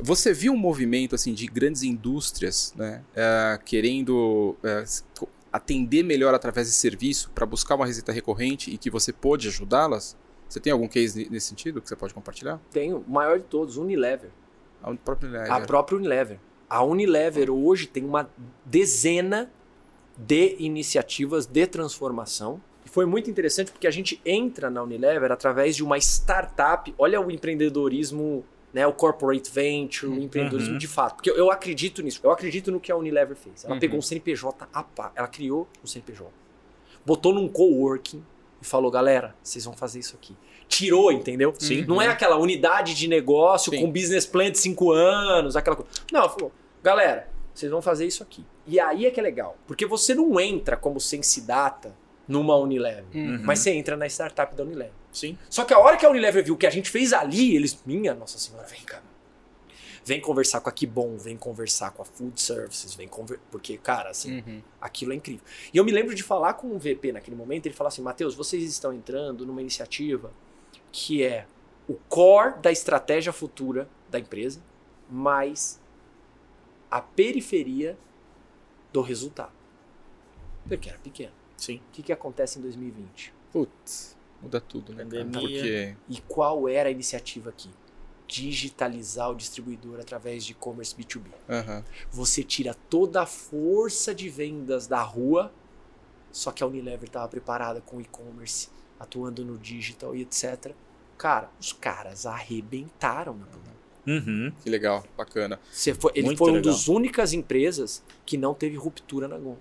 [0.02, 4.56] Você viu um movimento assim de grandes indústrias, né, eh, querendo
[5.18, 9.46] co- atender melhor através de serviço para buscar uma receita recorrente e que você pôde
[9.48, 10.16] ajudá-las?
[10.48, 12.60] Você tem algum case ne- nesse sentido que você pode compartilhar?
[12.70, 14.30] Tem o maior de todos, Unilever.
[14.82, 15.52] A própria Unilever.
[15.52, 16.38] A própria Unilever.
[16.68, 18.28] A Unilever hoje tem uma
[18.64, 19.50] dezena
[20.16, 22.60] de iniciativas de transformação.
[22.84, 26.94] E foi muito interessante porque a gente entra na Unilever através de uma startup.
[26.98, 30.78] Olha o empreendedorismo, né, o corporate venture, o empreendedorismo Uhum.
[30.78, 31.14] de fato.
[31.16, 32.20] Porque eu, eu acredito nisso.
[32.22, 33.64] Eu acredito no que a Unilever fez.
[33.64, 33.80] Ela Uhum.
[33.80, 35.10] pegou um CNPJ a pá.
[35.14, 36.30] Ela criou um CNPJ.
[37.06, 38.22] Botou num coworking
[38.64, 40.34] e falou, galera, vocês vão fazer isso aqui.
[40.66, 41.52] Tirou, entendeu?
[41.58, 41.84] Sim.
[41.86, 43.80] Não é aquela unidade de negócio Sim.
[43.82, 45.90] com business plan de cinco anos, aquela coisa.
[46.10, 46.50] Não, falou,
[46.82, 48.44] galera, vocês vão fazer isso aqui.
[48.66, 51.94] E aí é que é legal, porque você não entra como Sensidata
[52.26, 53.42] numa Unilever, Uhum.
[53.44, 54.92] mas você entra na startup da Unilever.
[55.12, 55.36] Sim.
[55.50, 57.78] Só que a hora que a Unilever viu o que a gente fez ali, eles,
[57.84, 59.00] minha nossa senhora, vem cá.
[60.04, 63.40] Vem conversar com a Kibon, vem conversar com a Food Services, vem conver...
[63.50, 64.62] porque, cara, assim, Uhum.
[64.80, 65.44] aquilo é incrível.
[65.72, 68.34] E eu me lembro de falar com o VP naquele momento, ele falou assim: Matheus,
[68.34, 70.30] vocês estão entrando numa iniciativa
[70.92, 71.46] que é
[71.88, 74.62] o core da estratégia futura da empresa,
[75.10, 75.80] mais
[76.90, 77.96] a periferia
[78.92, 79.52] do resultado.
[80.68, 81.32] Porque era pequeno.
[81.56, 81.76] Sim.
[81.88, 83.32] O que, que acontece em 2020?
[83.52, 85.04] Putz, muda tudo, né?
[85.04, 85.40] Pandemia.
[85.40, 87.70] Porque E qual era a iniciativa aqui?
[88.26, 91.26] Digitalizar o distribuidor através de e-commerce B2B.
[91.48, 91.84] Aham.
[92.10, 95.52] Você tira toda a força de vendas da rua,
[96.32, 98.68] só que a Unilever estava preparada com e-commerce,
[98.98, 100.72] atuando no digital e etc.
[101.18, 103.74] Cara, os caras arrebentaram na pandemia.
[104.06, 104.52] Uhum.
[104.62, 105.58] Que legal, bacana.
[105.72, 109.56] Você foi, ele Muito foi uma das únicas empresas que não teve ruptura na Gon.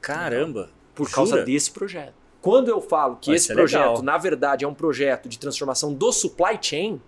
[0.00, 0.70] Caramba.
[0.94, 1.44] por causa Jura?
[1.44, 2.14] desse projeto.
[2.40, 4.02] Quando eu falo que Vai esse ser projeto, legal.
[4.02, 7.00] na verdade, é um projeto de transformação do supply chain,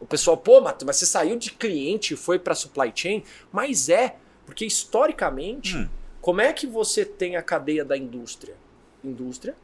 [0.00, 3.22] o pessoal, pô, Mato, mas você saiu de cliente e foi para supply chain?
[3.52, 4.16] Mas é,
[4.46, 5.88] porque historicamente, Hum.
[6.20, 8.56] como é que você tem a cadeia da indústria?
[9.04, 9.54] Indústria.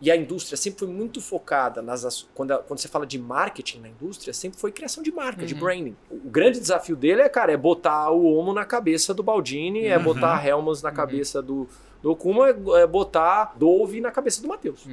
[0.00, 3.78] E a indústria sempre foi muito focada nas quando, a- quando você fala de marketing
[3.80, 5.60] na indústria, sempre foi criação de marca, de Uhum.
[5.60, 5.96] branding.
[6.10, 9.96] O grande desafio dele é, cara, é botar o Omo na cabeça do Baldini, é
[9.96, 10.04] Uhum.
[10.04, 11.66] botar a Helmans na cabeça do,
[12.02, 14.84] do Okuma, é, é botar Dove na cabeça do Matheus.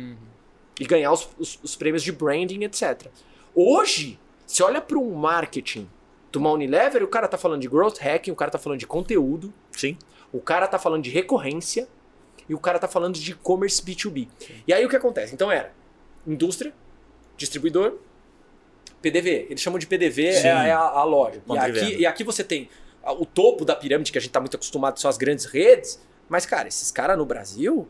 [0.80, 3.08] E ganhar os, os- os prêmios de branding, etc.
[3.56, 5.90] Hoje, você olha para um marketing
[6.32, 8.88] de uma Unilever, o cara tá falando de growth hacking, o cara tá falando de
[8.88, 9.98] conteúdo, Sim.
[10.32, 11.88] o cara tá falando de recorrência
[12.48, 14.28] e o cara tá falando de e-commerce B2B.
[14.68, 15.34] E aí o que acontece?
[15.34, 15.74] Então era
[16.26, 16.74] indústria,
[17.36, 17.96] distribuidor,
[19.02, 19.48] PDV.
[19.50, 20.48] Eles chamam de PDV, Sim.
[20.48, 21.42] é, a- é a, a loja.
[21.50, 22.70] E aqui, e aqui você tem
[23.20, 26.00] o topo da pirâmide, que a gente tá muito acostumado, são as grandes redes.
[26.30, 27.88] Mas, cara, esses caras no Brasil,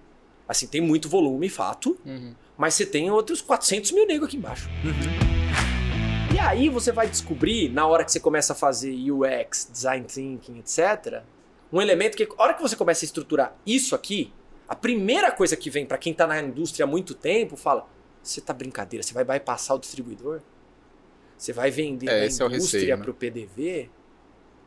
[0.48, 1.98] assim, tem muito volume, fato.
[2.58, 4.70] Mas você tem outros 400 mil negros aqui embaixo.
[4.84, 5.41] E
[6.42, 11.24] aí você vai descobrir, na hora que você começa a fazer UX, Design Thinking, etc.,
[11.72, 14.34] um elemento que, a hora que você começa a estruturar isso aqui,
[14.68, 17.88] a primeira coisa que vem pra quem tá na indústria há muito tempo, fala,
[18.22, 20.42] você tá brincadeira, você vai bypassar o distribuidor?
[21.38, 23.04] Você vai vender É, da esse é o indústria receio, né?
[23.04, 23.90] pro PDV?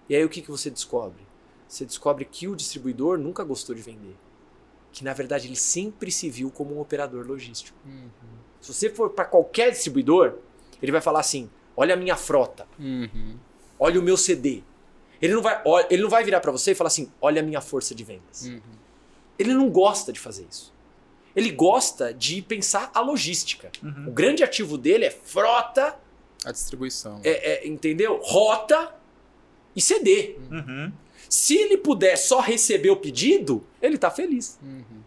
[0.09, 1.23] E aí o que, que você descobre?
[1.69, 4.17] Você descobre que o distribuidor nunca gostou de vender.
[4.93, 7.79] Que na verdade ele sempre se viu como um operador logístico.
[8.61, 10.35] Se você for para qualquer distribuidor,
[10.83, 12.67] ele vai falar assim: olha a minha frota,
[13.79, 14.63] olha o meu CD.
[15.23, 17.61] Ele não vai, ele não vai virar para você e falar assim: olha a minha
[17.61, 18.51] força de vendas.
[19.39, 20.73] Ele não gosta de fazer isso.
[21.35, 23.71] Ele gosta de pensar a logística.
[24.07, 25.97] O grande ativo dele é frota,
[26.45, 27.21] A distribuição.
[27.25, 28.21] é- é, entendeu?
[28.23, 28.95] Rota
[29.75, 30.37] e CD.
[30.51, 30.93] Uhum.
[31.29, 34.59] Se ele puder só receber o pedido, ele tá feliz.
[34.63, 35.03] Uhum.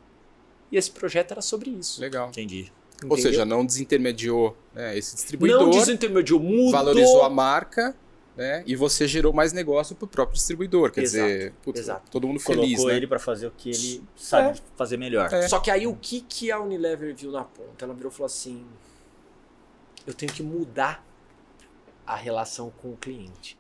[0.70, 2.02] E esse projeto era sobre isso.
[2.02, 2.28] Legal.
[2.30, 2.70] Entendi.
[3.04, 3.18] Ou entendeu?
[3.18, 6.72] seja, não desintermediou né, esse distribuidor, não desintermediou, mudou.
[6.72, 7.96] valorizou a marca,
[8.36, 8.64] né?
[8.66, 10.92] E você gerou mais negócio pro próprio distribuidor.
[10.92, 12.12] Quer Exato, dizer, putz, exato.
[12.12, 12.96] todo mundo Colocou feliz, né?
[12.96, 15.32] ele pra fazer o que ele sabe fazer melhor.
[15.32, 15.48] É.
[15.48, 17.86] Só que aí o que, que a Unilever viu na ponta?
[17.86, 18.66] Ela virou e falou assim:
[20.06, 21.06] eu tenho que mudar
[22.06, 23.58] a relação com o cliente.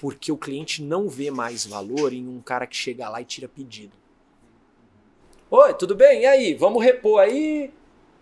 [0.00, 3.48] Porque o cliente não vê mais valor em um cara que chega lá e tira
[3.48, 3.96] pedido.
[5.50, 6.22] Oi, tudo bem?
[6.22, 6.54] E aí?
[6.54, 7.72] Vamos repor aí?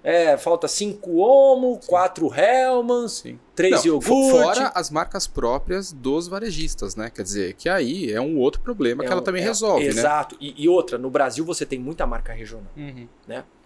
[0.09, 3.25] É, falta cinco Omo, quatro Hellmans,
[3.57, 4.31] três iogurte.
[4.31, 7.11] fora as marcas próprias dos varejistas, né?
[7.11, 9.83] Quer dizer, que aí é um outro problema que É ela um- também é- resolve,
[9.83, 9.89] né?
[9.91, 10.37] Exato.
[10.41, 12.71] E, e outra, no Brasil você tem muita marca regional.
[12.77, 13.09] Uhum.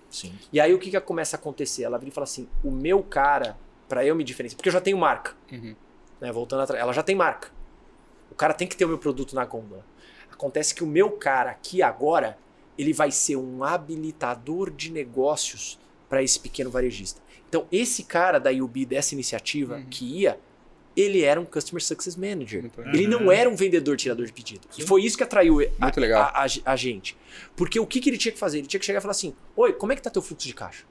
[0.09, 0.33] Sim.
[0.51, 1.83] E aí o que, que começa a acontecer?
[1.85, 3.55] Ela vira e fala assim: o meu cara,
[3.87, 5.75] pra eu me diferenciar, porque eu já tenho marca, Uhum.
[6.23, 6.33] né?
[6.33, 7.49] Voltando atrás, ela já tem marca.
[8.31, 9.85] O cara tem que ter o meu produto na gôndola.
[10.33, 12.39] Acontece que o meu cara aqui agora,
[12.79, 15.79] ele vai ser um habilitador de negócios
[16.11, 17.23] para esse pequeno varejista.
[17.49, 19.87] Então, esse cara da UB, dessa iniciativa Uhum.
[19.89, 20.39] que ia,
[20.97, 22.61] ele era um Customer Success Manager.
[22.63, 22.95] Muito legal.
[22.95, 24.67] Ele não era um vendedor tirador de pedido.
[24.77, 27.17] E foi isso que atraiu a, a- a- a gente.
[27.57, 28.59] Porque o que, que ele tinha que fazer?
[28.59, 30.53] Ele tinha que chegar e falar assim: Oi, como é que tá teu fluxo de
[30.55, 30.85] caixa?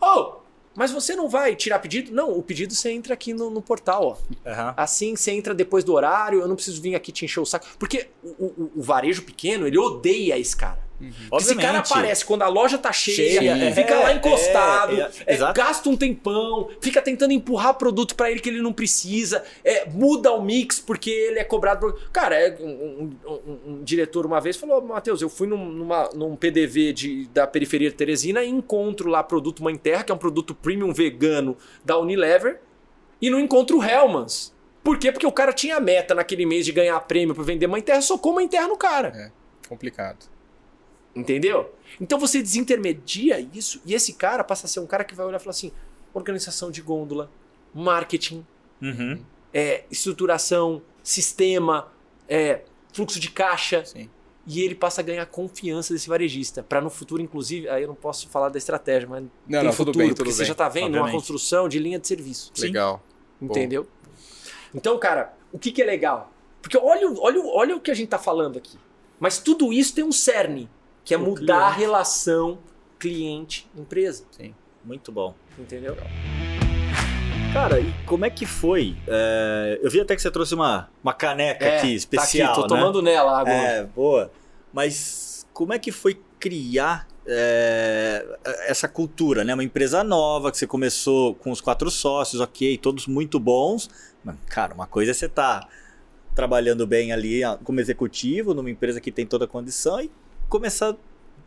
[0.00, 0.36] Oh,
[0.74, 2.10] mas você não vai tirar pedido?
[2.12, 4.48] Não, o pedido você entra aqui no, no portal, ó.
[4.50, 4.74] Aham.
[4.76, 7.66] Assim você entra depois do horário, eu não preciso vir aqui te encher o saco.
[7.78, 10.87] Porque o, o- o varejo pequeno, ele odeia esse cara.
[11.30, 15.10] Porque Esse cara aparece quando a loja tá cheia, Cheia, é, fica lá encostado, é,
[15.26, 19.44] é, é, gasta um tempão, fica tentando empurrar produto pra ele que ele não precisa,
[19.64, 21.80] é, muda o mix porque ele é cobrado.
[21.92, 22.10] Por...
[22.10, 26.34] Cara, é, um, um- um- diretor uma vez falou: Matheus, eu fui num, numa- num
[26.34, 30.18] PDV de, da periferia de Teresina e encontro lá produto Mãe Terra, que é um
[30.18, 32.60] produto premium vegano da Unilever,
[33.22, 34.52] e não encontro o Hellmans.
[34.82, 35.12] Por quê?
[35.12, 38.00] Porque o cara tinha a meta naquele mês de ganhar prêmio pra vender Mãe Terra,
[38.00, 39.10] socou Mãe Terra no cara.
[39.68, 40.26] Complicado.
[41.18, 41.74] Entendeu?
[42.00, 45.38] Então você desintermedia isso e esse cara passa a ser um cara que vai olhar
[45.38, 45.72] e falar assim:
[46.14, 47.30] organização de gôndola,
[47.74, 48.46] marketing,
[48.80, 49.20] Uhum.
[49.52, 51.88] é, estruturação, sistema,
[52.28, 52.62] é,
[52.92, 53.84] fluxo de caixa.
[53.84, 54.08] Sim.
[54.46, 56.62] E ele passa a ganhar confiança desse varejista.
[56.62, 59.72] Para no futuro, inclusive, aí eu não posso falar da estratégia, mas Não, tem não,
[59.72, 60.46] futuro, tudo bem, tudo porque você bem.
[60.48, 61.12] já tá vendo uma Obviamente.
[61.12, 62.50] construção de linha de serviço.
[62.54, 62.66] Sim.
[62.68, 63.02] Legal.
[63.42, 63.86] Entendeu?
[64.74, 66.32] Então, cara, o que, que é legal?
[66.62, 68.78] Porque olha, olha, olha o que a gente tá falando aqui.
[69.20, 70.68] Mas tudo isso tem um cerne,
[71.08, 71.80] que é O mudar a cliente.
[71.80, 72.58] relação
[72.98, 74.24] cliente-empresa.
[74.84, 75.34] Muito bom.
[75.58, 75.96] Entendeu?
[77.54, 78.94] Cara, e como é que foi?
[79.06, 82.68] É, eu vi até que você trouxe uma, uma caneca É, aqui, especial, Tá aqui,
[82.68, 82.80] tô né?
[82.80, 83.50] tomando nela agora.
[83.56, 84.30] É, boa.
[84.70, 88.26] Mas como é que foi criar é,
[88.66, 89.54] essa cultura, né?
[89.54, 93.88] Uma empresa nova que você começou com os quatro sócios, ok, todos muito bons.
[94.22, 95.66] Mas, cara, uma coisa é você tá
[96.34, 100.10] trabalhando bem ali como executivo numa empresa que tem toda a condição e
[100.48, 100.94] começar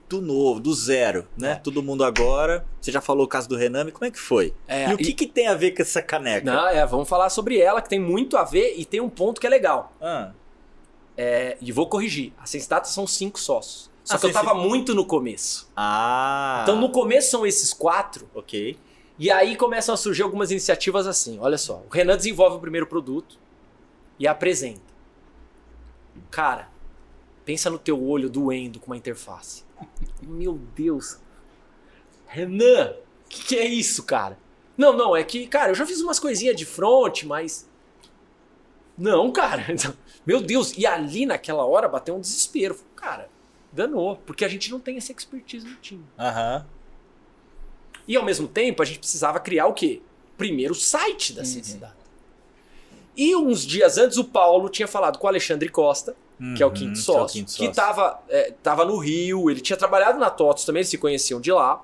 [0.10, 1.53] do novo, do zero, né?
[1.53, 1.56] É.
[1.56, 2.65] Todo mundo agora.
[2.82, 4.53] Você já falou o caso do Rename, como é que foi?
[4.68, 6.52] É, e o que, que tem a ver com essa caneca?
[6.52, 9.40] Não, é, vamos falar sobre ela, que tem muito a ver e tem um ponto
[9.40, 9.94] que é legal.
[10.02, 10.32] Ah,
[11.18, 12.34] É, e vou corrigir.
[12.38, 13.90] A Sensdata são cinco sócios.
[14.03, 15.69] Só Ah, que eu tava muito no começo.
[15.78, 18.28] ah Então no começo são esses quatro.
[18.36, 18.78] ok.
[19.19, 21.38] E aí começam a surgir algumas iniciativas assim.
[21.40, 21.84] Olha só.
[21.90, 23.38] O Renan desenvolve o primeiro produto
[24.18, 24.82] e apresenta.
[26.32, 26.69] Cara,
[27.45, 29.63] pensa no teu olho doendo com uma interface.
[30.22, 31.19] Meu Deus.
[32.27, 32.91] Renan,
[33.26, 34.38] o que, que é isso, cara?
[34.77, 37.69] Não, não, é que, cara, eu já fiz umas coisinhas de front, mas.
[38.97, 39.65] Não, cara.
[40.26, 40.73] Meu Deus.
[40.77, 42.77] E ali naquela hora bateu um desespero.
[42.95, 43.30] Cara,
[43.72, 44.18] danou.
[44.26, 46.05] Porque a gente não tem essa expertise no time.
[46.18, 46.65] Aham.
[48.07, 50.01] E ao mesmo tempo, a gente precisava criar o quê?
[50.38, 51.93] Primeiro o site da Ciência
[53.15, 56.15] E uns dias antes, o Paulo tinha falado com o Alexandre Costa,
[56.53, 57.69] que é o Uhum, quinto que é o sócio, quinto que sócio.
[57.69, 58.22] estava
[58.63, 61.84] tava no Rio, ele tinha trabalhado na TOTOS também, eles se conheciam de lá.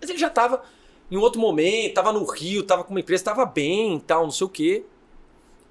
[0.00, 0.62] Mas ele já estava
[1.10, 4.30] em outro momento, estava no Rio, estava com uma empresa, estava bem e tal, não
[4.30, 4.84] sei o quê.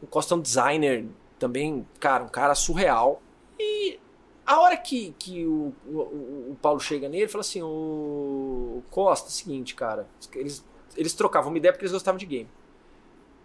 [0.02, 1.06] O Costa é um designer
[1.38, 3.22] também, cara, um cara surreal.
[3.60, 4.00] E
[4.46, 9.28] a hora que, que o, o, o Paulo chega nele, ele fala assim: o Costa,
[9.28, 10.08] é o seguinte, cara.
[10.34, 10.66] Eles,
[10.96, 12.50] eles trocavam uma ideia porque eles gostavam de game.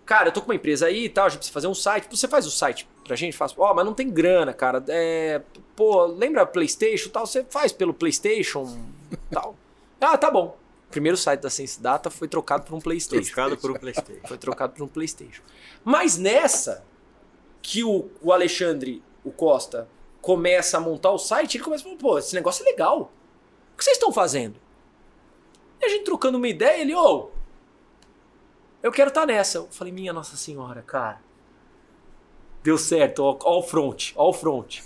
[0.05, 2.09] Cara, eu tô com uma empresa aí e tal, a gente precisa fazer um site.
[2.11, 3.37] Você faz o site pra gente?
[3.37, 3.55] Faz.
[3.57, 4.85] Ó, mas não tem grana, cara.
[4.89, 5.41] É,
[5.75, 7.27] pô, lembra PlayStation tal?
[7.27, 8.79] Você faz pelo PlayStation
[9.31, 9.57] tal.
[10.01, 10.59] Ah, tá bom.
[10.89, 13.33] O primeiro site da Sense Data foi trocado por um PlayStation.
[13.33, 14.29] Trocado por um Playstation.
[14.29, 15.43] Foi trocado por um PlayStation.
[15.83, 16.85] Mas nessa
[17.63, 19.89] que o, o Alexandre, o Costa,
[20.21, 23.11] começa a montar o site, ele começa a falar, pô, esse negócio é legal.
[23.73, 24.57] O que vocês estão fazendo?
[25.81, 27.31] E a gente trocando uma ideia, ele, ô,
[28.85, 29.59] eu quero estar nessa.
[29.59, 31.21] Eu falei, minha Nossa Senhora, cara.
[32.63, 34.79] Deu certo, ó, ó o front, ó o front.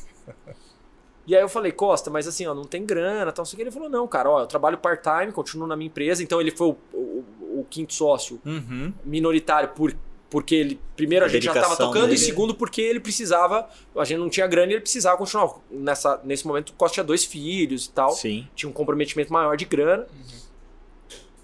[1.26, 3.56] E aí eu falei, Costa, mas assim, ó, não tem grana, tal, não sei o
[3.58, 3.62] que.
[3.64, 6.22] Ele falou, não, cara, ó, eu trabalho part-time, continuo na minha empresa.
[6.22, 8.92] Então ele foi o, o- o quinto sócio Uhum.
[9.04, 9.94] minoritário por,
[10.30, 12.14] porque ele primeiro a A gente já estava tocando dele.
[12.14, 16.20] e segundo porque ele precisava a gente não tinha grana e ele precisava continuar nessa
[16.24, 18.46] nesse momento o Costa tinha dois filhos e tal Sim.
[18.54, 20.06] tinha um comprometimento maior de grana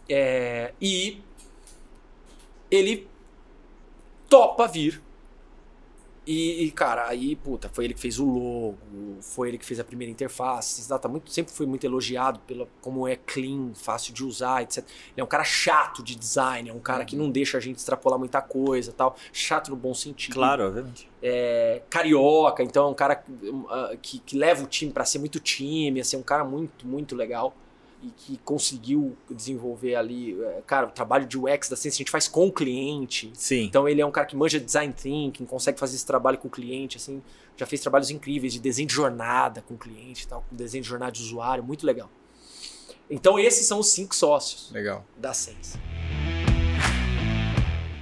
[0.09, 1.21] É, e
[2.75, 3.09] ele
[4.29, 5.03] topa vir.
[6.27, 8.79] E, e, cara aí puta foi ele que fez o logo
[9.21, 13.07] foi ele que fez a primeira interface data muito sempre foi muito elogiado pela como
[13.07, 16.81] é clean fácil de usar etc ele é um cara chato de design é um
[16.81, 19.17] cara que não deixa a gente extrapolar muita coisa tal.
[19.33, 20.35] Chato no bom sentido.
[20.35, 21.09] Claro, obviamente.
[21.23, 25.39] é, carioca, então é um cara uh, que, que leva o time pra ser muito
[25.41, 27.55] time, assim, um cara muito, muito legal
[28.05, 32.11] e que conseguiu desenvolver ali, é, cara, o trabalho de UX da Ciência a gente
[32.11, 33.33] faz com o cliente.
[33.35, 33.65] Sim.
[33.65, 36.51] Então ele é um cara que manja design thinking, consegue fazer esse trabalho com o
[36.51, 37.23] cliente, assim,
[37.57, 40.83] já fez trabalhos incríveis de desenho de jornada com o cliente, e tal, com desenho
[40.83, 42.11] de jornada de usuário, muito legal.
[43.09, 45.05] Então esses são os cinco sócios Legal.
[45.17, 45.79] da Sense.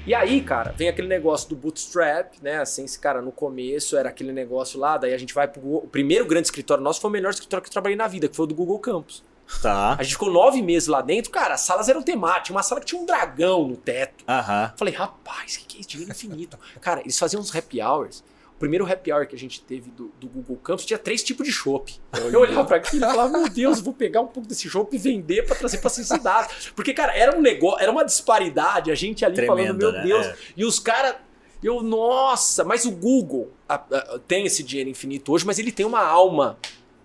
[0.05, 2.59] E aí, cara, vem aquele negócio do bootstrap, né?
[2.59, 5.85] A Sense, cara, no começo era aquele negócio lá, daí a gente vai pro Google.
[5.85, 8.35] O primeiro grande escritório nosso foi o melhor escritório que eu trabalhei na vida, que
[8.35, 9.23] foi o do Google Campus.
[9.61, 9.97] Tá.
[9.99, 12.87] A gente ficou nove meses lá dentro, cara, as salas eram temáticas, uma sala que
[12.87, 14.25] tinha um dragão no teto.
[14.29, 14.73] Aham.
[14.77, 15.89] Falei, rapaz, o que, que é isso?
[15.91, 16.59] Dinheiro infinito.
[16.81, 18.25] cara, eles faziam uns happy hours.
[18.57, 21.45] O primeiro happy hour que a gente teve do, do Google Campus tinha três tipos
[21.45, 22.01] de chopp.
[22.33, 24.99] Eu olhava pra aquilo e falava, meu Deus, vou pegar um pouco desse chopp e
[24.99, 26.73] vender pra trazer pra cidade.
[26.77, 30.03] Porque, cara, era um negócio, era uma disparidade, a gente ali falando, Tremenda, meu né?
[30.05, 30.27] Deus.
[30.27, 30.37] É.
[30.57, 31.17] E os caras,
[31.61, 35.85] eu, nossa, mas o Google a- a- tem esse dinheiro infinito hoje, mas ele tem
[35.85, 36.57] uma alma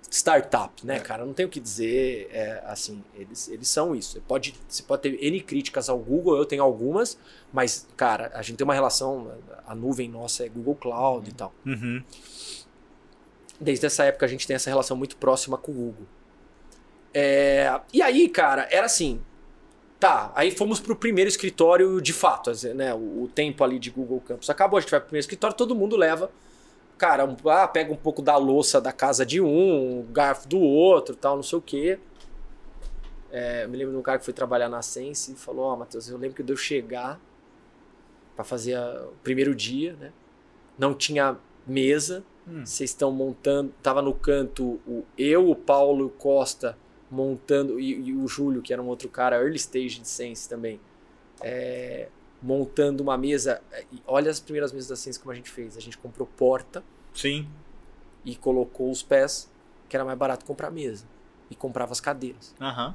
[0.10, 1.26] startup, né, cara?
[1.26, 4.14] Não tenho o que dizer, é, assim, eles, eles são isso.
[4.14, 7.18] Você pode, você pode ter N críticas ao Google, eu tenho algumas,
[7.52, 9.32] mas, cara, a gente tem uma relação,
[9.66, 11.54] a nuvem nossa é Google Cloud e tal.
[11.66, 12.02] Uhum.
[13.60, 16.08] Desde essa época a gente tem essa relação muito próxima com o Google.
[17.14, 19.22] É, e aí, cara, era assim.
[20.00, 22.94] Tá, aí fomos pro primeiro escritório de fato, né?
[22.94, 25.74] O, o tempo ali de Google Campus acabou, a gente vai pro primeiro escritório, todo
[25.74, 26.30] mundo leva.
[26.98, 30.60] Cara, um- ah, pega um pouco da louça da casa de um, um garfo do
[30.60, 32.00] outro, tal, não sei o quê.
[33.32, 35.76] É, eu me lembro de um cara que foi trabalhar na Sense e falou: Ó,
[35.76, 37.20] Matheus, eu lembro que eu chegar
[38.36, 40.12] pra fazer a- o primeiro dia, né?
[40.78, 42.66] Não tinha mesa, Hum.
[42.66, 43.74] vocês estão montando.
[43.84, 46.78] Tava no canto o, eu, o Paulo e o Costa
[47.12, 50.80] montando, e, e o Júlio, que era um outro cara, early stage de Sense também.
[51.42, 52.08] É,
[52.42, 53.62] montando uma mesa.
[53.72, 55.76] é, Olha as primeiras mesas da Ciência como a gente fez.
[55.78, 56.84] A gente comprou porta
[57.14, 57.48] Sim.
[58.26, 59.50] e colocou os pés,
[59.90, 61.06] que era mais barato comprar mesa.
[61.50, 62.54] E comprava as cadeiras.
[62.60, 62.94] Aham.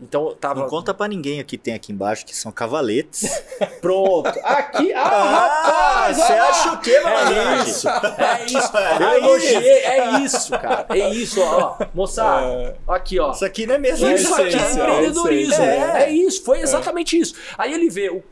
[0.00, 3.22] Então tava Não conta pra ninguém o que tem aqui embaixo, que são cavaletes.
[3.80, 4.28] pronto.
[4.42, 7.60] Aqui, ah, Ah, rapaz, você ah, acha o quê, malandragem?
[7.60, 8.72] É isso, é isso.
[9.00, 10.86] Eu elogiei, é isso, cara.
[10.90, 11.76] É isso, ó.
[11.94, 13.30] Moçada, aqui, ó.
[13.32, 14.06] Isso aqui não é mesmo.
[14.06, 15.62] É Isso aqui é é empreendedorismo.
[15.64, 17.34] É, é isso, foi exatamente isso.
[17.56, 18.22] Aí ele vê o,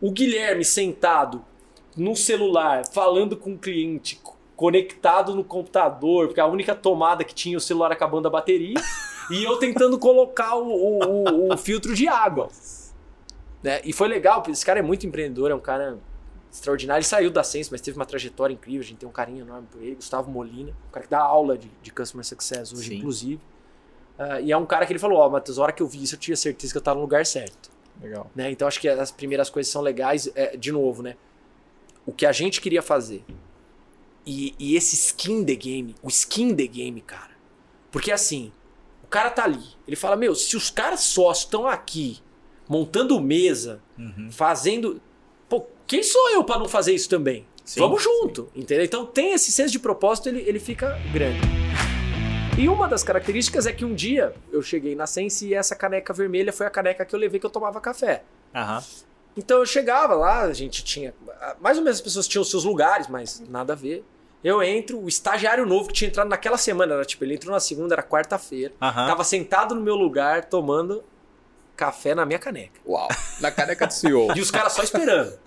[0.00, 1.44] o Guilherme sentado
[1.96, 7.34] no celular, falando com o cliente, co- conectado no computador, porque a única tomada que
[7.34, 8.74] tinha o celular acabando a bateria,
[9.32, 12.48] e eu tentando colocar o, o- o- o filtro de água.
[13.62, 13.80] Né?
[13.84, 15.98] E foi legal, porque esse cara é muito empreendedor, é um cara
[16.52, 16.98] extraordinário.
[17.00, 19.66] Ele saiu da Sense, mas teve uma trajetória incrível, a gente tem um carinho enorme
[19.70, 19.94] por ele.
[19.94, 22.96] Gustavo Molina, um cara que dá aula de, de Customer Success hoje, Sim.
[22.96, 23.40] inclusive.
[24.18, 26.02] Ah, e é um cara que ele falou, ó, Matheus, a hora que eu vi
[26.02, 27.70] isso, eu tinha certeza que eu estava no lugar certo.
[28.00, 28.28] Legal.
[28.34, 28.50] né?
[28.50, 30.28] Então acho que as primeiras coisas são legais.
[30.34, 31.14] É, de novo, né?
[32.04, 33.24] O que a gente queria fazer.
[34.26, 37.30] E, e esse skin the game, o skin the game, cara.
[37.90, 38.52] Porque assim,
[39.12, 39.62] cara tá ali.
[39.86, 42.20] Ele fala, meu, se os caras sócios estão aqui
[42.68, 44.28] montando mesa, Uhum.
[44.32, 45.00] fazendo.
[45.48, 47.46] Pô, quem sou eu pra não fazer isso também?
[47.64, 48.84] Sim, Vamos junto, entendeu?
[48.84, 51.38] Então tem esse senso de propósito, ele, ele fica grande.
[52.58, 56.12] E uma das características é que um dia eu cheguei na Sense e essa caneca
[56.12, 58.22] vermelha foi a caneca que eu levei que eu tomava café.
[58.54, 58.82] Aham.
[59.36, 61.14] Então eu chegava lá, a gente tinha.
[61.60, 64.04] Mais ou menos as pessoas tinham seus lugares, mas nada a ver.
[64.42, 67.60] Eu entro, o estagiário novo que tinha entrado naquela semana, era tipo, ele entrou na
[67.60, 68.74] segunda, era quarta-feira.
[68.80, 69.06] Aham.
[69.06, 71.04] Tava sentado no meu lugar, tomando
[71.76, 72.80] café na minha caneca.
[72.86, 73.08] Uau.
[73.40, 74.36] Na caneca do CEO.
[74.36, 75.38] E os caras só esperando.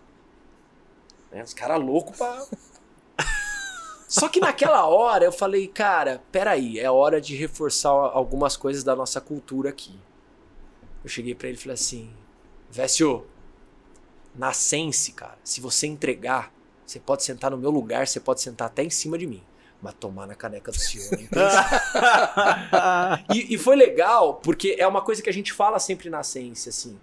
[1.32, 2.46] Né, Os caras loucos pra.
[4.08, 8.96] Só que naquela hora eu falei, cara, peraí, é hora de reforçar algumas coisas da
[8.96, 10.00] nossa cultura aqui.
[11.04, 12.14] Eu cheguei pra ele e falei assim,
[12.70, 13.26] Vécio,
[14.34, 16.52] na Sense, cara, se você entregar,
[16.86, 19.42] você pode sentar no meu lugar, você pode sentar até em cima de mim.
[19.82, 21.10] Mas tomar na caneca do senhor.
[23.34, 26.70] e, e foi legal, porque é uma coisa que a gente fala sempre na Sense,
[26.70, 26.98] assim.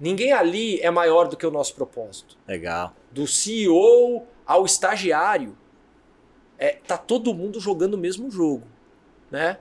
[0.00, 2.36] Ninguém ali é maior do que o nosso propósito.
[2.46, 2.94] Legal.
[3.10, 5.56] Do CEO ao estagiário,
[6.56, 8.66] é, tá todo mundo jogando o mesmo jogo,
[9.30, 9.58] né?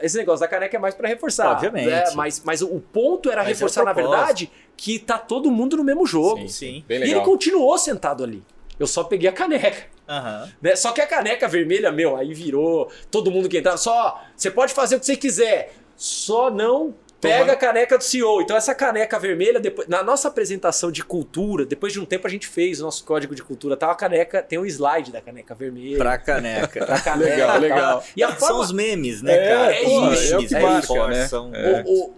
[0.00, 1.50] Esse negócio da caneca é mais pra reforçar.
[1.52, 1.88] Obviamente.
[1.88, 2.04] né?
[2.14, 4.16] Mas, mas o ponto era Mas é reforçar, na propósito.
[4.16, 6.42] verdade, que tá todo mundo no mesmo jogo.
[6.42, 6.84] Sim, Sim.
[6.86, 8.44] Bem E ele continuou sentado ali.
[8.78, 9.86] Eu só peguei a caneca.
[10.08, 10.50] Aham.
[10.62, 10.74] né?
[10.76, 13.76] Só que a caneca vermelha, meu, aí virou todo mundo que entrava.
[13.76, 17.52] Só, você pode fazer o que você quiser, só não pega Toma.
[17.52, 18.40] a caneca do CEO.
[18.40, 22.30] Então essa caneca vermelha, depois, na nossa apresentação de cultura, depois de um tempo a
[22.30, 25.54] gente fez o nosso código de cultura, tá a caneca, tem um slide da caneca
[25.54, 25.98] vermelha.
[25.98, 26.86] Pra caneca.
[26.86, 27.60] pra caneca, Legal, tal.
[27.60, 28.04] legal.
[28.16, 29.74] E a São forma, os memes, né, É, cara?
[29.74, 31.48] é Os isso, memes é o que marca, reforçam.
[31.50, 31.84] né?
[31.86, 32.14] O, o-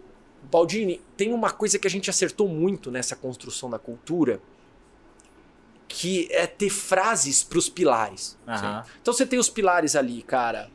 [0.51, 4.41] Baldini, tem uma coisa que a gente acertou muito nessa construção da cultura,
[5.93, 8.39] que é ter frases pros pilares.
[8.47, 8.85] Aham.
[9.03, 10.71] Então você tem os pilares ali, cara.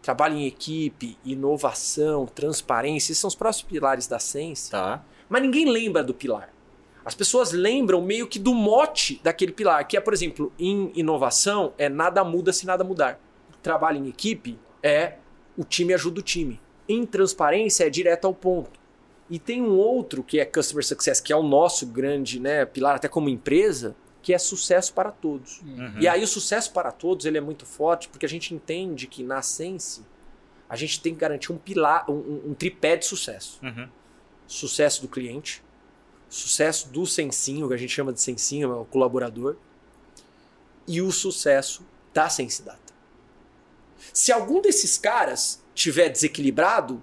[0.00, 4.70] Trabalho em equipe, inovação, transparência, esses são os próximos pilares da Sense.
[4.70, 5.04] Tá.
[5.28, 6.54] Mas ninguém lembra do pilar.
[7.04, 11.72] As pessoas lembram meio que do mote daquele pilar, que é, por exemplo, em inovação
[11.76, 13.18] é nada muda se nada mudar.
[13.60, 15.14] Trabalho em equipe é
[15.58, 16.60] o time ajuda o time.
[16.88, 18.78] Em transparência é direto ao ponto.
[19.28, 22.94] E tem um outro que é Customer Success, que é o nosso grande né, pilar,
[22.94, 25.60] até como empresa, que é sucesso para todos.
[25.60, 26.00] Uhum.
[26.00, 29.22] E aí o sucesso para todos ele é muito forte porque a gente entende que
[29.22, 30.00] na Sense
[30.66, 33.86] a gente tem que garantir um pilar, um- um, tripé de sucesso Uhum.
[34.46, 35.62] sucesso do cliente,
[36.30, 39.56] sucesso do sensinho, que a gente chama de sensinho, é o colaborador,
[40.88, 41.84] e o sucesso
[42.14, 42.94] da Sense Data.
[44.12, 47.02] Se algum desses caras tiver desequilibrado,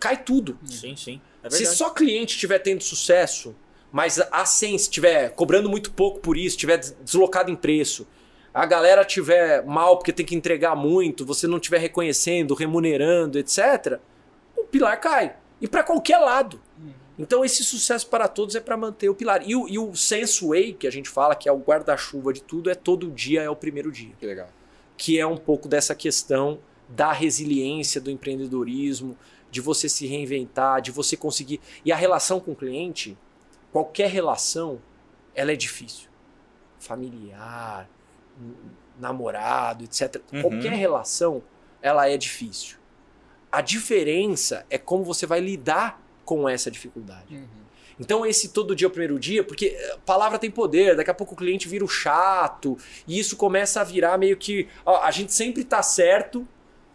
[0.00, 0.58] cai tudo.
[0.64, 1.20] Sim, sim.
[1.42, 3.54] É Se só cliente estiver tendo sucesso,
[3.90, 8.06] mas a Sense estiver cobrando muito pouco por isso, estiver des- deslocado em preço,
[8.52, 13.98] a galera tiver mal porque tem que entregar muito, você não estiver reconhecendo, remunerando, etc.,
[14.56, 15.36] o pilar cai.
[15.60, 16.60] E para qualquer lado.
[17.18, 19.42] Então esse sucesso para todos é para manter o pilar.
[19.48, 22.42] E o, e o sense way, que a gente fala que é o guarda-chuva de
[22.42, 24.48] tudo, é todo dia é o primeiro dia Que legal.
[24.96, 29.16] que é um pouco dessa questão da resiliência do empreendedorismo,
[29.50, 31.60] de você se reinventar, de você conseguir.
[31.84, 33.16] E a relação com o cliente,
[33.72, 34.80] qualquer relação,
[35.34, 36.08] ela é difícil.
[36.78, 37.88] Familiar,
[38.98, 40.20] namorado, etc.
[40.32, 40.42] Uhum.
[40.42, 41.42] Qualquer relação,
[41.82, 42.76] ela é difícil.
[43.50, 47.42] A diferença é como você vai lidar com essa dificuldade.
[48.00, 51.14] Então, esse todo dia é o primeiro dia, porque eh, palavra tem poder, daqui a
[51.14, 52.78] pouco o cliente vira o chato,
[53.08, 54.68] e isso começa a virar meio que.
[54.86, 56.46] ó, a gente sempre tá certo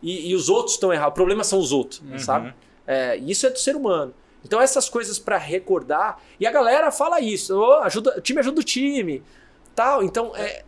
[0.02, 1.12] e, e os outros estão errados.
[1.12, 2.20] O problema são os outros, Uhum.
[2.20, 2.54] sabe?
[2.88, 4.14] É, isso é do ser humano.
[4.44, 8.60] Então essas coisas para recordar e a galera fala isso, oh, ajuda, o time ajuda
[8.60, 9.24] o time,
[9.74, 10.04] tal.
[10.04, 10.64] Então é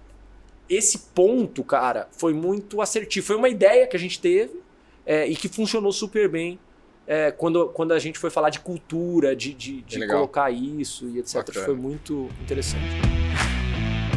[0.70, 3.26] esse ponto, cara, foi muito assertivo.
[3.26, 4.60] Foi uma ideia que a gente teve
[5.06, 6.60] é, e que funcionou super bem
[7.08, 11.20] é, quando, quando a gente foi falar de cultura, de, de, de colocar isso e
[11.20, 11.36] etc.
[11.36, 11.66] Bacana.
[11.66, 12.82] Foi muito interessante.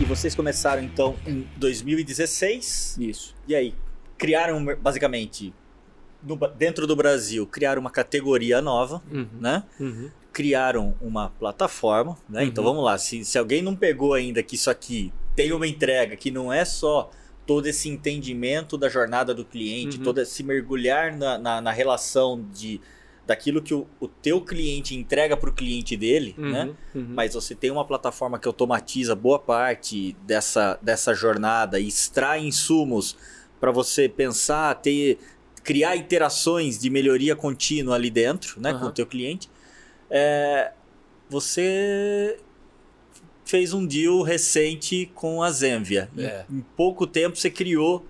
[0.00, 2.96] E vocês começaram então em 2016.
[2.98, 3.34] Isso.
[3.46, 3.74] E aí,
[4.16, 5.52] criaram basicamente
[6.28, 9.26] no, dentro do Brasil, criaram uma categoria nova, uhum.
[9.40, 9.64] né?
[9.80, 10.10] Uhum.
[10.32, 12.28] Criaram uma plataforma, né?
[12.28, 12.48] Então, uhum.
[12.48, 16.16] Então vamos lá, se, se alguém não pegou ainda que isso aqui tem uma entrega
[16.16, 17.10] que não é só
[17.46, 20.02] todo esse entendimento da jornada do cliente, uhum.
[20.02, 22.78] todo esse mergulhar na, na, na, relação de
[23.26, 26.70] daquilo que o, o teu cliente entrega para o cliente dele, uhum, né?
[26.94, 27.06] Uhum.
[27.10, 33.16] Mas você tem uma plataforma que automatiza boa parte dessa, dessa jornada, extrai insumos
[33.60, 35.18] para você pensar, ter,
[35.68, 39.50] criar iterações de melhoria contínua ali dentro, né, com o teu cliente.
[40.08, 40.72] É,
[41.28, 42.38] você
[43.44, 46.08] fez um deal recente com a Zenvia.
[46.16, 46.46] É.
[46.50, 48.02] Em, em, pouco tempo você criou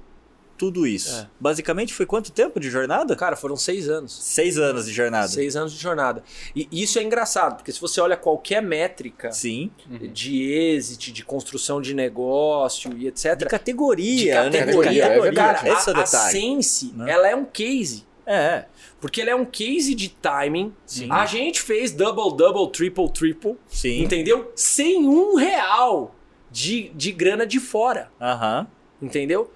[0.59, 1.15] tudo isso.
[1.15, 1.29] É.
[1.39, 3.15] Basicamente foi quanto tempo de jornada?
[3.15, 4.13] Cara, foram seis anos.
[4.13, 5.29] Seis anos de jornada.
[5.29, 6.23] Seis anos de jornada.
[6.55, 9.71] E isso é engraçado, porque se você olha qualquer métrica Sim.
[10.13, 13.37] de êxito, de construção de negócio e etc.
[13.37, 15.33] De categoria, de categoria, né?
[15.33, 17.11] Cara, é a, a Sense, né?
[17.11, 18.07] ela é um case.
[18.27, 18.67] É.
[19.01, 20.75] Porque ele é um case de timing.
[20.85, 21.09] Sim.
[21.11, 23.57] A gente fez double, double, triple, triple.
[23.69, 24.03] Sim.
[24.03, 24.53] Entendeu?
[24.55, 26.15] Sem um real
[26.51, 28.11] de, de grana de fora.
[28.21, 28.67] Aham.
[29.01, 29.51] Entendeu?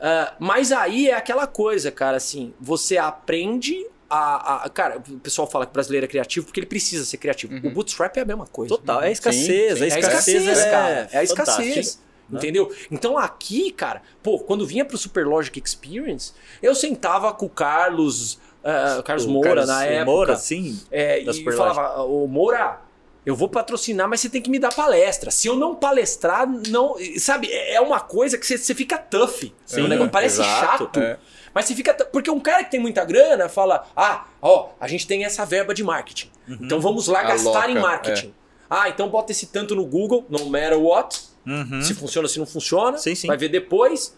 [0.00, 5.46] Uh, mas aí é aquela coisa, cara, assim, você aprende a, a, cara, o pessoal
[5.46, 7.54] fala que o brasileiro é criativo porque ele precisa ser criativo.
[7.54, 7.66] Uhum.
[7.66, 8.74] O bootstrap é a mesma coisa.
[8.74, 9.78] Total, é a escassez.
[9.78, 9.90] Sim, sim.
[9.90, 11.08] É a escassez, é, é, cara.
[11.12, 12.00] É a escassez.
[12.28, 12.38] Né?
[12.38, 12.74] Entendeu?
[12.90, 19.02] Então aqui, cara, pô, quando vinha pro Superlogic Experience, eu sentava com o Carlos, uh,
[19.04, 20.04] Carlos o Moura Carlos na época.
[20.10, 20.80] Moura, sim.
[20.90, 22.80] É, e falava, o Moura,
[23.24, 25.30] eu vou patrocinar, mas você tem que me dar palestra.
[25.30, 26.96] Se eu não palestrar, não.
[27.18, 29.52] Sabe, é, é uma coisa que você, você fica tough.
[29.66, 31.00] Sim, negócio parece exato, chato.
[31.00, 31.18] É.
[31.54, 31.92] Mas você fica.
[31.92, 35.74] Porque um cara que tem muita grana fala: ah, ó, a gente tem essa verba
[35.74, 36.30] de marketing.
[36.48, 36.58] Uhum.
[36.62, 38.28] Então vamos lá gastar em marketing.
[38.28, 38.40] É.
[38.70, 41.20] Ah, então bota esse tanto no Google, no matter what.
[41.46, 41.82] Uhum.
[41.82, 42.96] Se funciona, se não funciona.
[42.96, 43.26] Sim, sim.
[43.26, 44.16] Vai ver depois.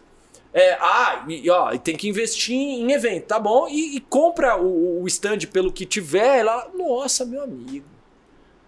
[0.54, 3.66] É, ah, e, ó, tem que investir em evento, tá bom?
[3.66, 6.44] E, e compra o, o stand pelo que tiver.
[6.44, 7.91] Lá, nossa, meu amigo.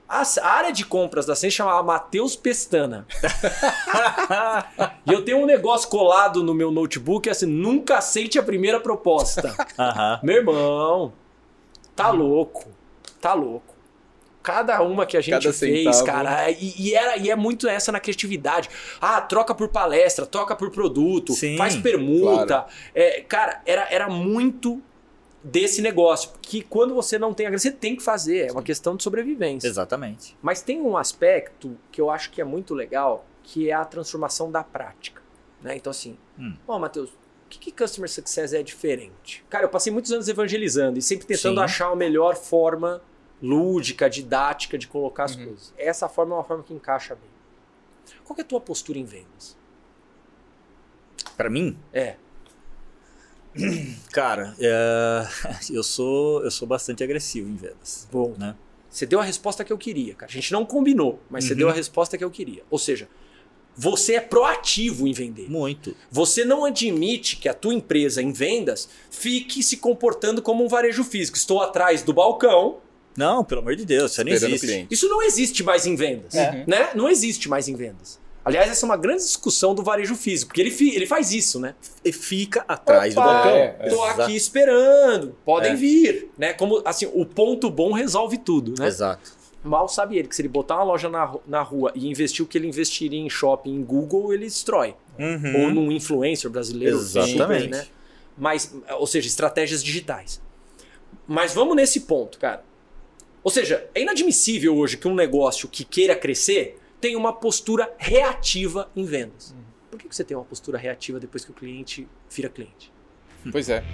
[0.09, 3.06] A área de compras da Sense chamava Matheus Pestana.
[5.06, 9.55] e eu tenho um negócio colado no meu notebook, assim, nunca aceite a primeira proposta.
[10.22, 11.12] Meu irmão,
[11.97, 12.68] tá louco.
[13.20, 13.74] Tá louco.
[14.43, 16.05] Cada uma que a gente Cada fez, centavo.
[16.05, 18.68] cara, e, e, era, e é muito essa na criatividade.
[19.01, 22.47] Ah, troca por palestra, troca por produto, Sim, faz permuta.
[22.47, 22.66] Claro.
[22.94, 24.82] É, cara, era, era muito
[25.45, 26.31] desse negócio.
[26.41, 28.49] Que quando você não tem a grana, você tem que fazer.
[28.49, 29.69] É uma questão de sobrevivência.
[29.69, 30.37] Exatamente.
[30.43, 34.51] Mas tem um aspecto que eu acho que é muito legal, que é a transformação
[34.51, 35.23] da prática.
[35.61, 35.77] Né?
[35.77, 36.55] Então, assim, hum.
[36.66, 37.15] ó, Matheus, o
[37.49, 39.45] que, que Customer Success é diferente?
[39.49, 41.65] Cara, eu passei muitos anos evangelizando e sempre tentando Sim.
[41.65, 43.03] achar a melhor forma
[43.43, 45.47] lúdica, didática de colocar as uhum.
[45.47, 45.75] coisas.
[45.77, 47.35] Essa forma é uma forma que encaixa bem.
[48.25, 49.57] Qual é a tua postura em vendas?
[51.37, 51.79] Para mim?
[51.93, 52.16] É.
[54.12, 55.26] Cara, é,
[55.70, 58.09] eu sou eu sou bastante agressivo em vendas.
[58.10, 58.55] Bom, né?
[58.90, 60.31] Você deu a resposta que eu queria, cara.
[60.31, 61.48] A gente não combinou, mas uhum.
[61.48, 62.62] você deu a resposta que eu queria.
[62.70, 63.09] Ou seja,
[63.76, 65.51] você é proativo em vender.
[65.51, 65.97] Muito.
[66.10, 71.02] Você não admite que a tua empresa em vendas fique se comportando como um varejo
[71.02, 71.36] físico.
[71.36, 72.78] Estou atrás do balcão.
[73.16, 74.86] Não, pelo amor de Deus, isso não existe.
[74.90, 76.64] Isso não existe mais em vendas, é.
[76.66, 76.90] né?
[76.94, 78.20] Não existe mais em vendas.
[78.45, 81.75] Aliás, essa é uma grande discussão do varejo físico, porque ele, ele faz isso, né?
[82.05, 83.53] E fica atrás Opa, do balcão.
[83.53, 85.75] É, é, tô aqui esperando, podem é.
[85.75, 86.53] vir, né?
[86.53, 88.87] Como assim, o ponto bom resolve tudo, né?
[88.87, 89.33] Exato.
[89.62, 92.49] Mal sabe ele que se ele botar uma loja na, na rua e investir o
[92.49, 94.95] que ele investiria em shopping em Google, ele destrói.
[95.19, 95.62] Uhum.
[95.62, 96.99] Ou num influencer brasileiro.
[96.99, 97.69] Exatamente.
[97.69, 97.87] Né?
[98.37, 100.39] Mas, ou seja, estratégias digitais.
[101.27, 102.62] Mas vamos nesse ponto, cara.
[103.43, 108.90] Ou seja, é inadmissível hoje que um negócio que queira crescer tem uma postura reativa
[108.97, 109.51] em vendas.
[109.51, 109.62] Uhum.
[109.90, 112.90] Por que você tem uma postura reativa depois que o cliente vira cliente?
[113.52, 113.85] Pois é.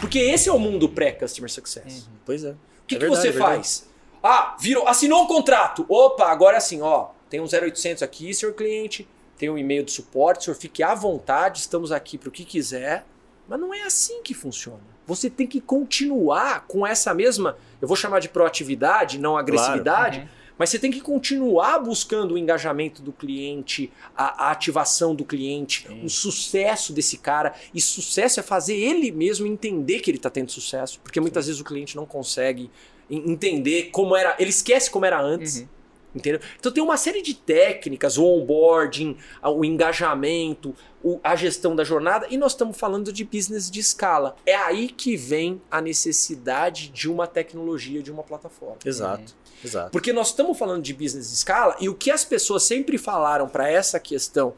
[0.00, 2.06] Porque esse é o mundo pré-customer success.
[2.06, 2.12] Uhum.
[2.24, 2.52] Pois é.
[2.52, 3.90] O que, é que verdade, você é faz?
[4.22, 5.84] Ah, virou, assinou um contrato.
[5.86, 9.92] Opa, agora é assim, ó, tem um 0800 aqui, senhor cliente, tem um e-mail de
[9.92, 13.04] suporte, senhor fique à vontade, estamos aqui para o que quiser.
[13.46, 14.80] Mas não é assim que funciona.
[15.06, 20.30] Você tem que continuar com essa mesma, eu vou chamar de proatividade, não agressividade, claro.
[20.32, 25.24] uhum Mas você tem que continuar buscando o engajamento do cliente, a, a ativação do
[25.24, 26.04] cliente, Sim.
[26.04, 27.54] o sucesso desse cara.
[27.72, 31.00] E sucesso é fazer ele mesmo entender que ele está tendo sucesso.
[31.02, 32.70] Porque muitas vezes o cliente não consegue
[33.08, 34.36] en- entender como era.
[34.38, 35.60] Ele esquece como era antes.
[35.60, 35.68] Uhum.
[36.14, 36.40] Entendeu?
[36.58, 40.74] Então tem uma série de técnicas, o onboarding, o engajamento,
[41.22, 44.34] a gestão da jornada, e nós estamos falando de business de escala.
[44.44, 48.78] É aí que vem a necessidade de uma tecnologia, de uma plataforma.
[48.84, 49.90] Exato, exato.
[49.90, 53.48] Porque nós estamos falando de business de escala e o que as pessoas sempre falaram
[53.48, 54.54] para essa questão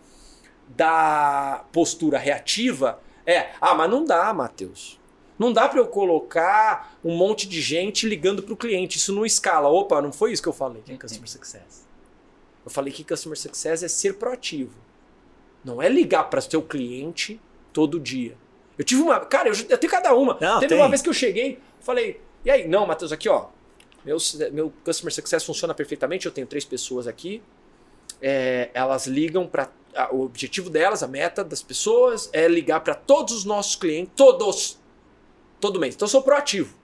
[0.68, 5.00] da postura reativa é: ah, mas não dá, Matheus.
[5.38, 8.98] Não dá para eu colocar um monte de gente ligando para o cliente.
[8.98, 9.68] Isso não escala.
[9.68, 11.86] Opa, não foi isso que eu falei que é Customer Success.
[12.64, 14.76] Eu falei que Customer Success é ser proativo.
[15.64, 17.40] Não é ligar para o seu cliente
[17.72, 18.36] todo dia.
[18.78, 19.20] Eu tive uma.
[19.20, 20.38] Cara, eu, eu tenho cada uma.
[20.40, 20.78] Não, Teve tem.
[20.78, 22.66] uma vez que eu cheguei, falei, e aí?
[22.66, 23.46] Não, Matheus, aqui ó.
[24.04, 24.16] Meu,
[24.52, 26.26] meu Customer Success funciona perfeitamente.
[26.26, 27.42] Eu tenho três pessoas aqui.
[28.20, 29.70] É, elas ligam para.
[30.10, 34.78] O objetivo delas, a meta das pessoas é ligar para todos os nossos clientes, todos,
[35.60, 35.94] todo mês.
[35.94, 36.74] Então eu sou proativo.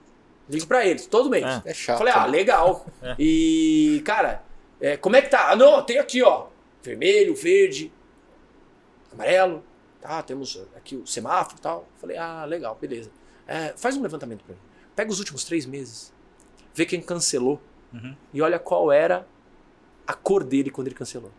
[0.47, 1.43] Ligo para eles, todo mês.
[1.43, 1.71] É.
[1.71, 1.97] É chato.
[1.97, 2.31] Falei, ah, né?
[2.31, 2.85] legal.
[3.01, 3.15] É.
[3.17, 4.43] E, cara,
[4.79, 5.51] é, como é que tá?
[5.51, 6.47] Ah, não, tem aqui, ó.
[6.83, 7.91] Vermelho, verde,
[9.11, 9.63] amarelo.
[10.01, 11.87] Tá, temos aqui o semáforo e tal.
[11.99, 13.11] Falei, ah, legal, beleza.
[13.47, 14.61] É, faz um levantamento pra mim.
[14.95, 16.13] Pega os últimos três meses.
[16.73, 17.61] Vê quem cancelou.
[17.93, 18.15] Uhum.
[18.33, 19.27] E olha qual era
[20.05, 21.31] a cor dele quando ele cancelou.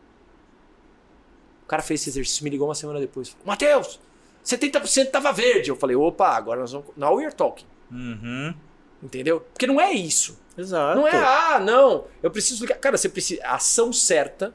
[1.65, 3.29] O cara fez esse exercício, me ligou uma semana depois.
[3.31, 4.01] Falou, Matheus,
[4.45, 5.71] 70% tava verde.
[5.71, 6.89] Eu falei, opa, agora nós vamos.
[6.97, 7.67] Now we're talking.
[7.91, 8.55] Uhum.
[9.03, 9.41] Entendeu?
[9.41, 10.39] Porque não é isso.
[10.57, 10.99] Exato.
[10.99, 12.79] Não é, ah, não, eu preciso ligar.
[12.79, 13.43] Cara, você precisa.
[13.45, 14.55] Ação certa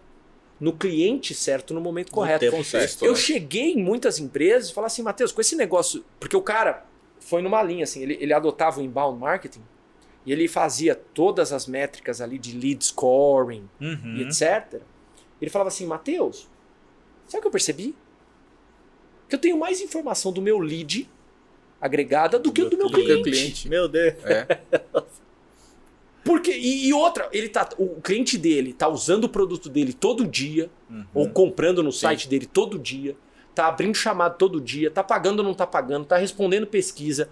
[0.59, 2.39] no cliente certo no momento correto.
[2.39, 3.17] tempo Contexto, Eu né?
[3.17, 6.05] cheguei em muitas empresas e falava assim, Matheus, com esse negócio.
[6.19, 6.85] Porque o cara
[7.19, 9.61] foi numa linha, assim, ele, ele adotava o inbound marketing
[10.25, 14.15] e ele fazia todas as métricas ali de lead scoring Uhum.
[14.17, 14.81] e etc.
[15.41, 16.49] Ele falava assim, Matheus,
[17.27, 17.95] sabe o que eu percebi?
[19.29, 21.09] Que eu tenho mais informação do meu lead
[21.81, 23.23] agregada do que o do meu Do cliente.
[23.23, 23.69] cliente.
[23.69, 24.15] Meu Deus.
[24.23, 24.61] É.
[26.23, 30.25] Porque, e, e outra, ele tá, o cliente dele tá usando o produto dele todo
[30.25, 31.05] dia, Uhum.
[31.13, 33.15] ou comprando no site dele todo dia,
[33.53, 37.29] tá abrindo chamado todo dia, tá pagando ou não tá pagando, tá respondendo pesquisa.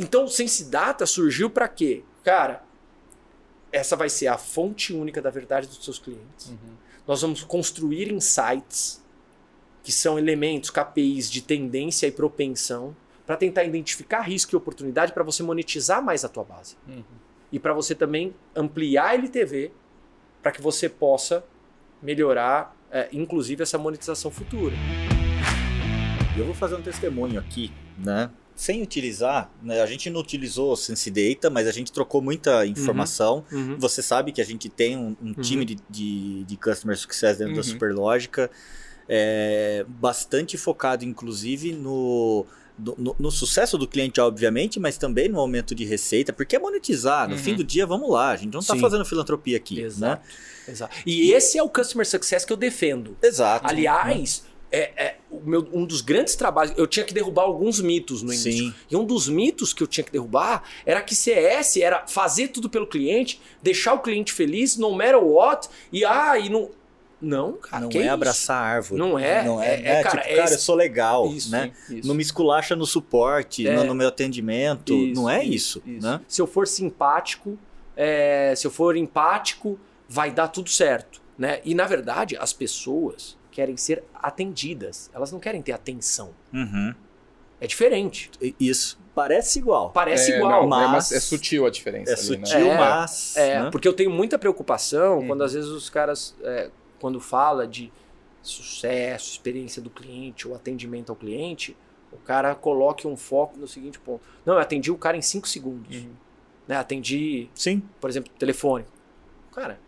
[0.00, 2.02] Então o Sense Data surgiu para quê?
[2.24, 2.64] Cara,
[3.70, 6.48] essa vai ser a fonte única da verdade dos seus clientes.
[6.48, 6.74] Uhum.
[7.06, 9.04] Nós vamos construir insights,
[9.82, 12.96] que são elementos, KPIs de tendência e propensão,
[13.26, 16.76] para tentar identificar risco e oportunidade para você monetizar mais a tua base.
[16.88, 17.04] Uhum.
[17.52, 19.70] E para você também ampliar a LTV
[20.42, 21.44] para que você possa
[22.02, 24.74] melhorar, é, inclusive, essa monetização futura.
[26.36, 28.30] Eu vou fazer um testemunho aqui, né?
[28.60, 29.80] Sem utilizar, né?
[29.80, 33.42] a gente não utilizou o Sense Data, mas a gente trocou muita informação.
[33.78, 37.54] Você sabe que a gente tem um, um time de, de, de Customer Success dentro
[37.54, 37.64] da Uhum.
[37.64, 38.50] Superlógica,
[39.08, 42.44] é, bastante focado, inclusive, no,
[42.78, 47.28] no, no- sucesso do cliente, obviamente, mas também no aumento de receita, porque é monetizar.
[47.28, 47.40] No Uhum.
[47.40, 48.30] fim do dia, vamos lá.
[48.32, 49.86] A gente não está fazendo filantropia aqui, né?
[49.86, 50.22] Exato.
[50.68, 50.96] Exato.
[51.06, 53.16] E esse é o Customer Success que eu defendo.
[53.22, 53.66] Exato.
[53.66, 56.74] Aliás, é, é meu- um dos grandes trabalhos.
[56.76, 58.52] Eu tinha que derrubar alguns mitos no início.
[58.52, 58.74] Sim.
[58.90, 62.68] E um dos mitos que eu tinha que derrubar era que CS era fazer tudo
[62.70, 66.70] pelo cliente, deixar o cliente feliz, no matter what, e ah, e não.
[67.22, 67.86] Não, cara.
[67.86, 68.98] não é abraçar a árvore.
[68.98, 69.90] Não é, Não é, é- né?
[69.98, 71.70] é, cara, tipo, é cara, esse- eu sou legal, Isso, né?
[71.90, 72.08] Isso.
[72.08, 73.76] Não me esculacha no suporte, É.
[73.76, 74.94] no, no meu atendimento.
[74.94, 75.82] Isso, não é isso.
[75.84, 76.18] né?
[76.26, 77.58] Se eu for simpático,
[77.94, 79.78] é, se eu for empático,
[80.08, 81.60] vai dar tudo certo, né?
[81.62, 86.30] E na verdade, as pessoas querem ser atendidas, elas não querem ter atenção.
[86.52, 86.94] Uhum.
[87.60, 88.30] É diferente.
[88.58, 88.98] Isso.
[89.14, 89.90] Parece igual.
[89.90, 90.66] Parece é, igual.
[90.68, 92.12] não, é, mas- mas é sutil a diferença.
[92.12, 92.68] É ali, sutil, Né?
[92.74, 93.36] É, mas.
[93.36, 93.70] É, né?
[93.70, 95.26] porque eu tenho muita preocupação Uhum.
[95.26, 97.92] quando às vezes os caras, é, quando fala de
[98.42, 101.76] sucesso, experiência do cliente ou atendimento ao cliente,
[102.12, 104.22] o cara coloque um foco no seguinte ponto.
[104.46, 105.96] Não, eu atendi o cara em 5 segundos.
[105.96, 106.10] Uhum.
[106.66, 106.76] Né?
[106.76, 107.82] Atendi, Sim.
[108.00, 108.84] por exemplo, telefone.
[109.52, 109.78] Cara,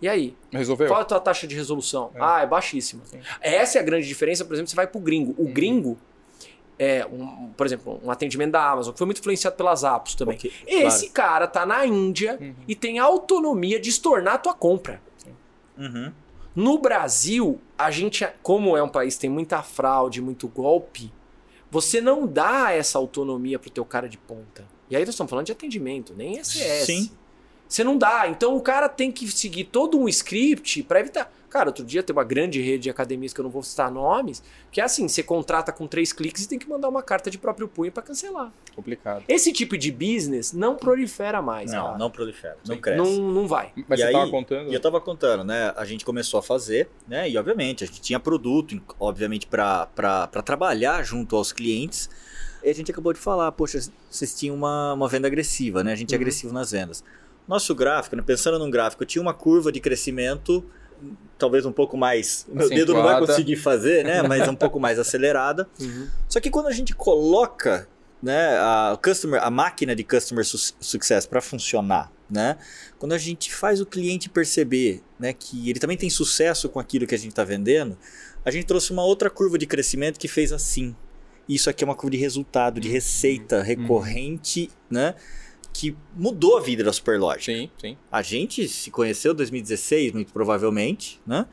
[0.00, 0.36] e aí?
[0.50, 0.88] Resolveu?
[0.88, 2.10] Qual é a tua taxa de resolução?
[2.14, 2.18] É.
[2.20, 3.02] Ah, é baixíssima.
[3.04, 3.20] Sim.
[3.40, 5.34] Essa é a grande diferença, por exemplo, você vai pro gringo.
[5.38, 5.52] O Uhum.
[5.52, 5.98] gringo,
[6.78, 10.36] é um, por exemplo, um atendimento da Amazon, que foi muito influenciado pelas Apps também.
[10.36, 12.54] Ok, Esse cara tá na Índia Uhum.
[12.66, 15.00] e tem autonomia de estornar a tua compra.
[15.22, 15.36] claro.
[15.94, 16.12] Uhum.
[16.56, 21.12] No Brasil, a gente, como é um país que tem muita fraude, muito golpe,
[21.70, 24.66] você não dá essa autonomia pro teu cara de ponta.
[24.90, 26.86] E aí nós estamos falando de atendimento, nem SS.
[26.86, 27.10] Sim.
[27.70, 28.26] Você não dá.
[28.28, 31.32] Então o cara tem que seguir todo um script para evitar.
[31.48, 34.42] Cara, outro dia tem uma grande rede de academias que eu não vou citar nomes,
[34.72, 37.38] que é assim: você contrata com três cliques e tem que mandar uma carta de
[37.38, 38.52] próprio punho para cancelar.
[38.74, 39.24] Complicado.
[39.28, 41.70] Esse tipo de business não prolifera mais.
[41.72, 41.98] Não, cara.
[41.98, 42.80] não prolifera, não Sim.
[42.80, 42.98] cresce.
[42.98, 43.72] não, não vai.
[43.88, 44.70] Mas E você aí- tava contando.
[44.70, 45.72] E eu tava contando, né?
[45.76, 47.28] A gente começou a fazer, né?
[47.30, 49.86] E obviamente a gente tinha produto, obviamente, para
[50.44, 52.08] trabalhar junto aos clientes.
[52.62, 53.80] E a gente acabou de falar, poxa,
[54.10, 55.92] vocês tinham uma, uma venda agressiva, né?
[55.92, 56.20] A gente é Uhum.
[56.22, 57.02] agressivo nas vendas.
[57.50, 58.22] Nosso gráfico, né?
[58.24, 60.64] pensando num gráfico, tinha uma curva de crescimento,
[61.36, 62.46] talvez um pouco mais.
[62.48, 64.22] O meu dedo não vai conseguir fazer, né?
[64.22, 65.68] Mas um pouco mais acelerada.
[66.28, 67.88] Só que quando a gente coloca
[68.22, 72.56] né, a, customer, a máquina de customer su- success para funcionar, né?
[72.98, 77.04] Quando a gente faz o cliente perceber né, que ele também tem sucesso com aquilo
[77.06, 77.98] que a gente está vendendo,
[78.44, 80.94] a gente trouxe uma outra curva de crescimento que fez assim.
[81.48, 85.16] Isso aqui é uma curva de resultado, de receita recorrente, né?
[85.72, 87.52] Que mudou a vida da Superlógica.
[87.52, 87.96] Sim, sim.
[88.10, 91.46] A gente se conheceu em 2016, muito provavelmente, né?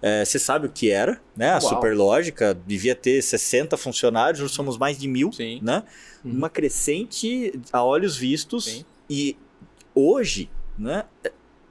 [0.00, 1.50] É, Você sabe o que era, né?
[1.50, 1.60] A Uau.
[1.60, 5.60] Superlógica devia ter 60 funcionários, hoje somos mais de mil, Sim.
[5.62, 5.84] né?
[6.24, 6.32] Uhum.
[6.32, 8.64] Uma crescente a olhos vistos.
[8.64, 8.84] Sim.
[9.08, 9.36] E
[9.94, 11.04] hoje, né?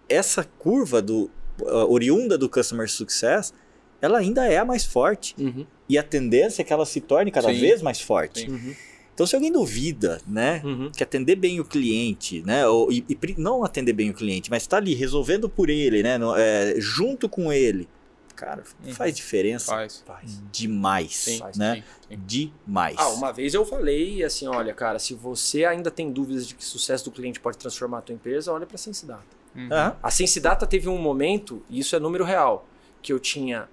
[0.08, 1.30] Essa curva do
[1.62, 3.54] uh, oriunda do Customer Success,
[4.02, 5.36] ela ainda é a mais forte.
[5.38, 5.66] Uhum.
[5.88, 7.60] E a tendência é que ela se torne cada Sim.
[7.60, 8.42] vez mais forte.
[8.42, 8.76] Sim.
[9.12, 9.14] Uhum.
[9.14, 10.62] Então, se alguém duvida, né?
[10.64, 10.92] Uhum.
[10.92, 12.66] que atender bem o cliente, né?
[12.68, 16.18] Ou, e, e não atender bem o cliente, mas estar ali resolvendo por ele, né?
[16.18, 17.88] no- é, junto com ele.
[18.36, 18.94] Cara, Uhum.
[18.96, 20.04] faz diferença Faz.
[20.08, 20.42] Faz.
[20.52, 21.76] demais, Sim, né?
[21.76, 22.20] sim, sim.
[22.26, 22.96] Demais.
[22.98, 26.64] Ah, uma vez eu falei assim, olha, cara, se você ainda tem dúvidas de que
[26.64, 29.24] o sucesso do cliente pode transformar a tua empresa, olha para a Sensidata.
[29.56, 29.68] Uhum.
[29.72, 32.66] Ah, A Sensidata teve um momento, e isso é número real,
[33.02, 33.70] que eu tinha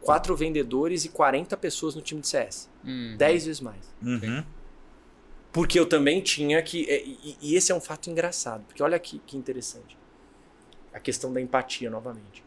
[0.00, 2.68] quatro vendedores e 40 pessoas no time de CS.
[2.84, 3.16] Uhum.
[3.16, 3.80] 10 vezes mais.
[4.00, 4.44] uhum.
[5.52, 6.88] Porque eu também tinha que.
[6.90, 9.96] é, E, e esse é um fato engraçado, porque olha que, que interessante.
[10.92, 12.42] A questão da empatia, novamente.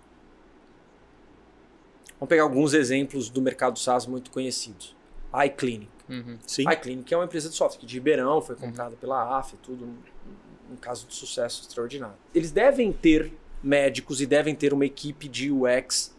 [2.19, 4.95] Vamos pegar alguns exemplos do mercado SaaS muito conhecidos.
[5.31, 5.91] A iClinic.
[6.07, 6.37] Uhum.
[6.45, 6.67] Sim.
[6.67, 9.85] A iClinic é uma empresa de software que de Ribeirão, foi comprada pela AF, tudo
[9.85, 12.15] um, um caso de sucesso extraordinário.
[12.33, 16.15] Eles devem ter médicos e devem ter uma equipe de UX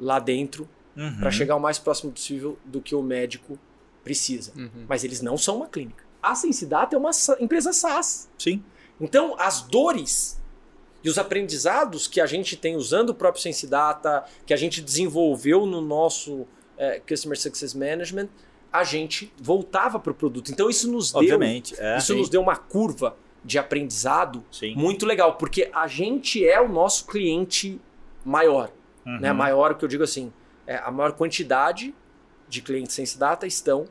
[0.00, 1.18] lá dentro Uhum.
[1.18, 3.58] para chegar o mais próximo possível do que o médico
[4.06, 4.52] precisa.
[4.56, 4.86] Uhum.
[4.88, 6.04] Mas eles não são uma clínica.
[6.22, 8.28] A Sensidata é uma sa- empresa SaaS.
[8.38, 8.62] Sim.
[9.00, 10.40] Então, as dores
[11.02, 15.66] e os aprendizados que a gente tem usando o próprio Sensidata, que a gente desenvolveu
[15.66, 16.46] no nosso
[16.78, 18.28] eh, Customer Success Management,
[18.72, 20.50] a gente voltava para o produto.
[20.52, 21.74] Então, isso nos deu, Obviamente.
[21.78, 21.98] É.
[21.98, 24.74] isso nos deu uma curva de aprendizado Sim.
[24.76, 27.80] muito legal, porque a gente é o nosso cliente
[28.24, 28.70] maior
[29.06, 29.20] Uhum.
[29.20, 29.32] né?
[29.32, 30.32] Maior, que eu digo assim,
[30.66, 31.94] é, a maior quantidade
[32.48, 33.84] de clientes Sensidata estão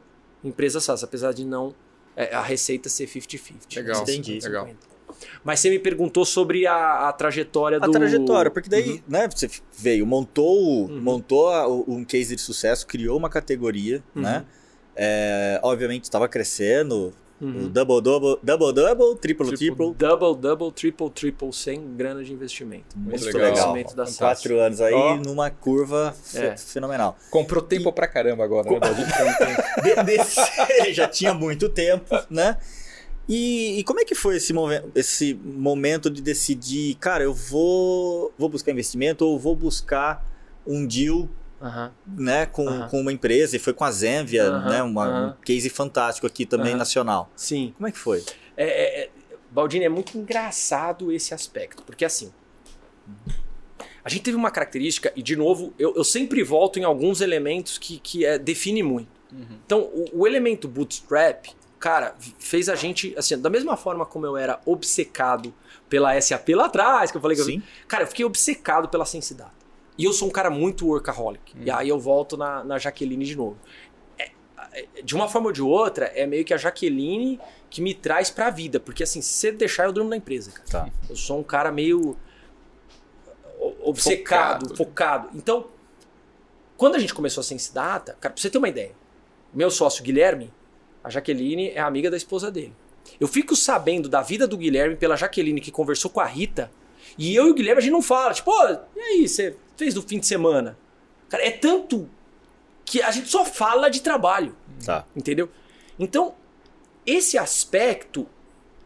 [0.46, 1.74] em empresas SaaS, apesar de não
[2.16, 3.76] é, a receita ser 50-50.
[3.76, 4.38] Legal, Entendi.
[4.38, 4.44] 50-50.
[4.46, 4.70] legal.
[5.44, 7.92] Mas você me perguntou sobre a, a trajetória A do...
[7.92, 9.02] trajetória, porque daí, Uhum.
[9.08, 11.02] né, você veio, montou, Uhum.
[11.02, 14.22] montou a- um case de sucesso, criou uma categoria, Uhum.
[14.22, 14.46] né?
[14.96, 17.68] É, obviamente estava crescendo, Uhum.
[17.68, 22.98] double double, double double, triple Tipo, triple, double, double, triple, triple, sem grana de investimento.
[22.98, 23.74] muito legal.
[23.94, 25.16] da quatro anos aí, Ó.
[25.18, 26.56] numa curva É.
[26.56, 27.18] fenomenal.
[27.30, 28.80] Comprou tempo pra caramba agora, né?
[29.84, 30.40] De- desse-
[30.94, 32.58] já tinha muito tempo, né?
[33.28, 38.32] E, e como é que foi esse, momen- esse momento de decidir, cara, eu vou,
[38.38, 40.24] vou buscar investimento ou vou buscar
[40.66, 41.28] um deal
[41.66, 41.92] Aham.
[42.06, 42.88] né, com, Aham.
[42.90, 46.46] com uma empresa, e foi com a Zenvia, Aham, né, uma, um case fantástico aqui
[46.46, 47.32] também nacional.
[47.36, 47.74] Sim.
[47.76, 48.24] Como é que foi?
[48.56, 49.10] É, é, é,
[49.50, 52.32] Baldini, é muito engraçado esse aspecto, porque assim,
[54.04, 57.80] a gente teve uma característica, e de novo, eu, eu sempre volto em alguns elementos
[57.80, 59.10] que, que é, define muito.
[59.32, 59.58] Uhum.
[59.66, 61.48] Então, o, o elemento bootstrap,
[61.80, 65.52] cara, fez a gente, assim, da mesma forma como eu era obcecado
[65.90, 67.64] pela SAP lá atrás, que eu falei que eu, Sim.
[67.88, 69.65] Cara, eu fiquei obcecado pela Sensidata.
[69.98, 71.56] E eu sou um cara muito workaholic.
[71.60, 73.58] E aí eu volto na, na Jaqueline de novo.
[74.20, 74.32] É,
[74.74, 77.40] é, de uma forma ou de outra, é meio que a Jaqueline
[77.70, 78.80] que me traz pra vida.
[78.80, 80.68] Porque assim, se você deixar, eu durmo na empresa, cara.
[80.70, 80.90] Tá.
[81.10, 82.18] Eu sou um cara meio
[83.82, 84.78] obcecado, Focado.
[84.78, 85.30] focado.
[85.34, 85.68] Então,
[86.78, 88.92] quando a gente começou a Sensidata, cara, pra você ter uma ideia,
[89.54, 90.54] meu sócio Guilherme,
[91.04, 92.74] a Jaqueline é amiga da esposa dele.
[93.20, 96.72] Eu fico sabendo da vida do Guilherme pela Jaqueline que conversou com a Rita,
[97.18, 99.96] e eu e o Guilherme a gente não fala, tipo, "Ô, e aí, você fez
[99.96, 100.78] no fim de semana?
[101.30, 102.10] Cara, é tanto
[102.86, 104.56] que a gente só fala de trabalho.
[104.86, 105.06] Tá.
[105.16, 105.50] Entendeu?
[105.98, 106.36] Então,
[107.06, 108.28] esse aspecto,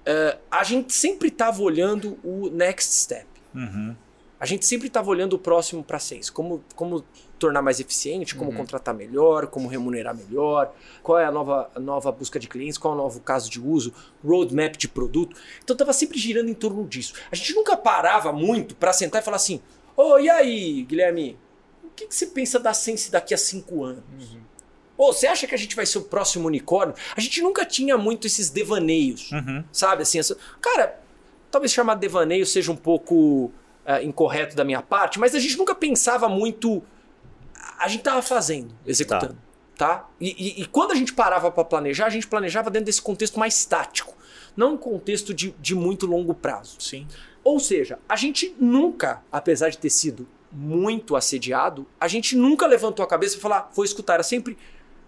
[0.06, 3.28] eh, a gente sempre estava olhando o next step.
[3.53, 3.95] Uhum.
[4.40, 7.03] A gente sempre estava olhando o próximo para sense, como, como
[7.38, 8.57] tornar mais eficiente, como Uhum.
[8.57, 12.94] contratar melhor, como remunerar melhor, qual é a nova, a nova busca de clientes, qual
[12.94, 13.94] é o novo caso de uso,
[14.24, 15.36] roadmap de produto.
[15.61, 17.14] Então estava sempre girando em torno disso.
[17.30, 19.61] A gente nunca parava muito para sentar e falar assim:
[20.02, 21.38] Ô, e aí, Guilherme,
[21.84, 24.38] o que, que você pensa da Sense daqui a cinco anos?
[24.98, 26.96] Ô, você acha que a gente vai ser o próximo unicórnio?
[27.18, 29.30] A gente nunca tinha muito esses devaneios.
[29.34, 29.62] Uhum.
[29.74, 30.38] Sabe, assim, essa...
[30.62, 31.02] cara,
[31.52, 33.52] talvez chamar de devaneio seja um pouco
[33.86, 36.82] eh, incorreto da minha parte, mas a gente nunca pensava muito.
[37.78, 39.38] A gente tava fazendo, executando,
[39.78, 40.08] tá?
[40.20, 43.38] E, e- e quando a gente parava para planejar, a gente planejava dentro desse contexto
[43.38, 44.16] mais tático,
[44.56, 46.78] não um contexto de, de muito longo prazo.
[46.80, 47.06] Sim.
[47.44, 53.03] Ou seja, a gente nunca, apesar de ter sido muito assediado, a gente nunca levantou
[53.03, 54.16] a cabeça e falou, ah, vou escutar.
[54.16, 54.57] Era sempre.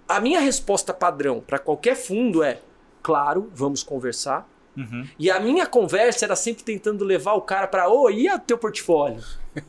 [0.07, 2.59] A minha resposta padrão para qualquer fundo é:
[3.01, 4.47] claro, vamos conversar.
[4.77, 5.05] Uhum.
[5.19, 8.57] E a minha conversa era sempre tentando levar o cara para, ô, e a teu
[8.57, 9.21] portfólio?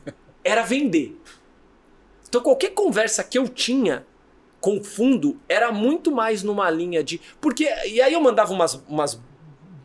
[0.43, 1.19] Era vender.
[2.27, 4.05] Então qualquer conversa que eu tinha
[4.61, 7.19] com o fundo era muito mais numa linha de.
[7.41, 7.65] Porque.
[7.85, 9.19] E aí eu mandava umas, umas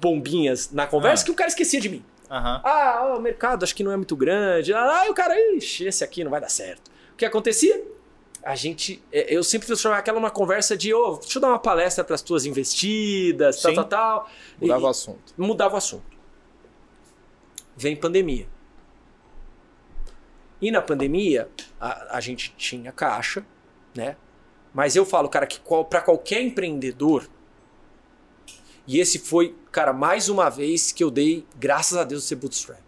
[0.01, 1.27] bombinhas na conversa Ah.
[1.27, 2.05] que o cara esquecia de mim.
[2.31, 2.61] Aham.
[2.65, 4.73] Ah, o mercado acho que não é muito grande.
[4.75, 6.89] Ah, e o cara, ixi, esse aqui não vai dar certo.
[7.13, 7.83] O que acontecia?
[8.43, 11.59] A gente, é, eu sempre transformava aquela numa conversa de, ô, deixa eu dar uma
[11.59, 13.75] palestra para as tuas investidas, tal, Sim.
[13.77, 14.31] tal, tal.
[14.61, 15.35] Mudava o E- assunto.
[15.37, 16.05] mudava o assunto.
[17.77, 18.47] Vem pandemia.
[20.61, 21.49] E na pandemia,
[21.81, 23.45] a, a gente tinha caixa,
[23.95, 24.17] né?
[24.75, 27.29] Mas eu falo, cara, que qual, para qualquer empreendedor,
[28.89, 32.81] e esse foi, cara, mais uma vez que eu dei, graças a Deus, ser bootstrap.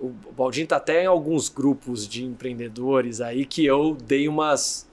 [0.00, 4.86] O Baldinho tá até em alguns grupos de empreendedores aí que eu dei umas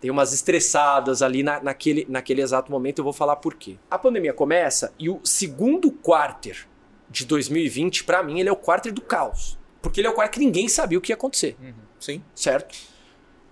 [0.00, 2.98] dei umas estressadas ali na- naquele, naquele exato momento.
[3.00, 3.76] Eu vou falar por quê.
[3.90, 6.66] A pandemia começa e o segundo quarter
[7.10, 9.58] de 2020, pra mim, ele é o quarter do caos.
[9.82, 11.54] Porque ele é o quarter que ninguém sabia o que ia acontecer
[11.98, 12.22] Sim.
[12.34, 12.74] certo?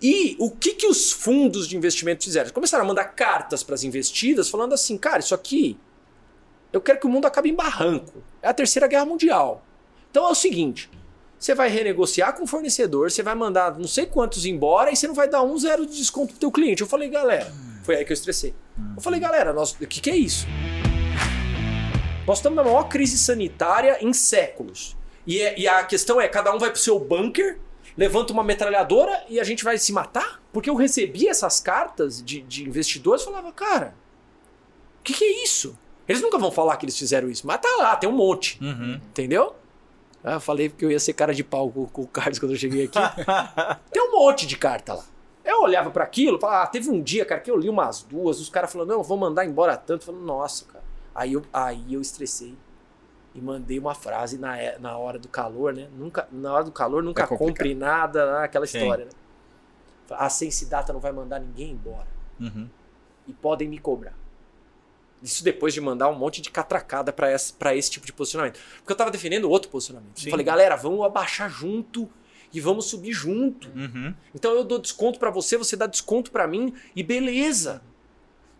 [0.01, 2.45] E o que, que os fundos de investimento fizeram?
[2.45, 5.77] Eles começaram a mandar cartas para as investidas falando assim, cara, isso aqui,
[6.73, 8.23] eu quero que o mundo acabe em barranco.
[8.43, 9.65] É a terceira guerra mundial.
[10.11, 10.91] Então é o seguinte,
[11.39, 15.07] você vai renegociar com o fornecedor, você vai mandar não sei quantos embora e você
[15.07, 16.83] não vai dar um zero de desconto pro teu cliente.
[16.83, 18.55] Eu falei, galera, foi aí que eu estressei.
[18.97, 20.47] Eu falei, galera, nós, o que, que é isso?
[22.27, 24.97] Nós estamos na maior crise sanitária em séculos.
[25.27, 27.59] E, é- e a questão é, cada um vai pro seu bunker,
[27.97, 30.41] levanta uma metralhadora e a gente vai se matar?
[30.53, 33.95] Porque eu recebi essas cartas de, de investidores e falava, cara,
[35.01, 35.77] o que, que é isso?
[36.09, 38.95] Eles nunca vão falar que eles fizeram isso, mas tá lá, tem um monte, Uhum.
[38.95, 39.55] entendeu?
[40.25, 42.53] Ah, eu falei que eu ia ser cara de pau com, com o Carlos quando
[42.53, 42.99] eu cheguei aqui.
[43.93, 45.05] tem um monte de carta lá.
[45.45, 48.41] Eu olhava para aquilo, falava, ah, teve um dia, cara, que eu li umas duas,
[48.41, 50.03] os caras falando, não, vou mandar embora tanto.
[50.03, 50.85] Eu falei, nossa, cara.
[51.15, 52.55] Aí eu, aí eu estressei
[53.35, 55.89] e mandei uma frase na, é- na hora do calor, né?
[55.97, 58.45] Nunca, na hora do calor, nunca É compre nada, né?
[58.45, 58.79] aquela Sim.
[58.79, 59.11] história, né?
[60.11, 62.07] A Sense Data não vai mandar ninguém embora.
[62.41, 62.69] Uhum.
[63.27, 64.15] E podem me cobrar.
[65.23, 68.59] Isso depois de mandar um monte de catracada para esse, pra esse tipo de posicionamento.
[68.79, 70.21] Porque eu tava defendendo outro posicionamento.
[70.21, 70.27] Sim.
[70.27, 72.09] Eu falei, galera, vamos abaixar junto
[72.53, 73.69] e vamos subir junto.
[73.69, 74.15] Uhum.
[74.35, 77.83] Então eu dou desconto pra você, você dá desconto pra mim e beleza.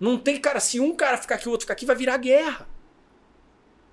[0.01, 2.67] Não tem, cara, se um cara ficar aqui, o outro ficar aqui, vai virar guerra.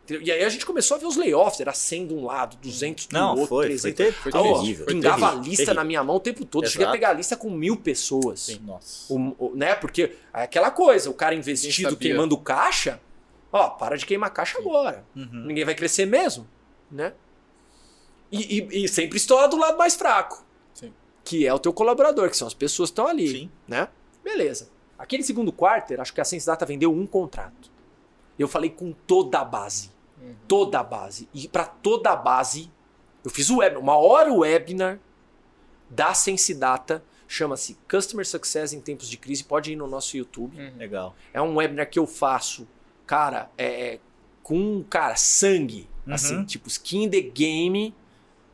[0.07, 3.07] E aí a gente começou a ver os layoffs, era 100 de um lado, 200
[3.07, 3.65] do Não, outro, foi.
[3.65, 3.81] 300.
[3.81, 5.73] Foi, ter, foi Ah, ó, pingava terrível, a lista terrível.
[5.73, 6.63] na minha mão o tempo todo.
[6.65, 6.99] Eu cheguei a Exato.
[6.99, 8.41] pegar a lista com mil pessoas.
[8.41, 9.11] Sim, nossa.
[9.11, 9.73] O- o- né?
[9.73, 12.99] Porque é aquela coisa, o cara investido queimando caixa,
[13.51, 15.03] ó, para de queimar caixa agora.
[15.15, 15.45] Uhum.
[15.47, 16.47] Ninguém vai crescer mesmo,
[16.91, 17.13] né?
[18.31, 20.93] E, e- e sempre estoura do lado mais fraco, Sim.
[21.23, 23.51] que é o teu colaborador, que são as pessoas que estão ali, Sim.
[23.67, 23.87] né?
[24.23, 24.69] Beleza.
[24.99, 27.71] Aquele segundo quarter, acho que a Sense Data vendeu um contrato.
[28.37, 29.91] Eu falei com toda a base.
[30.47, 31.29] Toda a base.
[31.33, 32.71] E para toda a base,
[33.23, 34.99] eu fiz o web, uma hora webinar
[35.89, 39.43] da Sense Data, chama-se Customer Success em Tempos de Crise.
[39.43, 40.57] Pode ir no nosso YouTube.
[40.77, 41.15] Legal.
[41.33, 42.67] É um webinar que eu faço,
[43.05, 43.99] cara, é,
[44.43, 45.89] com, cara, sangue.
[46.05, 46.13] Uhum.
[46.13, 47.93] Assim, tipo, skin in the game.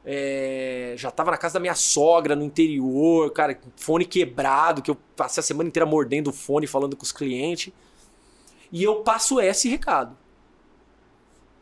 [0.03, 4.89] É, já tava na casa da minha sogra, no interior, cara, com fone quebrado, que
[4.89, 7.71] eu passei a semana inteira mordendo o fone, falando com os clientes.
[8.71, 10.17] E eu passo esse recado.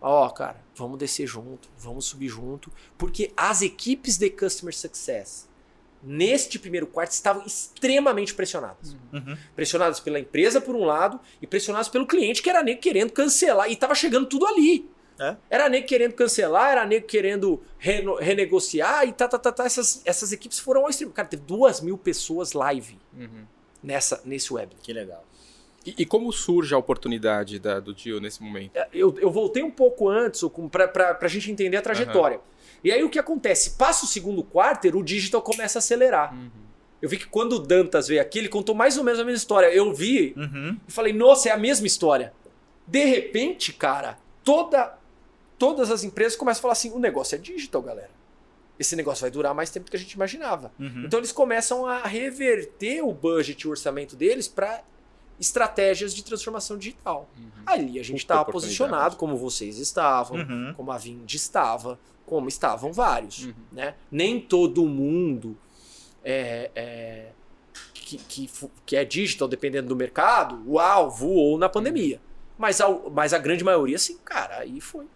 [0.02, 5.48] Ó, cara, vamos descer junto, vamos subir junto, porque as equipes de Customer Success
[6.02, 8.96] neste primeiro quarto estavam extremamente pressionadas.
[9.12, 9.38] Uhum.
[9.56, 13.70] Pressionadas pela empresa por um lado e pressionadas pelo cliente que era nego querendo cancelar
[13.70, 14.90] e tava chegando tudo ali.
[15.20, 15.36] É.
[15.50, 19.66] Era nego querendo cancelar, era nego querendo reno- renegociar e tá, tá, tá, tá.
[19.66, 21.12] Essas, essas equipes foram ao extremo.
[21.12, 23.44] Cara, teve duas mil pessoas live Uhum.
[23.84, 24.74] nessa, nesse web.
[24.82, 25.26] Que legal.
[25.86, 28.76] E, e como surge a oportunidade da- do Dio nesse momento?
[28.76, 30.42] É, Eu, eu voltei um pouco antes
[30.72, 32.40] pra, pra gente entender a trajetória.
[32.84, 33.72] E aí o que acontece?
[33.72, 36.34] Passa o segundo quarter, o digital começa a acelerar.
[36.34, 36.50] Uhum.
[37.02, 39.38] Eu vi que quando o Dantas veio aqui, ele contou mais ou menos a mesma
[39.38, 39.68] história.
[39.74, 40.78] Eu vi Uhum.
[40.88, 42.34] e falei, nossa, é a mesma história.
[42.86, 44.98] De repente, cara, toda,
[45.58, 48.10] todas as empresas começam a falar assim: o negócio é digital, galera.
[48.78, 50.72] Esse negócio vai durar mais tempo do que a gente imaginava.
[50.80, 51.04] Uhum.
[51.06, 54.82] Então eles começam a reverter o budget e o orçamento deles para
[55.40, 57.30] estratégias de transformação digital.
[57.38, 57.50] Uhum.
[57.66, 58.78] Ali a gente estava oportunidade.
[58.78, 60.74] posicionado, como vocês estavam, Uhum.
[60.76, 63.46] como a Vind estava, como estavam vários.
[63.46, 63.54] Uhum.
[63.72, 63.96] Né?
[64.12, 65.58] Nem todo mundo
[66.24, 67.30] é, é,
[67.94, 68.50] que, que,
[68.86, 72.20] que é digital, dependendo do mercado, uau, voou na pandemia.
[72.58, 75.08] Mas a, mas a grande maioria, sim, cara, aí foi.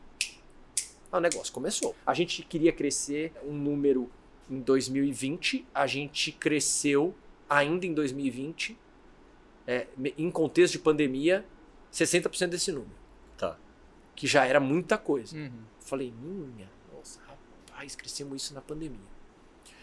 [1.12, 1.96] O negócio começou.
[2.06, 4.10] A gente queria crescer um número
[4.50, 7.14] em 2020, a gente cresceu
[7.50, 8.76] ainda em 2020,
[9.68, 9.88] é,
[10.18, 11.46] em contexto de pandemia,
[11.92, 12.92] 60% desse número.
[13.38, 13.58] Tá.
[14.16, 15.36] Que já era muita coisa.
[15.38, 15.52] Uhum.
[15.80, 19.00] Falei, minha, nossa, rapaz, crescemos isso na pandemia.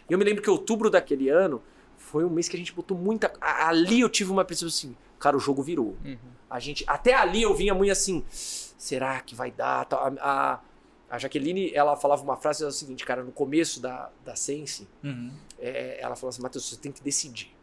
[0.09, 1.63] E eu me lembro que outubro daquele ano
[1.97, 3.33] foi um mês que a gente botou muita.
[3.41, 5.97] Ali eu tive uma percepção assim, cara, o jogo virou.
[6.05, 6.17] Uhum.
[6.49, 9.87] A gente, até ali eu vinha muito assim, será que vai dar?
[9.93, 10.61] A, a,
[11.11, 14.89] a Jaqueline, ela falava uma frase, era o seguinte, cara, no começo da, da Sense,
[15.05, 15.33] Uhum.
[15.59, 17.55] é, ela falou assim, Matheus, você tem que decidir.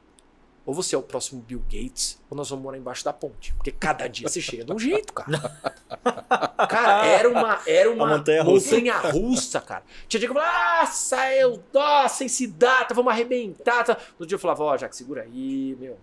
[0.68, 3.54] Ou você é o próximo Bill Gates, ou nós vamos morar embaixo da ponte.
[3.54, 5.40] Porque cada dia você chega de um jeito, cara.
[6.68, 8.76] Cara, era uma, era uma A montanha-russa.
[8.76, 9.84] montanha-russa, cara.
[10.10, 13.86] Tinha dia que eu falava, nossa, eu, nossa, esse data, vamos arrebentar.
[13.86, 13.98] Tá.
[14.20, 15.98] No dia eu falava, ó, Jack, segura aí, meu.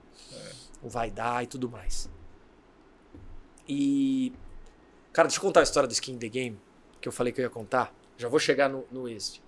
[0.82, 2.08] Não vai dar e tudo mais.
[3.68, 4.32] E.
[5.12, 6.58] Cara, deixa eu contar a história do Skin in the Game,
[7.00, 7.92] que eu falei que eu ia contar.
[8.16, 9.42] Já vou chegar no, no êxito.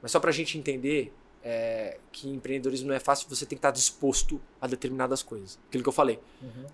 [0.00, 1.12] Mas só pra gente entender
[1.42, 5.58] é, que empreendedorismo não é fácil, você tem que estar disposto a determinadas coisas.
[5.68, 6.20] Aquilo que eu falei.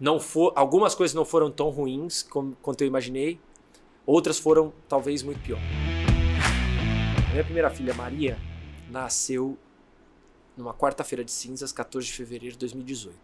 [0.01, 3.39] Não for, algumas coisas não foram tão ruins como, quanto eu imaginei,
[4.07, 5.61] outras foram talvez muito pior.
[7.29, 8.39] A minha primeira filha, Maria,
[8.91, 9.59] nasceu
[10.57, 13.17] numa quarta-feira de cinzas, 14 de fevereiro de 2018.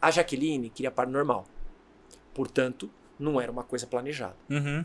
[0.00, 1.46] A Jaqueline queria par normal.
[2.32, 4.36] Portanto, não era uma coisa planejada.
[4.48, 4.84] Uhum.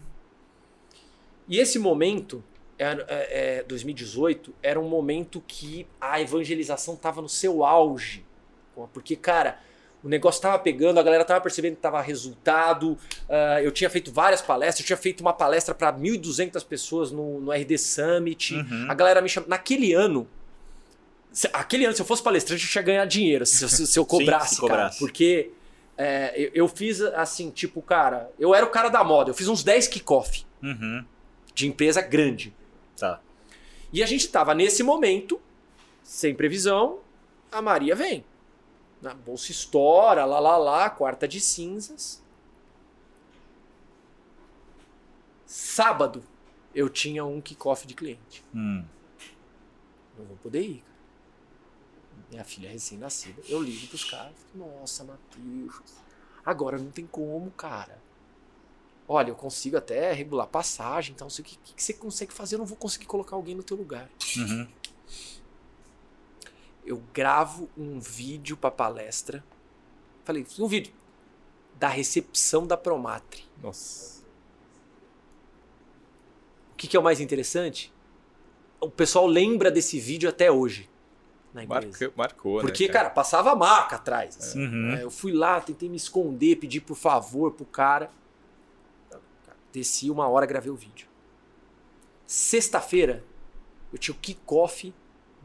[1.47, 2.43] E esse momento,
[2.81, 8.25] era, é, é, 2018, era um momento que a evangelização estava no seu auge.
[8.93, 9.59] Porque, cara,
[10.03, 12.97] o negócio estava pegando, a galera estava percebendo que estava resultado.
[13.29, 17.39] ah, eu tinha feito várias palestras, eu tinha feito uma palestra para 1.200 pessoas no,
[17.41, 18.55] no RD Summit.
[18.55, 18.87] Uhum.
[18.89, 19.47] A galera me chamou.
[19.49, 20.27] Naquele ano.
[21.31, 24.05] se- Aquele ano, se eu fosse palestrante, eu tinha ganhar dinheiro se, se- se eu
[24.07, 24.71] cobrasse, se cara.
[24.73, 24.99] cobrasse.
[24.99, 25.51] Porque
[25.97, 29.47] é, eu, eu fiz assim, tipo, cara, eu era o cara da moda, eu fiz
[29.47, 31.05] uns 10 kickoff Uhum.
[31.53, 32.53] de empresa grande.
[33.02, 33.19] Tá.
[33.91, 35.41] E a gente tava nesse momento,
[36.03, 36.99] sem previsão,
[37.52, 38.23] a Maria vem.
[39.03, 42.22] A bolsa estoura, lá, lá, lá, quarta de cinzas.
[45.48, 46.23] Sábado,
[46.76, 48.44] eu tinha um kickoff de cliente.
[48.53, 48.86] Hum.
[50.15, 50.91] Não vou poder ir, cara.
[52.30, 53.41] Minha filha é recém-nascida.
[53.49, 54.36] Eu ligo pros caras.
[54.53, 55.95] Nossa, Matheus.
[56.45, 57.99] Agora não tem como, cara.
[59.13, 62.55] Olha, eu consigo até regular passagem, então não sei o que, que você consegue fazer.
[62.55, 64.09] Eu não vou conseguir colocar alguém no teu lugar.
[64.38, 64.65] Uhum.
[66.85, 69.43] Eu gravo um vídeo pra palestra.
[70.23, 70.93] Falei, um vídeo
[71.77, 73.43] da recepção da Promatre.
[73.61, 74.21] Nossa.
[76.71, 77.91] O que, que é o mais interessante?
[78.79, 80.89] O pessoal lembra desse vídeo até hoje
[81.53, 81.88] na empresa.
[81.88, 84.38] Marcou, marcou né, Porque, cara, passava a marca atrás.
[84.38, 84.91] assim, Uhum.
[84.93, 85.03] né?
[85.03, 88.09] Eu fui lá, tentei me esconder, pedi por favor pro cara.
[89.72, 91.07] Desci uma hora, gravei o vídeo.
[92.26, 93.23] Sexta-feira,
[93.91, 94.93] eu tinha o kickoff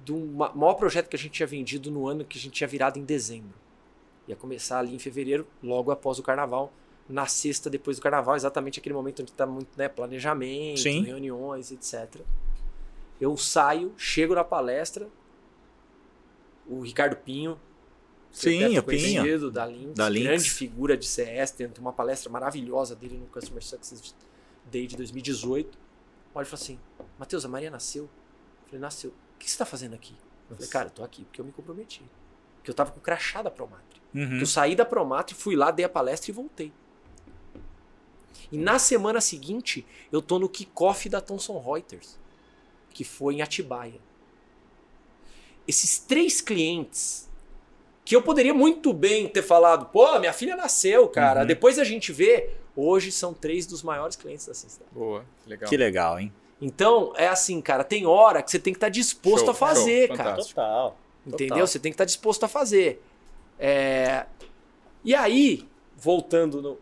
[0.05, 2.69] do ma- maior projeto que a gente tinha vendido no ano que a gente tinha
[2.69, 3.55] virado em dezembro.
[4.29, 6.73] Ia começar ali em fevereiro, logo após o carnaval.
[7.09, 11.05] Na sexta, depois do carnaval, exatamente aquele momento onde tá muito né, planejamento, Sim.
[11.05, 12.21] reuniões, etc.
[13.21, 15.09] Eu saio, chego na palestra,
[16.69, 17.59] o Ricardo Pinho,
[18.37, 20.27] Sim, o conhecido, da Lynx, Da Lynx.
[20.27, 24.15] grande figura de CS, tem uma palestra maravilhosa dele no Customer Success
[24.71, 25.79] Day de 2018.
[26.35, 26.79] Olha e fala assim:
[27.19, 28.03] Matheus, a Maria nasceu.
[28.05, 28.11] Eu
[28.67, 29.11] falei: Nasceu.
[29.11, 30.15] O que você está fazendo aqui?
[30.51, 32.03] Eu falei: Cara, eu tô aqui porque eu me comprometi.
[32.59, 34.03] Porque eu tava com o crachá da Promatre.
[34.15, 34.39] Uhum.
[34.39, 36.73] Eu saí da Promatre, fui lá, dei a palestra e voltei.
[38.53, 42.19] E na semana seguinte, eu tô no kickoff da Thomson Reuters,
[42.91, 44.01] que foi em Atibaia.
[45.67, 47.29] Esses três clientes,
[48.07, 51.41] que eu poderia muito bem ter falado, pô, minha filha nasceu, cara.
[51.41, 51.47] Uhum.
[51.47, 54.87] Depois a gente vê, hoje são três dos maiores clientes da System.
[54.93, 55.69] Boa, que legal.
[55.69, 56.33] Que legal, hein?
[56.63, 60.07] Então, é assim, cara, tem hora que você tem que estar disposto Show, a fazer,
[60.07, 60.31] show, cara.
[60.31, 60.61] fantástico.
[60.61, 60.99] Total.
[61.27, 61.49] Entendeu?
[61.49, 61.67] Total.
[61.67, 63.03] Você tem que estar disposto a fazer.
[63.59, 64.25] É,
[65.05, 66.79] E aí, voltando no.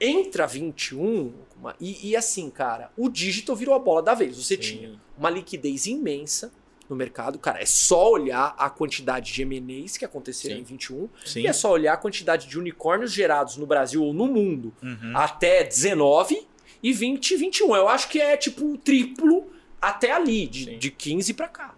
[0.00, 4.36] Entra 21, uma- e, e assim, cara, o digital virou a bola da vez.
[4.36, 4.60] Você Sim.
[4.60, 6.52] tinha uma liquidez imensa
[6.92, 7.38] no mercado.
[7.38, 10.60] Cara, é só olhar a quantidade de M&As que aconteceram Sim.
[10.60, 11.40] em 21 Sim.
[11.40, 15.12] e é só olhar a quantidade de unicórnios gerados no Brasil ou no mundo Uhum.
[15.16, 16.46] até 19
[16.82, 17.74] e 20 e 21.
[17.74, 19.50] Eu acho que é tipo triplo
[19.80, 20.78] até ali, de, Sim.
[20.78, 21.74] de 15 pra cá,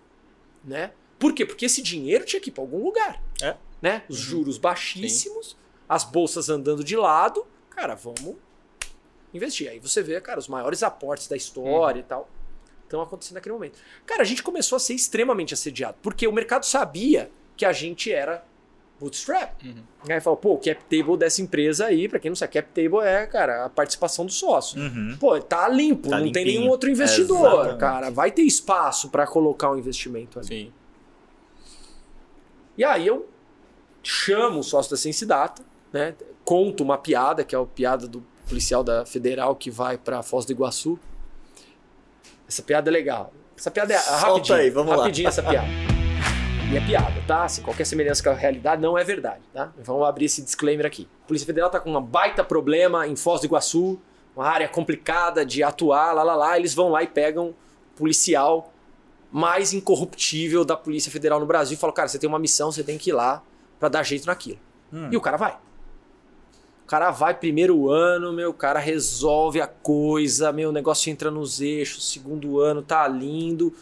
[0.62, 0.90] né?
[1.18, 1.46] Por quê?
[1.46, 3.56] Porque esse dinheiro tinha que ir pra algum lugar, É.
[3.80, 4.02] né?
[4.08, 5.56] Os juros baixíssimos,
[5.88, 8.36] as bolsas andando de lado, cara, vamos
[9.32, 9.68] investir.
[9.68, 12.28] Aí você vê, cara, os maiores aportes da história e tal
[12.94, 13.78] estão acontecendo naquele momento.
[14.06, 18.12] Cara, a gente começou a ser extremamente assediado, porque o mercado sabia que a gente
[18.12, 18.44] era
[19.00, 19.62] bootstrap.
[19.64, 19.82] Uhum.
[20.08, 23.04] Aí falou, pô, o cap table dessa empresa aí, pra quem não sabe, cap table
[23.06, 24.80] é, cara, a participação do sócio.
[24.80, 25.16] Uhum.
[25.18, 26.60] Pô, tá limpo, Tá não tem limpinho.
[26.60, 27.78] nenhum outro investidor, Exatamente.
[27.80, 28.10] cara.
[28.10, 30.46] Vai ter espaço pra colocar um investimento ali.
[30.48, 30.72] Sim.
[32.76, 33.28] E aí eu
[34.02, 35.62] chamo o sócio da Sense Data,
[35.92, 36.14] né?
[36.44, 40.44] Conto uma piada, que é a piada do policial da Federal que vai pra Foz
[40.44, 40.98] do Iguaçu.
[42.48, 43.32] Essa piada é legal.
[43.56, 44.58] Essa piada é Solta rapidinho.
[44.58, 45.02] aí, vamos lá.
[45.02, 45.68] rapidinho essa piada.
[46.72, 47.46] E é piada, tá?
[47.46, 49.72] Se qualquer semelhança com a realidade não é verdade, tá?
[49.78, 51.08] Vamos abrir esse disclaimer aqui.
[51.24, 54.00] A Polícia Federal tá com um baita problema em Foz do Iguaçu,
[54.34, 56.58] uma área complicada de atuar, lá, lá, lá.
[56.58, 57.54] Eles vão lá e pegam o
[57.96, 58.72] policial
[59.30, 62.82] mais incorruptível da Polícia Federal no Brasil e falam, cara, você tem uma missão, você
[62.82, 63.42] tem que ir lá
[63.78, 64.58] pra dar jeito naquilo.
[64.92, 65.08] Hum.
[65.12, 65.56] E o cara vai.
[66.94, 71.60] Cara vai primeiro ano, meu, o cara resolve a coisa, meu, o negócio entra nos
[71.60, 73.74] eixos, segundo ano tá lindo.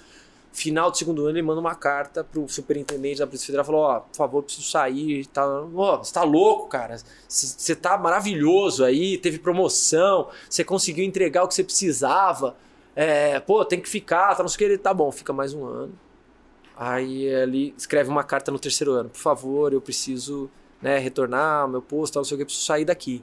[0.51, 4.01] Final do segundo ano, ele manda uma carta pro superintendente da Polícia Federal, falou, ó,
[4.01, 6.97] por favor, preciso sair, tá, ó, você tá louco, cara,
[7.29, 12.57] você tá maravilhoso aí, teve promoção, você conseguiu entregar o que você precisava,
[12.97, 15.53] é, pô, tem que ficar, tá, não sei o que, ele, tá bom, fica mais
[15.53, 15.93] um ano.
[16.75, 20.49] Aí ele escreve uma carta no terceiro ano, por favor, eu preciso
[20.83, 23.23] né, retornar ao meu posto, tal, não sei o que, eu preciso sair daqui.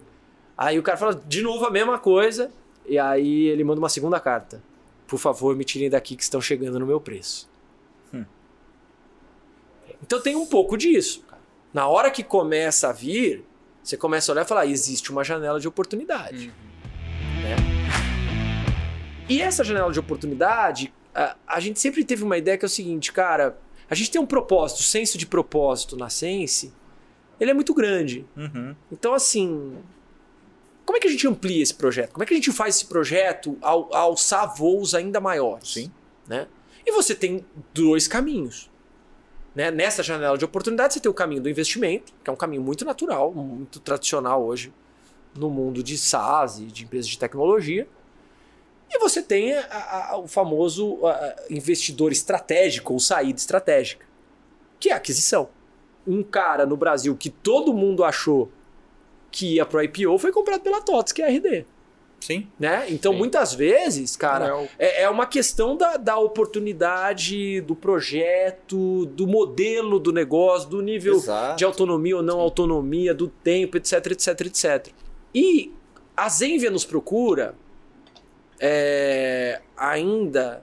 [0.58, 2.50] Aí o cara fala de novo a mesma coisa,
[2.88, 4.64] e aí ele manda uma segunda carta.
[5.06, 7.50] Por favor, me tirem daqui que estão chegando no meu preço.
[8.14, 8.26] Hum.
[10.02, 11.24] Então tem um pouco disso.
[11.74, 13.46] Na hora que começa a vir,
[13.84, 16.54] você começa a olhar e falar, existe uma janela de oportunidade.
[19.28, 22.70] E essa janela de oportunidade, a, a gente sempre teve uma ideia que é o
[22.70, 23.60] seguinte, cara,
[23.90, 26.74] a gente tem um propósito, senso de propósito na Sense,
[27.40, 28.26] ele é muito grande.
[28.36, 28.76] Uhum.
[28.92, 29.78] Então, assim,
[30.86, 32.12] como é que a gente amplia esse projeto?
[32.12, 35.74] Como é que a gente faz esse projeto al- alçar voos ainda maiores?
[35.74, 35.92] Sim.
[36.28, 36.48] Né?
[36.86, 38.70] E você tem dois caminhos.
[39.56, 39.72] Né?
[39.72, 42.86] Nessa janela de oportunidade, você tem o caminho do investimento, que é um caminho muito
[42.86, 44.74] natural, muito tradicional hoje
[45.36, 47.88] no mundo de SaaS e de empresas de tecnologia.
[48.92, 54.04] E você tem a- a- o famoso a, investidor estratégico ou saída estratégica,
[54.80, 55.50] que é a aquisição.
[56.12, 58.50] Um cara no Brasil que todo mundo achou
[59.32, 61.66] que ia pro IPO foi comprado pela TOTS, que é a RD.
[62.20, 62.48] Sim.
[62.60, 62.88] Né?
[62.90, 63.18] Então, Sim.
[63.20, 69.26] muitas vezes, cara, é o- é, é uma questão da, da oportunidade, do projeto, do
[69.26, 71.58] modelo do negócio, do nível Exato.
[71.58, 74.88] de autonomia ou não autonomia, do tempo, etc, etc, etc.
[75.34, 75.72] E
[76.18, 77.56] a Zenvia nos procura
[78.60, 80.62] é, ainda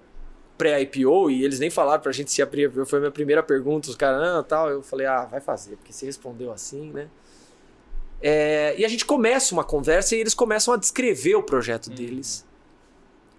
[0.56, 3.90] pré-IPO, e eles nem falaram pra gente se abrir IPO, foi a minha primeira pergunta,
[3.90, 7.08] os caras, não, tal, eu falei, ah, vai fazer, porque você respondeu assim, né?
[8.20, 12.46] É, e a gente começa uma conversa e eles começam a descrever o projeto deles.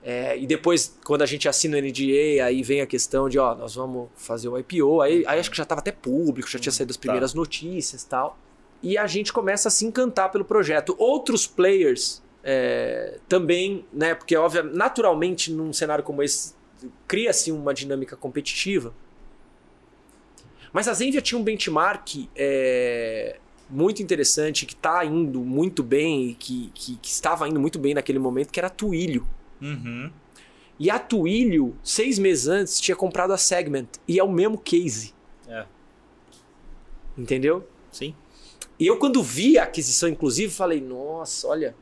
[0.03, 3.53] É, e depois, quando a gente assina o NDA, aí vem a questão de, ó,
[3.55, 5.01] nós vamos fazer o IPO.
[5.01, 8.07] Aí, aí acho que já estava até público, já tinha saído as primeiras notícias e
[8.07, 8.37] tal.
[8.81, 10.95] E a gente começa a se encantar pelo projeto.
[10.97, 14.15] Outros players é, também, né?
[14.15, 16.53] Porque, óbvio, naturalmente, num cenário como esse,
[17.07, 18.93] cria-se uma dinâmica competitiva.
[20.71, 23.39] Mas a Zenvia tinha um benchmark é,
[23.69, 28.19] muito interessante, que está indo muito bem, que, que, que estava indo muito bem naquele
[28.19, 29.27] momento, que era a Twilio.
[29.61, 30.11] Uhum.
[30.79, 33.87] E a Twilio, seis meses antes, tinha comprado a Segment.
[34.07, 35.13] E é o mesmo case.
[35.47, 35.65] É.
[37.17, 37.67] Entendeu?
[37.91, 38.13] Sim.
[38.79, 41.75] E eu, quando vi a aquisição, inclusive, falei, nossa, olha,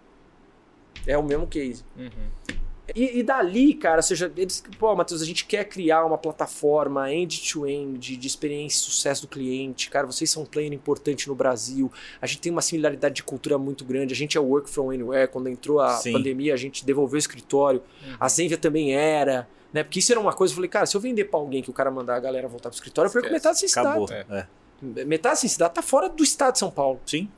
[1.06, 1.84] é o mesmo case.
[1.98, 2.56] Uhum.
[2.94, 7.12] E, e dali, cara, ou seja, eles, pô, Matheus, a gente quer criar uma plataforma
[7.12, 9.90] end-to-end de experiência e sucesso do cliente.
[9.90, 11.92] Cara, vocês são um player importante no Brasil.
[12.22, 14.14] A gente tem uma similaridade de cultura muito grande.
[14.14, 15.28] A gente é work from anywhere.
[15.28, 16.12] Quando entrou a Sim.
[16.14, 17.82] pandemia, a gente devolveu o escritório.
[18.20, 19.48] A Zenvia também era.
[19.74, 19.84] Né?
[19.84, 21.74] Porque isso era uma coisa, eu falei, cara, se eu vender pra alguém que o
[21.74, 24.08] cara mandar a galera voltar pro escritório, eu perco metade dessa Acabou.
[24.08, 24.32] cidade.
[24.32, 25.04] É.
[25.04, 27.02] Metade dessa cidade tá fora do estado de São Paulo.
[27.06, 27.30] Sim.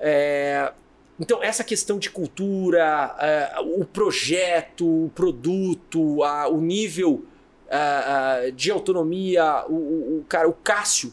[0.00, 0.72] É,
[1.20, 7.24] então, essa questão de cultura, é, o projeto, o produto, a- o nível
[7.70, 11.12] ah, de autonomia, o, o- o cara, o Cássio,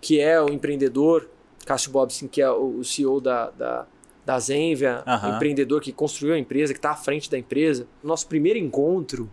[0.00, 1.28] que é o empreendedor,
[1.64, 3.86] Cássio Bobson, que é o, CEO da, da,
[4.24, 5.30] da Zenvia, Aham.
[5.32, 7.86] um empreendedor que construiu a empresa, que está à frente da empresa.
[8.02, 9.30] Nosso primeiro encontro,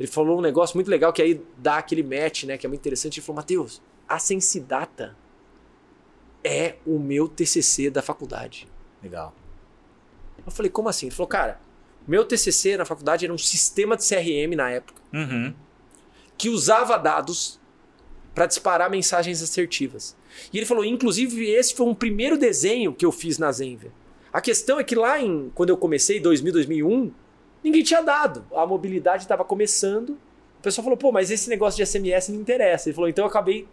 [0.00, 2.56] ele falou um negócio muito legal que aí dá aquele match, né?
[2.58, 3.18] Que é muito interessante.
[3.18, 5.14] Ele falou, Matheus, a Sensidata
[6.44, 8.68] é o meu TCC da faculdade.
[9.06, 9.34] Legal.
[10.44, 11.06] Eu falei, como assim?
[11.06, 11.60] Ele falou, cara,
[12.06, 15.52] meu TCC na faculdade era um sistema de CRM na época Uhum.
[16.36, 17.58] que usava dados
[18.34, 20.14] para disparar mensagens assertivas.
[20.52, 23.90] E ele falou, inclusive, esse foi um primeiro desenho que eu fiz na Zenvia.
[24.32, 27.10] A questão é que lá em quando eu comecei, 2000, 2001,
[27.64, 28.44] ninguém tinha dado.
[28.54, 30.10] A mobilidade estava começando.
[30.58, 32.88] O pessoal falou, pô, mas esse negócio de SMS não interessa.
[32.90, 33.66] Ele falou, então eu acabei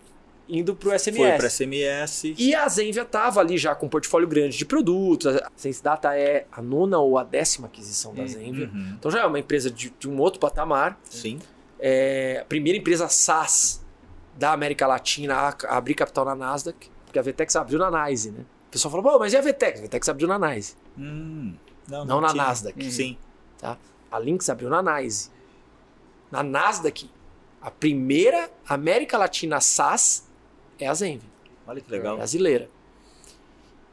[0.47, 1.17] indo pro SMS.
[1.17, 2.23] Foi para SMS.
[2.37, 5.35] E a Zenvia estava ali já com um portfólio grande de produtos.
[5.37, 8.69] A SenseData é a nona ou a décima aquisição da Zenvia.
[8.73, 8.95] Uhum.
[8.99, 10.99] Então já é uma empresa de, de um outro patamar.
[11.09, 11.39] Sim.
[11.79, 13.83] É a primeira empresa SaaS
[14.37, 18.31] da América Latina a, a abrir capital na Nasdaq, porque a Vetex abriu na NYSE,
[18.31, 18.45] né?
[18.67, 19.79] O pessoal falou, pô, mas e a Vetex?
[19.79, 21.53] A Vetex abriu na NYSE, Hum,
[21.87, 22.43] não, não na tinha.
[22.43, 22.91] Nasdaq.
[22.91, 23.17] Sim.
[23.59, 23.77] Tá?
[24.11, 25.29] A Lynx abriu na NYSE.
[26.31, 27.09] Na Nasdaq,
[27.61, 30.27] a primeira América Latina SaaS
[30.79, 31.29] é a Zenvia.
[31.67, 32.17] Olha que legal.
[32.17, 32.69] brasileira.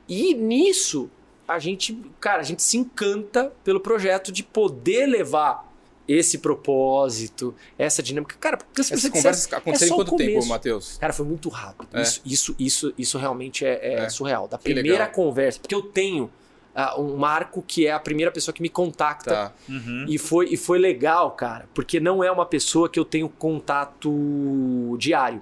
[0.08, 1.08] E nisso,
[1.46, 5.68] a gente, cara, a gente se encanta pelo projeto de poder levar
[6.08, 8.34] esse propósito, essa dinâmica.
[8.40, 10.46] Cara, porque se você conversas quiser, aconteceram é em quanto o tempo.
[10.46, 10.98] Matheus?
[10.98, 11.88] Cara, foi muito rápido.
[11.96, 12.02] É.
[12.02, 14.08] Isso, isso, isso, isso realmente é, é É.
[14.08, 14.48] surreal.
[14.48, 15.12] Da Que primeira legal.
[15.12, 16.28] conversa, porque eu tenho
[16.74, 19.52] ah, um Marco que é a primeira pessoa que me contacta Tá.
[19.68, 20.06] Uhum.
[20.08, 24.96] e foi, e foi legal, cara, porque não é uma pessoa que eu tenho contato
[24.98, 25.40] diário.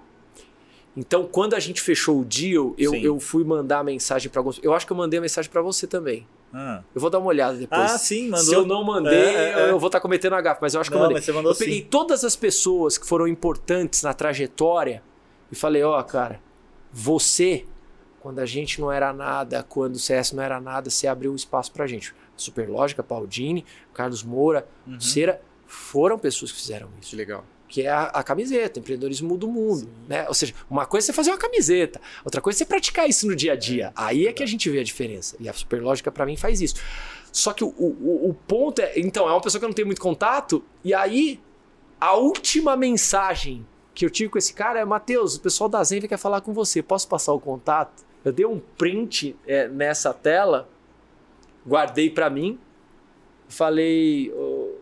[1.00, 3.00] Então, quando a gente fechou o deal, eu, Sim.
[3.02, 4.58] eu fui mandar a mensagem para alguns.
[4.64, 6.26] Eu acho que eu mandei a mensagem para você também.
[6.52, 6.82] Ah.
[6.92, 7.80] Eu vou dar uma olhada depois.
[7.92, 8.44] Ah, sim, mandou.
[8.46, 9.70] Se eu não mandei, É, é, é.
[9.70, 11.50] eu vou estar cometendo a gafe, mas eu acho que Não, eu mandei.
[11.50, 11.86] eu peguei sim.
[11.88, 15.00] todas as pessoas que foram importantes na trajetória
[15.52, 16.40] e falei: Ó, cara,
[16.92, 17.64] você,
[18.20, 21.36] quando a gente não era nada, quando o CS não era nada, você abriu um
[21.36, 22.12] espaço pra gente.
[22.36, 23.64] Superlógica, Paldini,
[23.94, 24.98] Carlos Moura, Uhum.
[25.00, 27.44] Cera, foram pessoas que fizeram isso Que legal.
[27.68, 29.88] Que é a, a camiseta, empreendedorismo muda o mundo.
[30.08, 30.26] Né?
[30.26, 33.26] Ou seja, uma coisa é você fazer uma camiseta, outra coisa é você praticar isso
[33.26, 33.92] no dia a dia.
[33.94, 35.36] Aí é que a gente vê a diferença.
[35.38, 36.76] E a Superlógica, para mim, faz isso.
[37.30, 38.98] Só que o, o, o ponto é.
[38.98, 41.40] Então, é uma pessoa que eu não tenho muito contato, e aí
[42.00, 46.08] a última mensagem que eu tive com esse cara é: Matheus, o pessoal da Zenvia
[46.08, 48.06] quer falar com você, posso passar o contato?
[48.24, 50.68] Eu dei um print é, nessa tela,
[51.66, 52.58] guardei para mim,
[53.48, 54.76] falei, "Ô,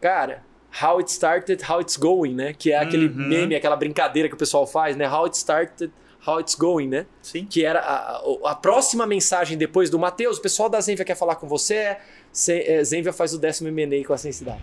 [0.00, 0.44] cara,
[0.80, 2.52] how it started, how it's going, né?
[2.52, 3.28] Que é aquele Uhum.
[3.28, 5.08] meme, aquela brincadeira que o pessoal faz, né?
[5.08, 5.90] How it started,
[6.26, 7.06] how it's going, né?
[7.20, 7.44] Sim.
[7.44, 11.16] Que era a, a- a próxima mensagem depois do Matheus, o pessoal da Zenvia quer
[11.16, 11.96] falar com você,
[12.48, 14.60] é, Zenvia faz o décimo M&A com a Sensidade.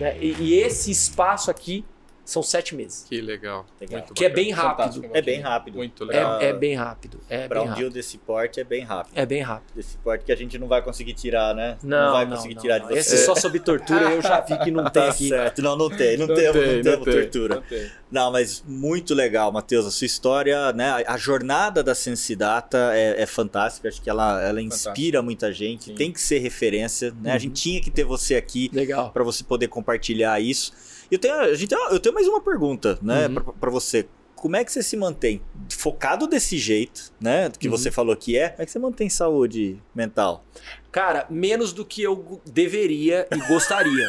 [0.00, 0.16] Né?
[0.20, 1.84] E, e esse espaço aqui
[2.24, 3.04] são sete meses.
[3.08, 3.66] Que legal.
[3.80, 3.98] Legal.
[4.00, 4.44] Muito Que é bacana.
[4.44, 4.76] bem rápido.
[4.84, 5.74] Fantástico, É bem rápido.
[5.76, 6.40] Muito legal.
[6.40, 7.20] É, é bem rápido.
[7.28, 7.78] É Para um rápido.
[7.80, 9.12] deal desse porte é bem rápido.
[9.16, 9.74] É bem rápido.
[9.74, 11.76] Desse porte que a gente não vai conseguir tirar, né?
[11.82, 12.88] Não, vai não, conseguir não, tirar não.
[12.88, 12.98] de você.
[13.00, 15.28] Esse só sob tortura eu já vi que não tem Tá aqui.
[15.28, 15.62] certo.
[15.62, 16.16] Não, não tem.
[16.16, 17.54] Não, Não temos, tem, não temos tem, tortura.
[17.56, 17.90] não tem.
[18.10, 19.86] Não, mas muito legal, Matheus.
[19.86, 21.04] A sua história, né?
[21.06, 23.88] A a jornada da Sensidata é, é fantástica.
[23.88, 25.84] Acho que ela, ela inspira muita gente.
[25.86, 25.94] Sim.
[25.94, 27.30] Tem que ser referência, né?
[27.30, 27.38] A Uhum.
[27.40, 29.10] gente tinha que ter você aqui Legal.
[29.10, 30.72] para você poder compartilhar isso.
[31.12, 33.34] Eu tenho, a gente, eu tenho mais uma pergunta, né, Uhum.
[33.34, 34.08] Pra para você.
[34.34, 35.40] Como é que você se mantém
[35.70, 37.76] focado desse jeito, né, que Uhum.
[37.76, 38.48] você falou que é?
[38.48, 40.44] Como é que você mantém saúde mental?
[40.90, 44.08] Cara, menos do que eu deveria e gostaria.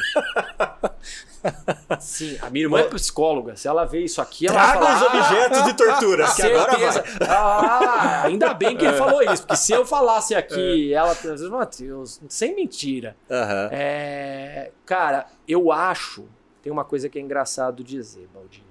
[1.99, 3.55] Sim, a minha irmã é psicóloga.
[3.57, 5.17] Se ela vê isso aqui, ela Traga vai os falar.
[5.29, 6.25] objetos de tortura.
[6.25, 7.03] "Ah, que agora vai.
[7.29, 11.15] Ah, ainda bem que ele falou isso, porque se eu falasse aqui, ela.
[11.51, 13.15] Matheus, sem mentira.
[13.29, 13.69] Aham.
[13.71, 16.25] É, cara, eu acho.
[16.63, 18.65] Tem uma coisa que é engraçado dizer, Baldini.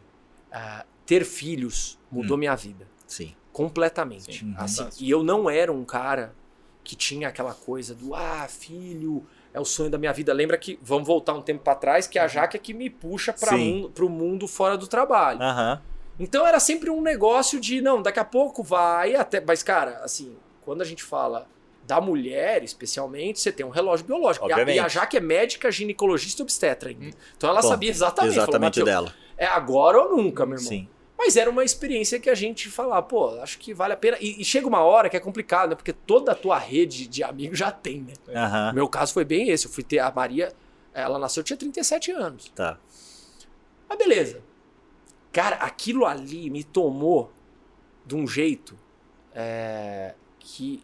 [0.50, 2.40] Ah, ter filhos mudou Hum.
[2.40, 2.88] minha vida.
[3.06, 3.36] Sim.
[3.52, 4.40] Completamente.
[4.40, 6.34] Sim, assim, e eu não era um cara
[6.82, 10.32] que tinha aquela coisa do ah, filho, é o sonho da minha vida.
[10.32, 13.32] Lembra que, vamos voltar um tempo pra trás, que a Jaque é que me puxa
[13.32, 15.40] para mundo, pro mundo fora do trabalho.
[15.42, 15.82] Aham.
[16.18, 19.40] Então era sempre um negócio de, não, daqui a pouco vai até.
[19.40, 21.46] Mas, cara, assim, quando a gente fala
[21.86, 24.46] da mulher, especialmente, você tem um relógio biológico.
[24.48, 24.76] E a, Obviamente.
[24.76, 27.06] e a Jaque é médica, ginecologista e obstetra ainda.
[27.06, 27.10] Hum.
[27.36, 28.34] Então ela Bom, sabia exatamente.
[28.34, 29.14] falou, Exatamente o "Matheus, dela.
[29.36, 30.68] É agora ou nunca, meu irmão.
[30.68, 30.88] Sim.
[31.18, 34.16] Mas era uma experiência que a gente falava, pô, acho que vale a pena.
[34.20, 35.76] E, e chega uma hora que é complicado, né?
[35.76, 38.12] Porque toda a tua rede de amigos já tem, né?
[38.34, 38.68] Aham.
[38.68, 39.66] No meu caso foi bem esse.
[39.66, 40.52] Eu fui ter a Maria,
[40.92, 42.50] ela nasceu, eu tinha 37 anos.
[42.54, 42.78] Tá.
[43.88, 44.42] Mas beleza.
[45.32, 47.32] Cara, aquilo ali me tomou
[48.04, 48.76] de um jeito
[49.34, 50.82] é, que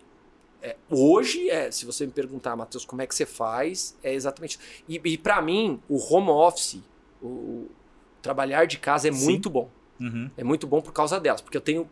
[0.62, 4.58] é, hoje, é, se você me perguntar, Matheus, como é que você faz, é exatamente
[4.58, 4.82] isso.
[4.88, 6.80] E, e para mim, o home office,
[7.22, 7.70] o, o
[8.20, 9.24] trabalhar de casa é Sim.
[9.24, 9.70] muito bom.
[10.00, 10.30] Uhum.
[10.36, 11.88] É muito bom por causa delas, porque eu tenho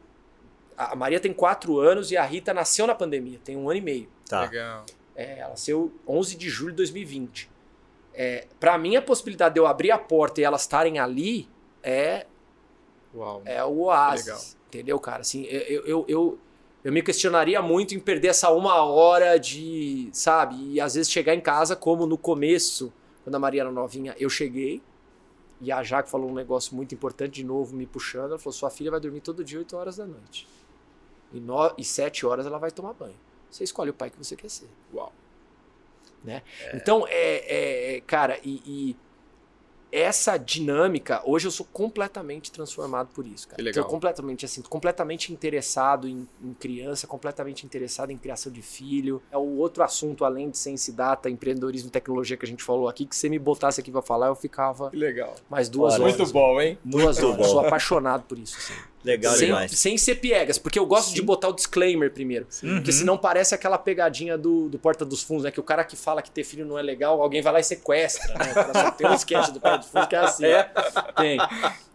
[0.77, 3.83] A Maria tem quatro anos e a Rita nasceu na pandemia, tem um ano e
[3.83, 4.09] meio.
[4.29, 4.43] Tá.
[4.43, 4.85] Legal.
[5.15, 7.51] É, ela nasceu 11 de julho de 2020.
[8.15, 11.49] É, para mim, a possibilidade de eu abrir a porta e elas estarem ali
[11.83, 12.27] é,
[13.15, 13.43] Uau.
[13.45, 14.27] é o oásis.
[14.27, 14.43] Legal.
[14.69, 15.21] Entendeu, cara?
[15.21, 16.39] Assim, eu, eu, eu,
[16.87, 20.55] eu me questionaria muito em perder essa uma hora de, sabe?
[20.71, 22.93] E às vezes chegar em casa, como no começo,
[23.25, 24.81] quando a Maria era novinha, eu cheguei.
[25.61, 28.27] E a Jaque falou um negócio muito importante, de novo me puxando.
[28.31, 30.47] Ela falou: sua filha vai dormir todo dia 8 horas da noite.
[31.33, 33.19] E, no, e 7 horas ela vai tomar banho.
[33.51, 34.69] Você escolhe o pai que você quer ser.
[34.95, 35.13] Uau.
[36.73, 38.97] Então, é, é- cara, e, e
[39.91, 43.57] essa dinâmica, hoje eu sou completamente transformado por isso, cara.
[43.57, 43.85] Que legal.
[43.85, 49.23] Tô completamente assim, completamente interessado em, em criança, completamente interessado em criação de filho.
[49.31, 52.63] É o outro assunto, além de ciência e data, empreendedorismo e tecnologia que a gente
[52.63, 55.35] falou aqui, que se você me botasse aqui pra falar, eu ficava Que legal.
[55.49, 56.17] mais duas Olha, horas.
[56.17, 56.79] Muito bom, hein?
[56.85, 57.37] Duas Muito horas.
[57.39, 57.45] bom.
[57.45, 58.75] Sou apaixonado por isso, assim.
[59.07, 59.71] Legal sem, demais.
[59.79, 61.25] sem ser piegas, porque eu gosto de Sim.
[61.25, 62.47] botar o disclaimer primeiro.
[62.63, 62.75] Uhum.
[62.77, 65.51] Porque senão parece aquela pegadinha do, do Porta dos Fundos, né?
[65.53, 67.65] Que o cara que fala que ter filho não é legal, alguém vai lá e
[67.65, 68.51] sequestra, né?
[68.51, 70.45] O cara só tem um sketch do Porta dos Fundos que é assim.
[70.47, 70.71] É.
[71.17, 71.39] Tem.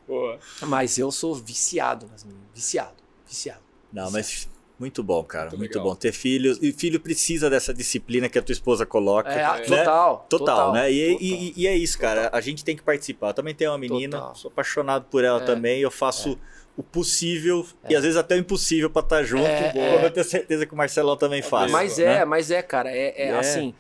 [0.08, 0.40] Boa.
[0.62, 2.48] Mas eu sou viciado nas meninas.
[2.56, 2.96] Viciado.
[3.28, 3.60] Viciado.
[3.92, 5.50] Não, mas muito bom, cara.
[5.50, 5.94] Muito Muito, bom.
[5.96, 6.58] Ter filhos.
[6.62, 9.30] E filho precisa dessa disciplina que a tua esposa coloca.
[9.32, 9.60] É, né?
[9.66, 10.92] total, Total, né?
[10.92, 11.22] E, total.
[11.22, 12.30] e- e é isso, cara.
[12.34, 13.30] A gente tem que participar.
[13.30, 14.36] Eu também tenho uma menina, Total.
[14.36, 15.46] sou apaixonado por ela É.
[15.46, 15.82] também.
[15.82, 16.38] Eu faço
[16.78, 19.46] o possível e às vezes até o impossível pra estar junto.
[19.46, 20.06] É, como é.
[20.06, 21.72] eu tenho certeza que o Marcelão também faz.
[21.72, 22.20] Mas né?
[22.20, 22.90] é, mas é, cara.
[22.90, 23.38] É, é É.
[23.38, 23.74] assim.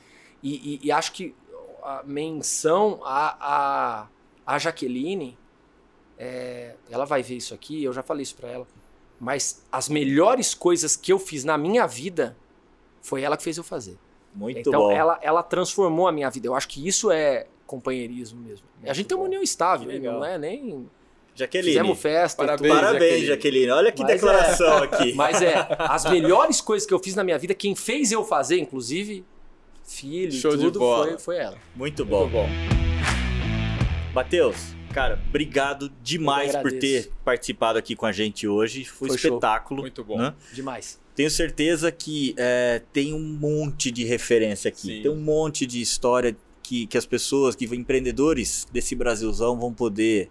[0.43, 1.33] E, e- e acho que
[1.83, 4.07] a menção a, a,
[4.55, 5.37] a Jaqueline,
[6.17, 8.67] é, ela vai ver isso aqui, eu já falei isso pra ela.
[9.19, 12.35] Mas as melhores coisas que eu fiz na minha vida
[13.01, 13.97] foi ela que fez eu fazer.
[14.33, 14.91] Muito então bom.
[14.91, 16.47] ela, ela transformou a minha vida.
[16.47, 18.65] Eu acho que isso é companheirismo mesmo.
[18.85, 19.27] a gente tem uma bom.
[19.27, 20.89] união estável, não é nem.
[21.35, 21.73] Jaqueline.
[21.73, 22.37] Fizemos festa.
[22.43, 22.81] Parabéns, tudo.
[22.81, 23.27] Parabéns, Jaqueline.
[23.27, 23.71] Jaqueline.
[23.71, 24.13] Olha que Mas é.
[24.13, 25.13] declaração aqui.
[25.15, 28.59] Mas é, as melhores coisas que eu fiz na minha vida, quem fez eu fazer,
[28.59, 29.23] inclusive,
[29.83, 31.05] filho Show e de tudo, bola.
[31.07, 31.57] foi, foi ela.
[31.75, 32.27] Muito bom.
[32.27, 32.49] Muito bom.
[34.13, 38.83] Matheus, cara, obrigado demais por ter participado aqui com a gente hoje.
[38.83, 39.31] Foi, um Foi show.
[39.31, 39.81] espetáculo.
[39.81, 40.17] Muito bom.
[40.17, 40.33] né?
[40.53, 40.99] Demais.
[41.15, 44.97] Tenho certeza que é, tem um monte de referência aqui.
[44.97, 45.01] Sim.
[45.03, 50.29] Tem um monte de história que, que as pessoas, que empreendedores desse Brasilzão vão poder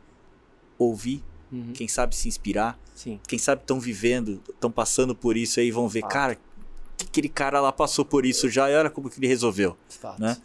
[0.84, 1.72] ouvir, Uhum.
[1.74, 3.18] quem sabe se inspirar, Sim.
[3.26, 6.12] quem sabe estão vivendo, estão passando por isso aí, vão ver, Fato.
[6.12, 6.34] cara,
[6.96, 9.76] que aquele cara lá passou por isso já e olha como que ele resolveu.
[9.88, 10.20] Fato.
[10.20, 10.36] Né?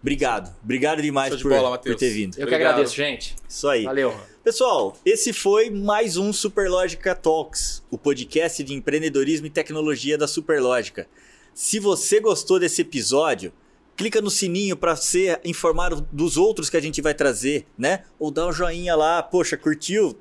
[0.00, 2.34] Obrigado, obrigado demais de por, bola, por ter vindo.
[2.34, 2.70] Eu que Obrigado.
[2.74, 3.34] agradeço, gente.
[3.48, 3.82] Isso aí.
[3.84, 4.14] Valeu.
[4.44, 11.08] Pessoal, esse foi mais um Superlógica Talks, o podcast de empreendedorismo e tecnologia da Superlógica.
[11.52, 13.52] Se você gostou desse episódio,
[13.98, 18.04] clica no sininho para ser informado dos outros que a gente vai trazer, né?
[18.18, 20.16] Ou dá um joinha lá, poxa, curtiu?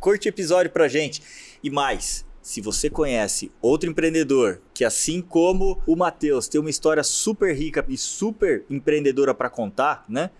[0.00, 1.22] Curte o episódio pra gente.
[1.62, 7.02] E mais, se você conhece outro empreendedor que assim como o Matheus tem uma história
[7.04, 10.30] super rica e super empreendedora para contar, né?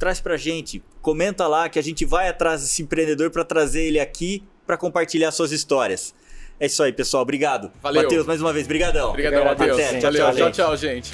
[0.00, 4.00] traz pra gente, comenta lá que a gente vai atrás desse empreendedor para trazer ele
[4.00, 6.14] aqui para compartilhar suas histórias.
[6.58, 7.22] É isso aí, pessoal.
[7.22, 7.70] Obrigado.
[7.82, 8.02] Valeu.
[8.02, 9.10] Matheus, mais uma vez, brigadão.
[9.10, 9.76] Obrigadão, Matheus.
[10.02, 10.24] Valeu.
[10.24, 10.50] Valeu.
[10.50, 11.12] Tchau, tchau, gente.